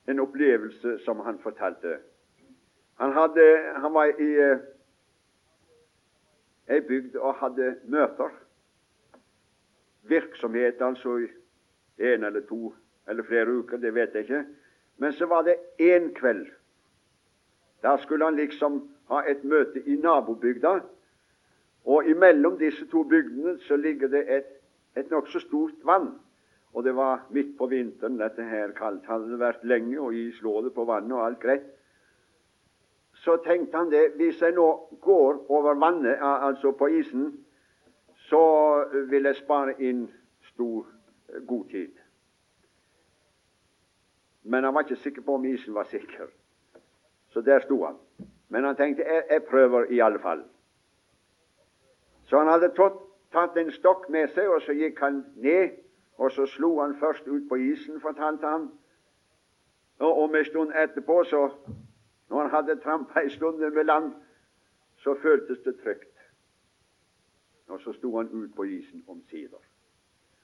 en 0.08 0.20
opplevelse 0.20 0.98
som 1.04 1.20
han 1.20 1.38
fortalte. 1.42 1.98
Han, 2.94 3.12
hadde, 3.12 3.46
han 3.74 3.94
var 3.94 4.04
i 4.04 4.30
ei 6.68 6.80
bygd 6.80 7.16
og 7.16 7.34
hadde 7.34 7.76
møter 7.84 8.30
virksomhet 10.02 10.82
altså 10.82 11.16
i 11.18 11.28
en 11.98 12.24
eller 12.24 12.40
to 12.48 12.74
eller 13.08 13.22
flere 13.22 13.46
uker, 13.46 13.76
det 13.76 13.94
vet 13.94 14.14
jeg 14.14 14.22
ikke. 14.22 14.44
Men 14.96 15.12
så 15.12 15.26
var 15.26 15.42
det 15.42 15.56
én 15.80 16.12
kveld. 16.14 16.46
Da 17.82 17.96
skulle 17.98 18.24
han 18.24 18.36
liksom 18.36 18.90
ha 19.10 19.22
et 19.30 19.44
møte 19.44 19.82
i 19.86 19.96
nabobygda. 19.96 20.80
Og 21.84 22.06
imellom 22.06 22.58
disse 22.58 22.86
to 22.86 23.02
bygdene 23.04 23.58
så 23.66 23.76
ligger 23.76 24.08
det 24.08 24.22
et, 24.28 24.50
et 24.96 25.10
nokså 25.10 25.40
stort 25.42 25.78
vann. 25.84 26.12
Og 26.72 26.84
det 26.84 26.96
var 26.96 27.26
midt 27.30 27.56
på 27.58 27.66
vinteren. 27.66 28.18
Dette 28.20 28.42
her 28.42 28.72
kaldt 28.76 29.06
hadde 29.06 29.30
det 29.32 29.40
vært 29.40 29.64
lenge, 29.64 30.00
og 30.00 30.14
is 30.14 30.40
lå 30.42 30.62
det 30.64 30.72
på 30.74 30.84
vannet, 30.88 31.12
og 31.12 31.26
alt 31.26 31.40
greit. 31.40 31.66
Så 33.22 33.36
tenkte 33.44 33.76
han 33.76 33.90
det 33.90 34.14
hvis 34.16 34.40
jeg 34.42 34.54
nå 34.56 34.68
går 35.00 35.44
over 35.48 35.74
vannet, 35.74 36.18
altså 36.20 36.72
på 36.72 36.88
isen, 36.88 37.32
så 38.28 38.44
vil 39.10 39.28
jeg 39.28 39.36
spare 39.42 39.74
inn 39.82 40.06
stor 40.52 40.86
eh, 41.28 41.42
god 41.46 41.64
tid. 41.70 41.98
Men 44.42 44.64
han 44.64 44.74
var 44.74 44.86
ikke 44.86 45.02
sikker 45.02 45.22
på 45.22 45.34
om 45.34 45.44
isen 45.44 45.74
var 45.74 45.84
sikker. 45.90 46.30
Så 47.30 47.40
der 47.40 47.60
sto 47.60 47.84
han. 47.84 47.98
Men 48.48 48.64
han 48.64 48.76
tenkte 48.76 49.04
jeg, 49.06 49.24
jeg 49.30 49.44
prøver 49.44 49.92
i 49.92 50.00
alle 50.00 50.18
fall. 50.18 50.42
Så 52.32 52.38
han 52.38 52.48
hadde 52.48 52.70
tatt, 52.72 52.94
tatt 53.32 53.56
en 53.60 53.70
stokk 53.76 54.06
med 54.08 54.30
seg, 54.32 54.46
og 54.48 54.62
så 54.64 54.72
gikk 54.72 55.02
han 55.04 55.18
ned. 55.44 55.74
Og 56.16 56.30
så 56.32 56.46
slo 56.48 56.70
han 56.78 56.94
først 56.96 57.26
ut 57.28 57.42
på 57.50 57.58
isen, 57.60 57.98
fortalte 58.00 58.48
han. 58.48 58.62
Og 60.00 60.20
om 60.22 60.36
en 60.38 60.46
stund 60.48 60.72
etterpå, 60.72 61.18
så, 61.28 61.42
når 62.30 62.40
han 62.40 62.50
hadde 62.54 62.78
trampa 62.80 63.20
en 63.20 63.30
stund 63.30 63.60
ved 63.60 63.84
land, 63.84 64.14
så 65.04 65.12
føltes 65.20 65.60
det 65.66 65.74
trygt. 65.82 66.24
Og 67.68 67.80
så 67.84 67.92
sto 67.98 68.16
han 68.16 68.32
ut 68.32 68.54
på 68.56 68.64
isen 68.64 69.04
omsider. 69.08 69.60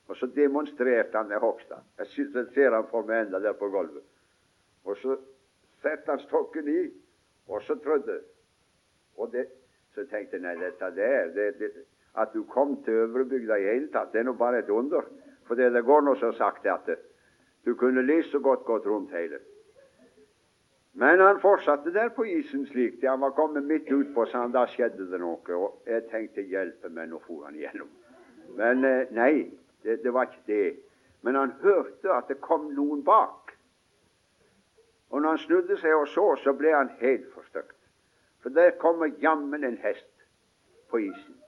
Og 0.09 0.17
så 0.17 0.29
demonstrerte 0.37 1.17
han 1.17 1.33
med 1.33 1.41
Hogstad. 1.41 1.89
Jeg 1.99 2.07
synes 2.07 2.35
jeg 2.35 2.53
ser 2.55 2.77
han 2.77 2.85
for 2.91 3.09
meg 3.09 3.23
enda 3.23 3.41
der 3.41 3.57
på 3.57 3.71
gulvet. 3.73 4.05
Og 4.85 4.97
så 5.01 5.17
satte 5.81 6.11
han 6.11 6.21
stokken 6.21 6.69
i, 6.69 6.85
og 7.49 7.63
så 7.63 7.81
trødde. 7.81 8.21
Og 9.17 9.33
det, 9.33 9.49
så 9.99 10.07
tenkte 10.11 10.39
jeg 10.39 10.47
nei, 10.47 10.55
dette 10.61 10.91
der 10.97 11.31
det, 11.35 11.51
det, 11.59 11.71
At 12.19 12.33
du 12.35 12.43
kom 12.51 12.77
til 12.85 13.05
Øvrebygda 13.05 13.59
i 13.59 13.67
hele 13.69 13.91
tatt, 13.93 14.13
det 14.13 14.23
er 14.23 14.27
nå 14.27 14.33
bare 14.39 14.63
et 14.63 14.71
under. 14.71 15.05
For 15.47 15.59
det, 15.59 15.73
det 15.75 15.85
går 15.85 16.01
nå 16.07 16.15
så 16.19 16.33
sakte 16.39 16.73
at 16.73 16.87
det, 16.87 16.99
du 17.67 17.75
kunne 17.75 18.03
like 18.03 18.31
så 18.31 18.41
godt 18.41 18.65
gått 18.65 18.87
rundt 18.87 19.13
hele. 19.13 19.39
Men 20.99 21.21
han 21.21 21.41
fortsatte 21.41 21.93
der 21.95 22.09
på 22.09 22.25
isen 22.27 22.67
slik 22.67 22.99
til 23.01 23.09
han 23.09 23.21
var 23.21 23.31
kommet 23.37 23.65
midt 23.65 23.91
utpå, 23.93 24.25
så 24.27 24.43
han, 24.43 24.53
da 24.53 24.65
skjedde 24.67 25.07
det 25.11 25.21
noe. 25.21 25.55
Og 25.55 25.83
jeg 25.87 26.09
tenkte 26.11 26.43
'hjelpe 26.43 26.89
meg', 26.89 27.09
nå 27.09 27.21
for 27.27 27.45
han 27.45 27.55
igjennom. 27.55 27.89
Men 28.57 28.85
eh, 28.85 29.07
nei, 29.11 29.51
det, 29.83 30.03
det, 30.03 30.13
var 30.13 30.27
ikke 30.27 30.47
det. 30.47 30.77
Men 31.23 31.35
han 31.35 31.55
hørte 31.63 32.13
at 32.13 32.29
det 32.29 32.41
kom 32.41 32.73
noen 32.75 33.05
bak. 33.05 33.55
Og 35.11 35.23
når 35.23 35.29
han 35.29 35.39
snudde 35.39 35.77
seg 35.79 35.95
og 35.95 36.09
så, 36.09 36.27
så 36.43 36.53
ble 36.53 36.75
han 36.75 36.91
helt 37.01 37.31
forstøkt. 37.35 37.78
For 38.43 38.49
der 38.55 38.71
kommer 38.71 39.11
jammen 39.23 39.65
en 39.65 39.79
hest 39.83 40.13
på 40.91 40.97
isen, 40.99 41.41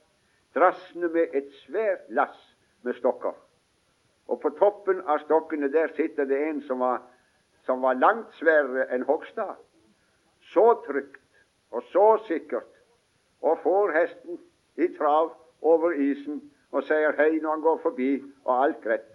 drassende 0.55 1.09
med 1.09 1.35
et 1.35 1.53
svært 1.65 2.09
lass 2.09 2.41
med 2.83 2.95
stokker. 2.99 3.37
Og 4.29 4.41
på 4.41 4.51
toppen 4.59 5.01
av 5.07 5.23
stokkene 5.25 5.71
der 5.73 5.93
sitter 5.97 6.25
det 6.25 6.39
en 6.49 6.63
som 6.67 6.83
var 6.83 7.01
som 7.71 7.83
var 7.83 7.95
langt 7.95 8.35
sværere 8.35 8.87
enn 8.95 9.05
Hogstad. 9.07 9.55
Så 10.53 10.83
trygt 10.87 11.21
og 11.71 11.83
så 11.93 12.07
sikkert. 12.27 12.71
Og 13.41 13.59
får 13.63 13.93
hesten 13.93 14.41
i 14.77 14.89
trav 14.97 15.31
over 15.63 15.91
isen 15.91 16.43
og 16.73 16.85
sier 16.89 17.15
hei 17.19 17.39
når 17.39 17.51
han 17.51 17.63
går 17.65 17.79
forbi, 17.83 18.11
og 18.45 18.65
alt 18.65 18.83
greit. 18.83 19.07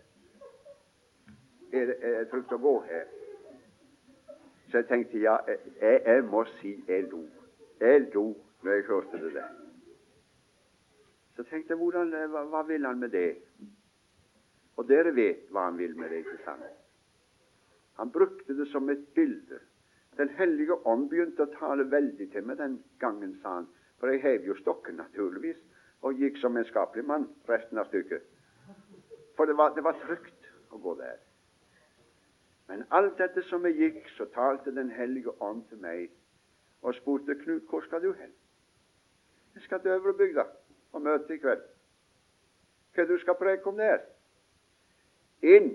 Er 1.74 1.86
det, 1.86 1.96
er 2.02 2.26
trygt 2.32 2.52
å 2.52 2.60
gå 2.62 2.74
her? 2.90 3.06
Så 4.72 4.82
jeg 4.82 4.88
tenkte 4.88 5.22
ja, 5.24 5.38
jeg, 5.48 6.02
jeg 6.06 6.24
må 6.32 6.44
si 6.60 6.76
jeg 6.88 7.08
lo. 7.12 7.24
Jeg 7.80 8.08
lo 8.14 8.26
når 8.64 8.72
jeg 8.72 8.84
hørte 8.88 9.22
det 9.22 9.34
der. 9.34 9.52
Så 11.36 11.44
tenkte 11.44 11.74
jeg 11.74 11.78
hvordan, 11.78 12.14
hva, 12.32 12.44
hva 12.50 12.64
vil 12.68 12.86
han 12.86 13.00
med 13.00 13.10
det? 13.10 13.30
Og 14.76 14.88
dere 14.88 15.16
vet 15.16 15.48
hva 15.52 15.68
han 15.70 15.78
vil 15.78 15.96
med 16.00 16.10
det, 16.10 16.24
ikke 16.24 16.44
sant? 16.46 16.68
Han 18.00 18.12
brukte 18.12 18.58
det 18.58 18.68
som 18.72 18.90
et 18.90 19.08
bilde. 19.16 19.60
Den 20.18 20.30
hellige 20.30 20.76
ånd 20.88 21.10
begynte 21.10 21.44
å 21.44 21.54
tale 21.60 21.88
veldig 21.92 22.30
til 22.32 22.48
meg 22.48 22.60
den 22.60 22.80
gangen, 23.00 23.36
sa 23.42 23.60
han. 23.60 23.68
For 24.00 24.12
jeg 24.12 24.24
hev 24.24 24.48
jo 24.50 24.56
stokken, 24.60 24.98
naturligvis, 25.00 25.60
og 26.04 26.20
gikk 26.20 26.40
som 26.40 26.58
en 26.58 26.68
skapelig 26.68 27.06
mann 27.08 27.28
resten 27.50 27.80
av 27.80 27.88
stykket. 27.92 28.24
For 29.36 29.48
det 29.48 29.58
var, 29.58 29.74
det 29.76 29.84
var 29.84 30.00
trygt 30.04 30.52
å 30.72 30.80
gå 30.80 30.96
der. 31.00 31.18
Men 32.68 32.84
alt 32.96 33.18
dette 33.20 33.44
som 33.50 33.66
jeg 33.68 33.80
gikk, 33.80 34.08
så 34.18 34.28
talte 34.34 34.72
Den 34.72 34.90
hellige 34.92 35.32
ånd 35.44 35.68
til 35.70 35.80
meg 35.84 36.10
og 36.86 36.94
spurte 36.96 37.36
Knut, 37.40 37.66
hvor 37.70 37.82
skal 37.82 38.04
du 38.04 38.12
hen? 38.14 38.34
Jeg 39.56 39.64
skal 39.64 39.82
til 39.82 39.92
Øvrebygda 39.92 40.44
og 40.94 41.02
møte 41.02 41.34
i 41.34 41.38
kveld. 41.42 41.64
Hva 42.94 43.06
du 43.10 43.18
skal 43.20 43.38
preke 43.40 43.68
om 43.72 43.78
der? 43.78 44.04
Inn 45.42 45.72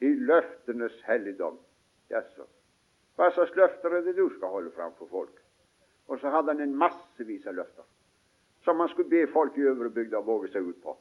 i 0.00 0.10
løftenes 0.30 1.00
helligdom. 1.06 1.58
Jaså. 2.10 2.46
Hva 3.16 3.30
slags 3.34 3.56
løfter 3.56 3.96
er 3.98 4.06
det 4.06 4.16
du 4.16 4.28
skal 4.36 4.54
holde 4.54 4.70
fram 4.76 4.94
for 4.98 5.10
folk? 5.10 5.42
Og 6.06 6.20
så 6.20 6.30
hadde 6.30 6.54
han 6.54 6.62
en 6.62 6.76
massevis 6.76 7.46
av 7.46 7.58
løfter 7.58 7.88
som 8.62 8.80
han 8.80 8.88
skulle 8.88 9.10
be 9.10 9.26
folk 9.32 9.56
i 9.58 9.66
Øvrebygda 9.66 10.20
våge 10.22 10.52
seg 10.52 10.62
ut 10.62 10.82
på. 10.82 10.94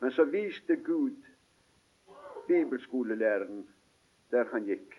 Men 0.00 0.12
så 0.12 0.24
viste 0.24 0.76
Gud 0.76 1.16
bibelskolelæreren 2.48 3.66
der 4.30 4.48
han 4.52 4.64
gikk, 4.64 4.95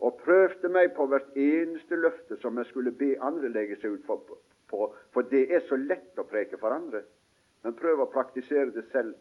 og 0.00 0.20
prøvde 0.24 0.68
meg 0.68 0.92
på 0.96 1.06
hvert 1.06 1.36
eneste 1.36 1.96
løfte 1.96 2.36
som 2.40 2.58
jeg 2.58 2.66
skulle 2.70 2.92
be 2.92 3.14
andre 3.20 3.48
legge 3.52 3.76
seg 3.80 3.98
ut 3.98 4.06
for, 4.06 4.22
på, 4.70 4.86
for 5.12 5.28
det 5.32 5.46
er 5.54 5.64
så 5.68 5.76
lett 5.76 6.18
å 6.18 6.24
preke 6.28 6.58
for 6.60 6.72
andre. 6.72 7.02
Men 7.62 7.76
prøv 7.76 8.00
å 8.00 8.12
praktisere 8.12 8.72
det 8.72 8.86
selv 8.92 9.14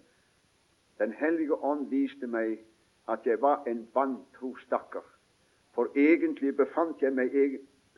den 0.99 1.13
hellige 1.15 1.55
ånd 1.63 1.87
viste 1.91 2.27
meg 2.27 2.59
at 3.11 3.25
jeg 3.27 3.41
var 3.41 3.63
en 3.67 3.85
vantro 3.93 4.53
stakkar. 4.65 5.05
For 5.75 5.91
egentlig 5.95 6.55
befant 6.57 7.01
jeg 7.01 7.15
meg 7.15 7.35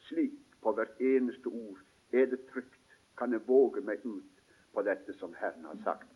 slik 0.08 0.38
på 0.62 0.74
hvert 0.78 1.02
eneste 1.02 1.50
ord. 1.50 1.80
Er 2.14 2.26
det 2.30 2.46
trygt? 2.52 2.78
Kan 3.18 3.34
jeg 3.34 3.42
våge 3.48 3.82
meg 3.86 4.06
ut 4.06 4.44
på 4.74 4.82
dette 4.86 5.14
som 5.18 5.34
Herren 5.38 5.66
har 5.66 5.78
sagt? 5.84 6.10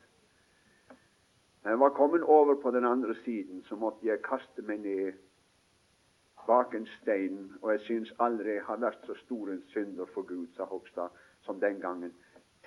Når 1.64 1.72
jeg 1.72 1.80
var 1.80 1.90
kommet 1.98 2.22
over 2.22 2.56
på 2.62 2.72
den 2.72 2.86
andre 2.86 3.16
siden, 3.24 3.64
så 3.66 3.76
måtte 3.76 4.06
jeg 4.06 4.22
kaste 4.22 4.62
meg 4.62 4.80
ned 4.86 5.14
bak 6.48 6.74
en 6.74 6.88
stein, 7.02 7.52
og 7.62 7.72
jeg 7.72 7.82
syns 7.88 8.14
aldri 8.20 8.58
jeg 8.58 8.66
har 8.68 8.82
vært 8.82 9.06
så 9.08 9.16
stor 9.24 9.52
en 9.52 9.64
synder 9.74 10.10
for 10.14 10.28
Gud, 10.28 10.48
sa 10.56 10.68
Hogstad, 10.70 11.14
som 11.46 11.60
den 11.60 11.80
gangen. 11.84 12.14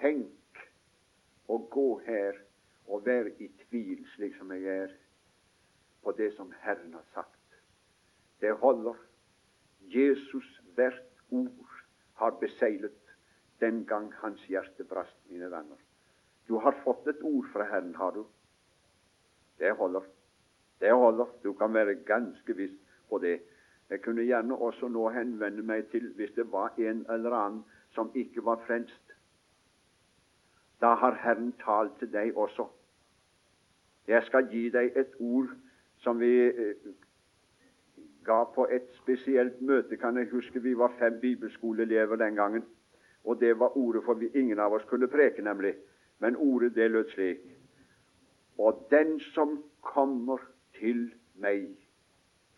Tenk 0.01 0.63
å 1.49 1.59
gå 1.73 1.89
her 2.07 2.39
og 2.89 3.07
være 3.07 3.35
i 3.43 3.51
tvil, 3.65 4.05
slik 4.15 4.37
som 4.39 4.53
jeg 4.55 4.67
er, 4.85 4.95
på 6.03 6.15
det 6.19 6.31
som 6.37 6.53
Herren 6.63 6.95
har 6.95 7.05
sagt. 7.15 7.61
Det 8.41 8.55
holder. 8.63 8.97
Jesus 9.89 10.47
hvert 10.77 11.23
ord 11.31 11.77
har 12.21 12.37
beseglet 12.41 13.15
den 13.61 13.85
gang 13.87 14.13
hans 14.23 14.43
hjerte 14.49 14.85
brast, 14.85 15.17
mine 15.31 15.51
venner. 15.51 15.79
Du 16.49 16.59
har 16.63 16.77
fått 16.85 17.07
et 17.11 17.23
ord 17.23 17.49
fra 17.53 17.67
Herren, 17.69 17.95
har 17.95 18.15
du. 18.15 18.25
Det 19.59 19.73
holder. 19.77 20.05
Det 20.81 20.93
holder. 20.93 21.27
Du 21.43 21.53
kan 21.53 21.75
være 21.75 21.95
ganske 22.07 22.57
viss 22.57 22.77
på 23.09 23.19
det. 23.19 23.41
Jeg 23.91 24.03
kunne 24.03 24.23
gjerne 24.23 24.57
også 24.57 24.89
nå 24.89 25.09
henvende 25.09 25.63
meg 25.63 25.87
til 25.93 26.11
hvis 26.17 26.33
det 26.37 26.53
var 26.53 26.75
en 26.79 27.05
eller 27.11 27.37
annen 27.37 27.63
som 27.97 28.11
ikke 28.15 28.45
var 28.45 28.61
frelst. 28.67 29.15
Da 30.81 30.95
har 30.95 31.17
Herren 31.23 31.53
talt 31.65 31.99
til 31.99 32.13
deg 32.13 32.37
også. 32.37 32.69
Jeg 34.09 34.23
skal 34.25 34.49
gi 34.51 34.69
deg 34.71 34.93
et 34.97 35.17
ord 35.19 35.49
som 36.05 36.21
vi 36.21 36.33
eh, 36.49 36.75
ga 38.25 38.45
på 38.55 38.67
et 38.71 38.89
spesielt 39.01 39.61
møte. 39.61 39.97
Kan 39.97 40.17
jeg 40.17 40.31
huske 40.31 40.63
Vi 40.63 40.77
var 40.79 40.93
fem 40.99 41.21
bibelskoleelever 41.21 42.17
den 42.17 42.35
gangen. 42.35 42.65
Og 43.25 43.41
det 43.41 43.59
var 43.59 43.77
ordet 43.77 44.05
for 44.05 44.15
vi 44.15 44.31
ingen 44.35 44.59
av 44.59 44.73
oss 44.73 44.85
kunne 44.89 45.09
preke, 45.09 45.43
nemlig. 45.43 45.75
Men 46.19 46.37
ordet 46.37 46.75
det 46.75 46.91
lød 46.91 47.11
slik 47.11 47.39
Og 48.59 48.87
den 48.91 49.21
som 49.21 49.63
kommer 49.81 50.39
til 50.79 51.13
meg, 51.35 51.77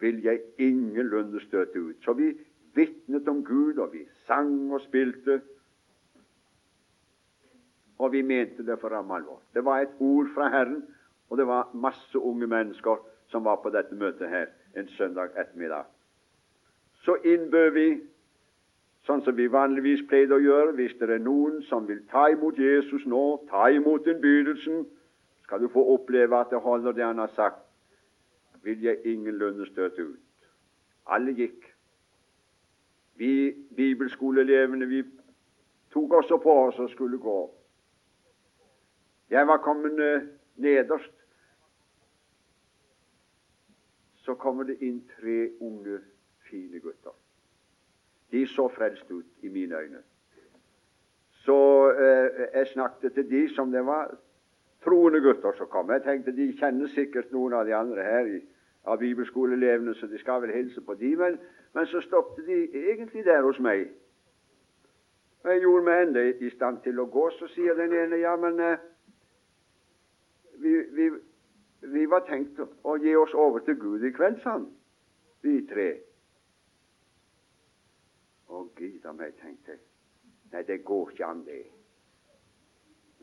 vil 0.01 0.22
jeg 0.24 0.40
ingenlunde 0.59 1.40
støte 1.44 1.80
ut. 1.80 1.96
Så 2.05 2.12
vi 2.12 2.32
vitnet 2.74 3.28
om 3.28 3.44
Gud, 3.44 3.78
og 3.78 3.92
vi 3.92 4.05
sang 4.26 4.72
og 4.72 4.80
spilte. 4.80 5.40
Og 7.98 8.12
vi 8.12 8.22
mente 8.22 8.66
det 8.66 8.78
for 8.80 8.88
ramme 8.88 9.14
alvor. 9.14 9.42
Det 9.55 9.64
var 9.64 9.80
et 9.84 10.01
ord 10.01 10.28
fra 10.34 10.48
Herren 10.48 10.82
og 11.30 11.38
det 11.38 11.46
var 11.46 11.70
masse 11.74 12.18
unge 12.18 12.46
mennesker 12.46 12.96
som 13.30 13.44
var 13.44 13.61
på 13.62 13.70
dette 13.70 13.94
møtet 13.94 14.28
her 14.28 14.46
en 14.76 14.88
søndag 14.88 15.30
ettermiddag. 15.38 15.84
Så 17.07 17.16
innbød 17.24 17.70
vi, 17.70 17.86
sånn 19.07 19.22
som 19.24 19.36
vi 19.38 19.46
vanligvis 19.51 20.03
pleide 20.11 20.36
å 20.36 20.42
gjøre, 20.42 20.74
hvis 20.76 20.96
det 20.98 21.09
er 21.11 21.22
noen 21.22 21.62
som 21.70 21.86
vil 21.88 22.03
ta 22.11 22.26
imot 22.34 22.59
Jesus 22.59 23.07
nå, 23.07 23.22
ta 23.51 23.70
imot 23.70 24.07
innbydelsen, 24.11 24.84
skal 25.46 25.62
du 25.62 25.70
få 25.70 25.86
oppleve 25.94 26.36
at 26.36 26.51
det 26.51 26.61
holder 26.66 26.98
det 26.98 27.07
han 27.07 27.22
har 27.22 27.30
sagt, 27.38 27.62
vil 28.62 28.82
jeg 28.82 28.98
ingenlunde 29.04 29.66
støte 29.66 30.06
ut. 30.06 30.48
Alle 31.06 31.34
gikk. 31.34 31.64
Vi 33.16 33.54
bibelskoleelevene 33.76 34.86
vi 34.88 35.02
tok 35.92 36.12
også 36.12 36.38
på 36.38 36.52
oss 36.66 36.78
og 36.78 36.90
skulle 36.90 37.18
gå. 37.18 37.38
Jeg 39.30 39.46
var 39.46 39.56
kommet 39.56 40.28
nederst 40.56 41.20
så 44.30 44.34
kommer 44.34 44.64
det 44.64 44.76
inn 44.84 45.00
tre 45.16 45.50
unge, 45.61 45.98
fine 46.50 46.78
gutter. 46.78 47.14
De 48.30 48.44
så 48.46 48.68
frelst 48.70 49.11
ut 49.11 49.26
i 49.42 49.48
mine 49.48 49.76
øyne. 49.76 50.02
Så 51.42 51.56
eh, 51.90 52.42
jeg 52.54 52.66
snakket 52.72 53.14
til 53.14 53.30
de 53.30 53.40
som 53.54 53.72
det 53.72 53.82
var 53.86 54.12
troende 54.84 55.20
gutter 55.20 55.56
som 55.58 55.66
kom. 55.66 55.90
Jeg 55.90 56.04
tenkte 56.04 56.36
de 56.36 56.52
kjenner 56.61 56.92
sikkert 56.94 57.32
noen 57.32 57.56
av 57.58 57.66
de 57.66 57.74
andre 57.74 58.04
her 58.06 58.30
i, 58.36 58.40
av 58.84 58.98
bibelskoleelevene, 58.98 59.94
så 59.94 60.06
de 60.06 60.18
skal 60.18 60.42
vel 60.42 60.52
hilse 60.54 60.80
på 60.80 60.94
de, 60.94 61.16
men, 61.16 61.38
men 61.74 61.86
så 61.86 62.00
stoppet 62.00 62.46
de 62.46 62.62
egentlig 62.90 63.24
der 63.24 63.42
hos 63.42 63.58
meg. 63.58 63.88
Og 65.42 65.50
Jeg 65.50 65.60
gjorde 65.60 65.84
meg 65.84 66.02
enda 66.02 66.22
i 66.28 66.50
stand 66.50 66.82
til 66.84 67.00
å 67.00 67.08
gå. 67.08 67.30
Så 67.38 67.48
sier 67.54 67.76
den 67.76 67.94
ene 67.96 68.20
ja, 68.20 68.34
men 68.36 68.60
eh, 68.60 68.82
vi, 70.60 70.74
vi, 70.96 71.08
vi 71.94 72.06
var 72.06 72.26
tenkt 72.28 72.60
å 72.60 72.96
gi 73.00 73.14
oss 73.16 73.34
over 73.34 73.64
til 73.64 73.78
Gud 73.80 74.04
i 74.04 74.12
kveld, 74.12 74.40
sa 74.42 74.58
han, 74.58 74.66
vi 75.40 75.60
tre. 75.68 75.90
Å, 78.50 78.66
gida 78.76 79.14
meg, 79.16 79.36
tenkte 79.40 79.76
jeg. 79.76 79.84
Nei, 80.52 80.64
det 80.66 80.82
går 80.84 81.12
ikke 81.14 81.26
an, 81.30 81.44
det. 81.46 81.62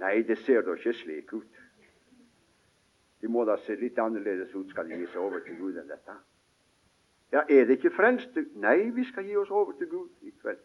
Nei, 0.02 0.22
det 0.26 0.40
ser 0.46 0.64
da 0.66 0.78
ikke 0.78 0.94
slik 0.96 1.34
ut. 1.36 1.57
Det 3.22 3.30
må 3.30 3.44
da 3.46 3.58
se 3.66 3.76
litt 3.76 3.98
annerledes 4.00 4.54
ut, 4.56 4.70
skal 4.70 4.90
de 4.90 5.00
gi 5.00 5.08
seg 5.12 5.22
over 5.22 5.42
til 5.46 5.58
Gud 5.58 5.78
enn 5.78 5.90
dette. 5.90 6.18
Ja, 7.34 7.44
er 7.50 7.66
det 7.66 7.80
ikke 7.80 7.96
frelst? 7.96 8.38
Nei, 8.56 8.90
vi 8.96 9.04
skal 9.10 9.26
gi 9.28 9.36
oss 9.36 9.52
over 9.52 9.74
til 9.80 9.90
Gud 9.92 10.10
i 10.22 10.32
kveld. 10.42 10.62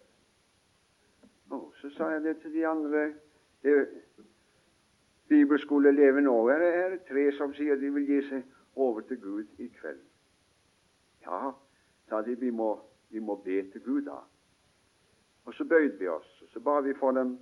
Og 1.51 1.73
så 1.81 1.91
sa 1.97 2.13
jeg 2.13 2.23
det 2.23 2.37
til 2.43 2.53
de 2.55 2.67
andre. 2.67 3.07
Det, 3.63 3.75
bibelskoleelevene 5.33 6.31
òg 6.31 6.51
er, 6.55 6.65
er 6.85 6.97
tre 7.09 7.31
som 7.39 7.55
sier 7.57 7.79
de 7.81 7.91
vil 7.95 8.09
gi 8.09 8.21
seg 8.29 8.43
over 8.77 9.05
til 9.09 9.21
Gud 9.21 9.63
i 9.63 9.69
kveld. 9.81 10.01
Ja, 11.25 11.53
sa 12.09 12.21
de 12.27 12.37
vi 12.41 12.51
må, 12.51 12.75
vi 13.11 13.21
må 13.21 13.39
be 13.45 13.63
til 13.73 13.85
Gud 13.85 14.03
da. 14.09 14.21
Og 15.45 15.55
så 15.55 15.65
bøyde 15.65 15.99
vi 15.99 16.09
oss, 16.09 16.31
og 16.43 16.49
så 16.53 16.61
ba 16.61 16.81
vi 16.81 16.95
for 16.95 17.17
dem, 17.17 17.39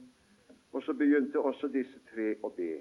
og 0.72 0.82
så 0.82 0.94
begynte 0.94 1.40
også 1.40 1.68
disse 1.68 2.00
tre 2.12 2.34
å 2.42 2.52
be. 2.56 2.72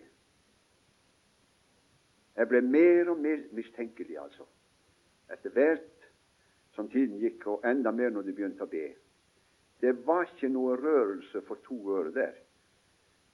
Jeg 2.40 2.48
ble 2.48 2.62
mer 2.64 3.10
og 3.12 3.18
mer 3.20 3.42
mistenkelig, 3.52 4.16
altså, 4.22 4.46
etter 5.34 5.52
hvert 5.52 6.06
som 6.72 6.88
tiden 6.88 7.18
gikk, 7.20 7.48
og 7.52 7.66
enda 7.68 7.92
mer 7.92 8.14
når 8.16 8.30
de 8.30 8.36
begynte 8.38 8.64
å 8.64 8.72
be. 8.72 8.86
Det 9.84 9.92
var 10.08 10.24
ikke 10.24 10.48
noe 10.52 10.78
rørelse 10.80 11.42
for 11.48 11.60
to 11.66 11.80
øre 11.98 12.14
der. 12.16 12.38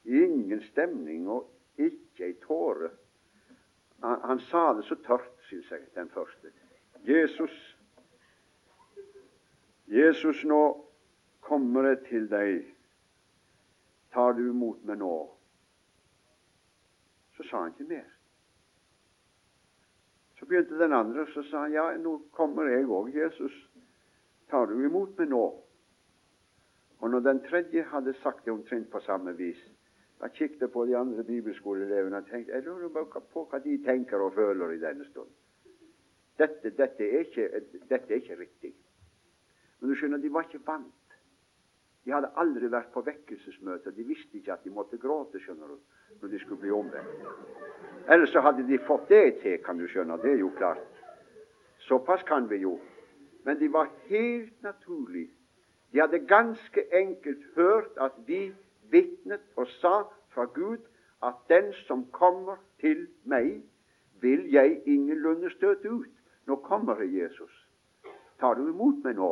Ingen 0.06 0.64
stemning 0.72 1.28
og 1.30 1.51
ikke 1.78 2.32
ei 2.32 2.34
tåre. 2.41 2.89
Han, 4.01 4.20
han, 4.26 4.41
sa 4.49 4.72
det 4.74 4.88
så 4.89 4.97
tørt, 5.06 5.30
syns 5.49 5.70
jeg, 5.72 5.86
den 5.93 6.10
første. 6.10 6.49
Jesus, 7.06 7.53
Jesus, 9.86 10.41
nå 10.49 10.64
kommer 11.45 11.91
jeg 11.91 12.01
til 12.10 12.28
deg. 12.34 12.66
Tar 14.14 14.34
du 14.34 14.47
imot 14.49 14.82
meg 14.89 14.97
nå? 15.06 15.14
Så 17.38 17.45
sa 17.45 17.68
han 17.68 17.74
ikke 17.78 17.91
mer. 17.93 18.14
Begynte 20.48 20.80
den 20.80 20.93
andre, 20.93 21.26
så 21.34 21.43
sa 21.43 21.66
han, 21.66 21.74
ja, 21.74 21.86
nå 21.98 22.18
kommer 22.32 22.70
jeg 22.70 22.86
òg, 22.86 23.10
Jesus. 23.16 23.54
Tar 24.50 24.68
du 24.70 24.78
imot 24.86 25.18
meg 25.18 25.32
nå? 25.32 25.46
Og 27.02 27.12
når 27.12 27.24
den 27.26 27.41
tredje 27.48 27.84
hadde 27.89 28.14
sagt 28.22 28.46
det 28.46 28.54
omtrent 28.54 28.91
på 28.91 29.02
samme 29.06 29.34
vis, 29.38 29.62
da 30.22 30.30
kikket 30.32 30.62
jeg 30.62 30.72
på 30.72 30.86
de 30.86 30.96
andre 30.98 31.24
bibelskoleelevene 31.24 32.22
og 32.22 32.30
tenkte 32.30 32.54
jeg 32.54 32.64
lurer 32.64 33.10
på 33.34 33.43
hva 33.50 33.60
de 33.64 33.78
tenker 33.84 34.22
og 34.22 34.34
føler 34.38 34.76
i 34.76 34.80
denne 34.80 35.06
stund. 35.10 35.32
Dette, 36.39 36.72
dette, 36.78 37.04
er 37.04 37.26
ikke, 37.26 37.50
dette 37.89 38.14
er 38.14 38.22
ikke 38.22 38.39
riktig. 38.39 38.74
Men 39.80 39.89
du 39.89 39.96
skjønner, 39.96 40.20
de 40.24 40.32
var 40.34 40.48
ikke 40.48 40.64
vant. 40.68 41.05
De 42.06 42.14
hadde 42.14 42.32
aldri 42.38 42.70
vært 42.70 42.91
på 42.93 43.01
vekkelsesmøter. 43.06 43.91
De 43.91 44.03
visste 44.06 44.38
ikke 44.38 44.53
at 44.53 44.66
de 44.66 44.74
måtte 44.74 44.99
gråte 45.01 45.41
skjønner 45.41 45.72
du, 45.74 45.80
når 46.22 46.34
de 46.34 46.41
skulle 46.43 46.62
bli 46.62 46.74
omvendt. 46.74 47.24
Ellers 48.14 48.30
så 48.34 48.43
hadde 48.45 48.68
de 48.68 48.78
fått 48.86 49.10
det 49.10 49.39
til, 49.41 49.58
kan 49.66 49.80
du 49.82 49.88
skjønne. 49.89 50.20
Det 50.22 50.36
er 50.36 50.43
jo 50.43 50.51
klart. 50.58 51.01
Såpass 51.88 52.22
kan 52.30 52.45
vi 52.49 52.62
jo. 52.62 52.78
Men 53.45 53.58
de 53.60 53.72
var 53.74 53.89
helt 54.10 54.62
naturlig 54.62 55.28
de 55.95 56.01
hadde 56.01 56.20
ganske 56.20 56.95
enkelt 56.95 57.43
hørt 57.56 57.97
at 58.01 58.12
vi 58.28 58.53
vitnet 58.91 59.39
og 59.56 59.68
sa 59.68 60.01
fra 60.30 60.43
Gud 60.43 60.78
at 61.24 61.34
den 61.49 61.74
som 61.88 62.06
kommer 62.12 62.56
til 62.80 63.08
meg, 63.24 63.62
vil 64.22 64.51
jeg 64.51 64.82
ingenlunde 64.86 65.49
støte 65.49 65.89
ut. 65.89 66.12
Nå 66.45 66.56
kommer 66.56 66.99
Jesus. 67.01 67.68
Tar 68.39 68.53
du 68.53 68.68
imot 68.68 69.03
meg 69.03 69.16
nå? 69.16 69.30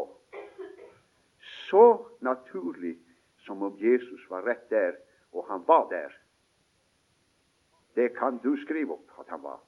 Så 1.70 2.08
naturlig 2.20 2.98
som 3.46 3.64
om 3.64 3.78
Jesus 3.80 4.30
var 4.30 4.46
rett 4.48 4.70
der, 4.70 4.96
og 5.32 5.46
han 5.48 5.64
var 5.68 5.90
der. 5.90 6.12
Det 7.96 8.16
kan 8.18 8.38
du 8.38 8.56
skrive 8.58 8.94
opp 8.94 9.20
at 9.20 9.30
han 9.30 9.44
var. 9.44 9.60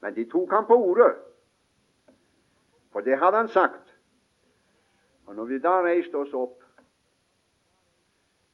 Men 0.00 0.14
de 0.14 0.24
tok 0.30 0.50
ham 0.50 0.66
på 0.66 0.76
ordet, 0.76 1.16
for 2.92 3.00
det 3.00 3.18
hadde 3.18 3.36
han 3.36 3.48
sagt. 3.48 3.94
Og 5.26 5.34
Når 5.34 5.44
vi 5.44 5.58
da 5.58 5.80
reiste 5.82 6.14
oss 6.16 6.32
opp, 6.32 6.62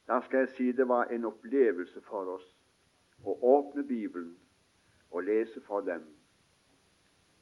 da 0.07 0.21
skal 0.25 0.39
jeg 0.39 0.49
si 0.49 0.71
det 0.71 0.87
var 0.87 1.11
en 1.11 1.25
opplevelse 1.25 2.01
for 2.01 2.35
oss 2.35 2.47
å 3.23 3.35
åpne 3.47 3.83
Bibelen 3.83 4.33
og 5.11 5.23
lese 5.23 5.61
for 5.67 5.81
dem. 5.81 6.03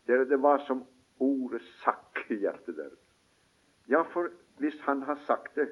Der 0.07 0.25
det 0.25 0.41
var 0.41 0.65
som 0.67 0.83
ordet 1.19 1.61
sakk 1.83 2.25
i 2.29 2.41
hjertet 2.43 2.77
deres. 2.77 2.99
Ja, 3.89 4.03
for 4.13 4.31
hvis 4.59 4.79
han 4.85 5.01
har 5.07 5.19
sagt 5.27 5.55
det, 5.55 5.69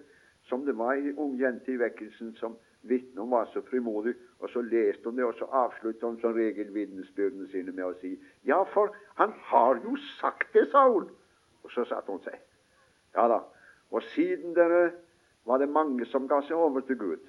som 0.47 0.65
det 0.65 0.77
var 0.77 0.95
ei 0.95 1.13
ung 1.15 1.35
jente 1.39 1.73
i 1.73 1.79
vekkelsen 1.79 2.33
som 2.39 2.55
vitnet 2.87 3.19
om 3.19 3.33
var 3.35 3.49
så 3.51 3.61
frimodig, 3.67 4.13
og 4.39 4.49
så 4.49 4.61
leste 4.61 5.09
hun 5.09 5.17
det, 5.17 5.25
og 5.25 5.35
så 5.39 5.45
avsluttet 5.45 6.03
hun 6.03 6.19
som 6.21 6.35
regel 6.35 6.71
vitnesbyrdene 6.73 7.49
sine 7.51 7.73
med 7.75 7.85
å 7.89 7.95
si 8.01 8.15
Ja, 8.47 8.63
for 8.73 8.95
han 9.19 9.33
har 9.49 9.81
jo 9.83 9.97
sagt 10.19 10.53
det, 10.53 10.67
sa 10.71 10.87
hun. 10.89 11.09
Og 11.63 11.71
så 11.73 11.83
satte 11.85 12.11
hun 12.11 12.23
seg. 12.23 12.39
Ja 13.15 13.27
da. 13.27 13.41
Og 13.91 14.03
siden 14.13 14.55
dere 14.55 14.91
var 15.47 15.59
det 15.59 15.69
mange 15.69 16.05
som 16.05 16.27
ga 16.27 16.41
seg 16.47 16.55
over 16.55 16.85
til 16.87 16.99
Gud. 16.99 17.23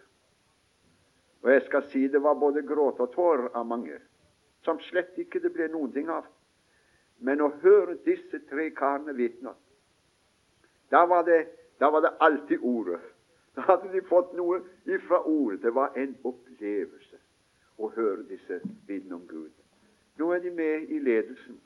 Og 1.43 1.51
jeg 1.53 1.63
skal 1.67 1.87
si 1.91 2.07
det 2.11 2.23
var 2.23 2.35
både 2.35 2.63
gråt 2.67 3.01
og 3.01 3.13
tårer 3.15 3.51
av 3.55 3.67
mange, 3.67 3.99
som 4.67 4.81
slett 4.89 5.19
ikke 5.19 5.41
det 5.43 5.53
ble 5.55 5.69
noen 5.71 5.93
ting 5.95 6.11
av. 6.11 6.27
Men 7.23 7.43
å 7.43 7.53
høre 7.63 7.99
disse 8.07 8.43
tre 8.51 8.71
karene 8.75 9.15
vitne, 9.15 9.55
da 10.91 11.05
var 11.07 11.23
det, 11.23 11.47
da 11.81 11.91
var 11.91 12.01
det 12.01 12.17
alltid 12.21 12.59
ordet. 12.63 13.01
Da 13.57 13.61
hadde 13.61 13.93
de 13.93 14.03
fått 14.07 14.33
noe 14.39 14.61
ifra 14.87 15.23
ordet. 15.27 15.63
Det 15.63 15.75
var 15.75 15.97
en 15.99 16.15
opplevelse 16.25 17.19
å 17.79 17.91
høre 17.95 18.23
disse 18.29 18.61
vitnene 18.87 19.19
om 19.19 19.27
Gud. 19.27 19.51
Nå 20.19 20.31
er 20.35 20.43
de 20.43 20.51
med 20.51 20.91
i 20.91 20.99
ledelsen, 20.99 21.59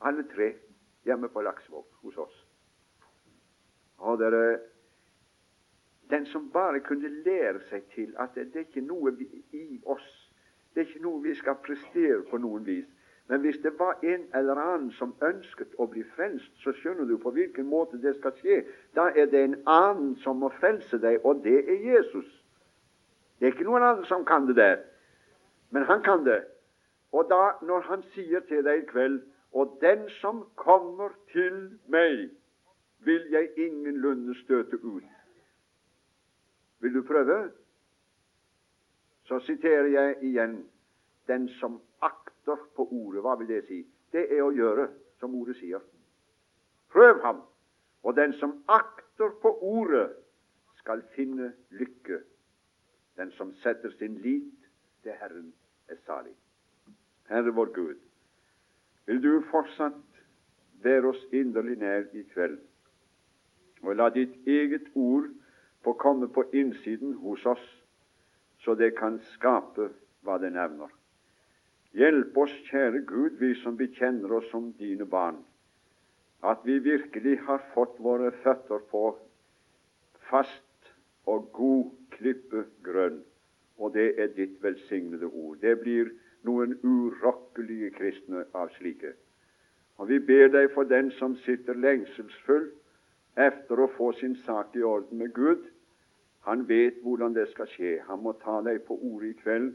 alle 0.00 0.24
tre, 0.30 0.52
hjemme 1.06 1.28
på 1.28 1.42
Laksevåg 1.42 1.86
hos 2.02 2.18
oss. 2.18 2.44
Og 3.98 4.18
dere, 4.18 4.60
Den 6.10 6.26
som 6.26 6.50
bare 6.52 6.80
kunne 6.80 7.08
lære 7.08 7.60
seg 7.68 7.82
til 7.94 8.14
at 8.16 8.34
det, 8.34 8.46
det 8.52 8.60
er 8.60 8.64
ikke 8.66 8.80
noe 8.80 9.10
vi, 9.12 9.26
i 9.52 9.80
oss 9.84 10.06
Det 10.74 10.80
er 10.80 10.86
ikke 10.86 11.02
noe 11.02 11.22
vi 11.22 11.34
skal 11.34 11.58
prestere 11.60 12.22
på 12.30 12.38
noen 12.38 12.64
vis. 12.64 12.86
Men 13.28 13.40
hvis 13.40 13.58
det 13.62 13.78
var 13.78 13.98
en 14.02 14.24
eller 14.34 14.56
annen 14.56 14.90
som 14.96 15.14
ønsket 15.22 15.74
å 15.76 15.86
bli 15.86 16.02
frelst, 16.14 16.52
så 16.64 16.72
skjønner 16.72 17.04
du 17.04 17.18
på 17.20 17.30
hvilken 17.36 17.66
måte 17.68 18.00
det 18.00 18.14
skal 18.16 18.32
skje. 18.40 18.62
Da 18.96 19.10
er 19.12 19.28
det 19.28 19.42
en 19.44 19.58
annen 19.68 20.14
som 20.24 20.40
må 20.40 20.48
frelse 20.60 20.96
deg, 21.02 21.20
og 21.28 21.42
det 21.44 21.58
er 21.68 21.82
Jesus. 21.90 22.28
Det 23.38 23.46
er 23.46 23.52
ikke 23.52 23.68
noen 23.68 23.84
annen 23.84 24.08
som 24.08 24.24
kan 24.24 24.48
det 24.48 24.56
der, 24.56 24.80
men 25.70 25.84
han 25.84 26.00
kan 26.02 26.24
det. 26.24 26.40
Og 27.12 27.28
da, 27.28 27.58
når 27.62 27.84
han 27.88 28.02
sier 28.14 28.40
til 28.48 28.64
deg 28.64 28.82
i 28.82 28.88
kveld 28.88 29.20
Og 29.56 29.78
den 29.80 30.02
som 30.20 30.42
kommer 30.60 31.08
til 31.32 31.78
meg 31.88 32.28
vil 33.00 33.22
jeg 33.32 33.48
ingenlunde 33.56 34.34
støte 34.42 34.76
ut. 34.84 35.04
Vil 36.80 36.94
du 36.94 37.02
prøve? 37.02 37.50
Så 39.24 39.40
siterer 39.46 39.86
jeg 39.86 40.16
igjen 40.22 40.58
den 41.26 41.48
som 41.48 41.80
akter 42.48 42.74
på 42.76 42.88
ordet. 42.90 43.22
Hva 43.22 43.36
vil 43.36 43.48
det 43.48 43.64
si? 43.66 43.82
Det 44.12 44.26
er 44.32 44.42
å 44.42 44.52
gjøre 44.52 44.88
som 45.20 45.34
ordet 45.34 45.56
sier. 45.58 45.80
Prøv 46.92 47.20
ham, 47.22 47.42
og 48.02 48.16
den 48.16 48.32
som 48.40 48.62
akter 48.68 49.34
på 49.42 49.52
ordet, 49.60 50.10
skal 50.78 51.02
finne 51.12 51.52
lykke. 51.70 52.22
Den 53.16 53.32
som 53.36 53.52
setter 53.62 53.90
sin 53.98 54.14
lit 54.24 54.68
til 55.02 55.12
Herren, 55.20 55.52
er 55.88 55.98
salig. 56.06 56.32
Herre 57.28 57.52
vår 57.52 57.72
Gud, 57.74 57.98
vil 59.06 59.20
du 59.22 59.42
fortsatt 59.50 60.22
være 60.84 61.10
oss 61.10 61.24
inderlig 61.32 61.76
nær 61.80 62.06
i 62.16 62.22
kveld? 62.32 62.58
Og 63.82 63.96
la 63.96 64.08
ditt 64.14 64.46
eget 64.46 64.88
ord 64.94 65.28
få 65.84 65.92
komme 65.92 66.28
på 66.32 66.46
innsiden 66.52 67.14
hos 67.20 67.44
oss, 67.46 67.66
så 68.64 68.74
det 68.74 68.94
kan 68.96 69.20
skape 69.34 69.90
hva 70.24 70.38
det 70.40 70.52
nevner. 70.56 70.97
Hjelp 71.96 72.36
oss, 72.36 72.52
kjære 72.68 73.04
Gud, 73.06 73.38
vi 73.40 73.54
som 73.62 73.76
bekjenner 73.76 74.32
oss 74.32 74.50
som 74.50 74.72
dine 74.78 75.06
barn, 75.06 75.38
at 76.44 76.60
vi 76.64 76.78
virkelig 76.78 77.38
har 77.46 77.62
fått 77.74 77.96
våre 77.98 78.30
føtter 78.42 78.84
på 78.90 79.04
fast 80.30 80.92
og 81.26 81.48
god 81.52 81.90
klippe 82.10 82.64
grønn. 82.84 83.22
Og 83.78 83.94
det 83.94 84.08
er 84.20 84.32
ditt 84.34 84.58
velsignede 84.62 85.26
ord. 85.26 85.58
Det 85.62 85.76
blir 85.80 86.10
noen 86.46 86.74
urokkelige 86.82 87.90
kristne 87.94 88.44
av 88.54 88.72
slike. 88.74 89.14
Og 89.98 90.08
vi 90.10 90.18
ber 90.18 90.50
deg 90.54 90.70
for 90.74 90.86
den 90.86 91.10
som 91.18 91.36
sitter 91.44 91.78
lengselsfull 91.78 92.68
efter 93.38 93.80
å 93.80 93.90
få 93.96 94.12
sin 94.18 94.34
sak 94.46 94.74
i 94.76 94.82
orden 94.82 95.18
med 95.18 95.34
Gud. 95.34 95.62
Han 96.46 96.64
vet 96.68 96.98
hvordan 97.02 97.34
det 97.34 97.48
skal 97.52 97.70
skje. 97.70 97.98
Han 98.08 98.22
må 98.22 98.34
ta 98.42 98.60
deg 98.66 98.82
på 98.86 98.98
ordet 98.98 99.30
i 99.30 99.38
kveld. 99.42 99.72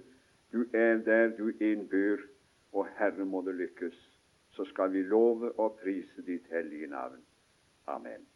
Du 0.53 0.65
er 0.73 0.97
der 0.97 1.37
du 1.37 1.51
innbyr, 1.59 2.17
og 2.71 2.87
Herre 2.97 3.25
må 3.25 3.41
det 3.41 3.55
lykkes. 3.55 3.95
Så 4.51 4.65
skal 4.65 4.93
vi 4.93 5.01
love 5.01 5.51
og 5.59 5.79
prise 5.83 6.21
ditt 6.25 6.47
hellige 6.51 6.87
navn. 6.87 7.25
Amen. 7.87 8.27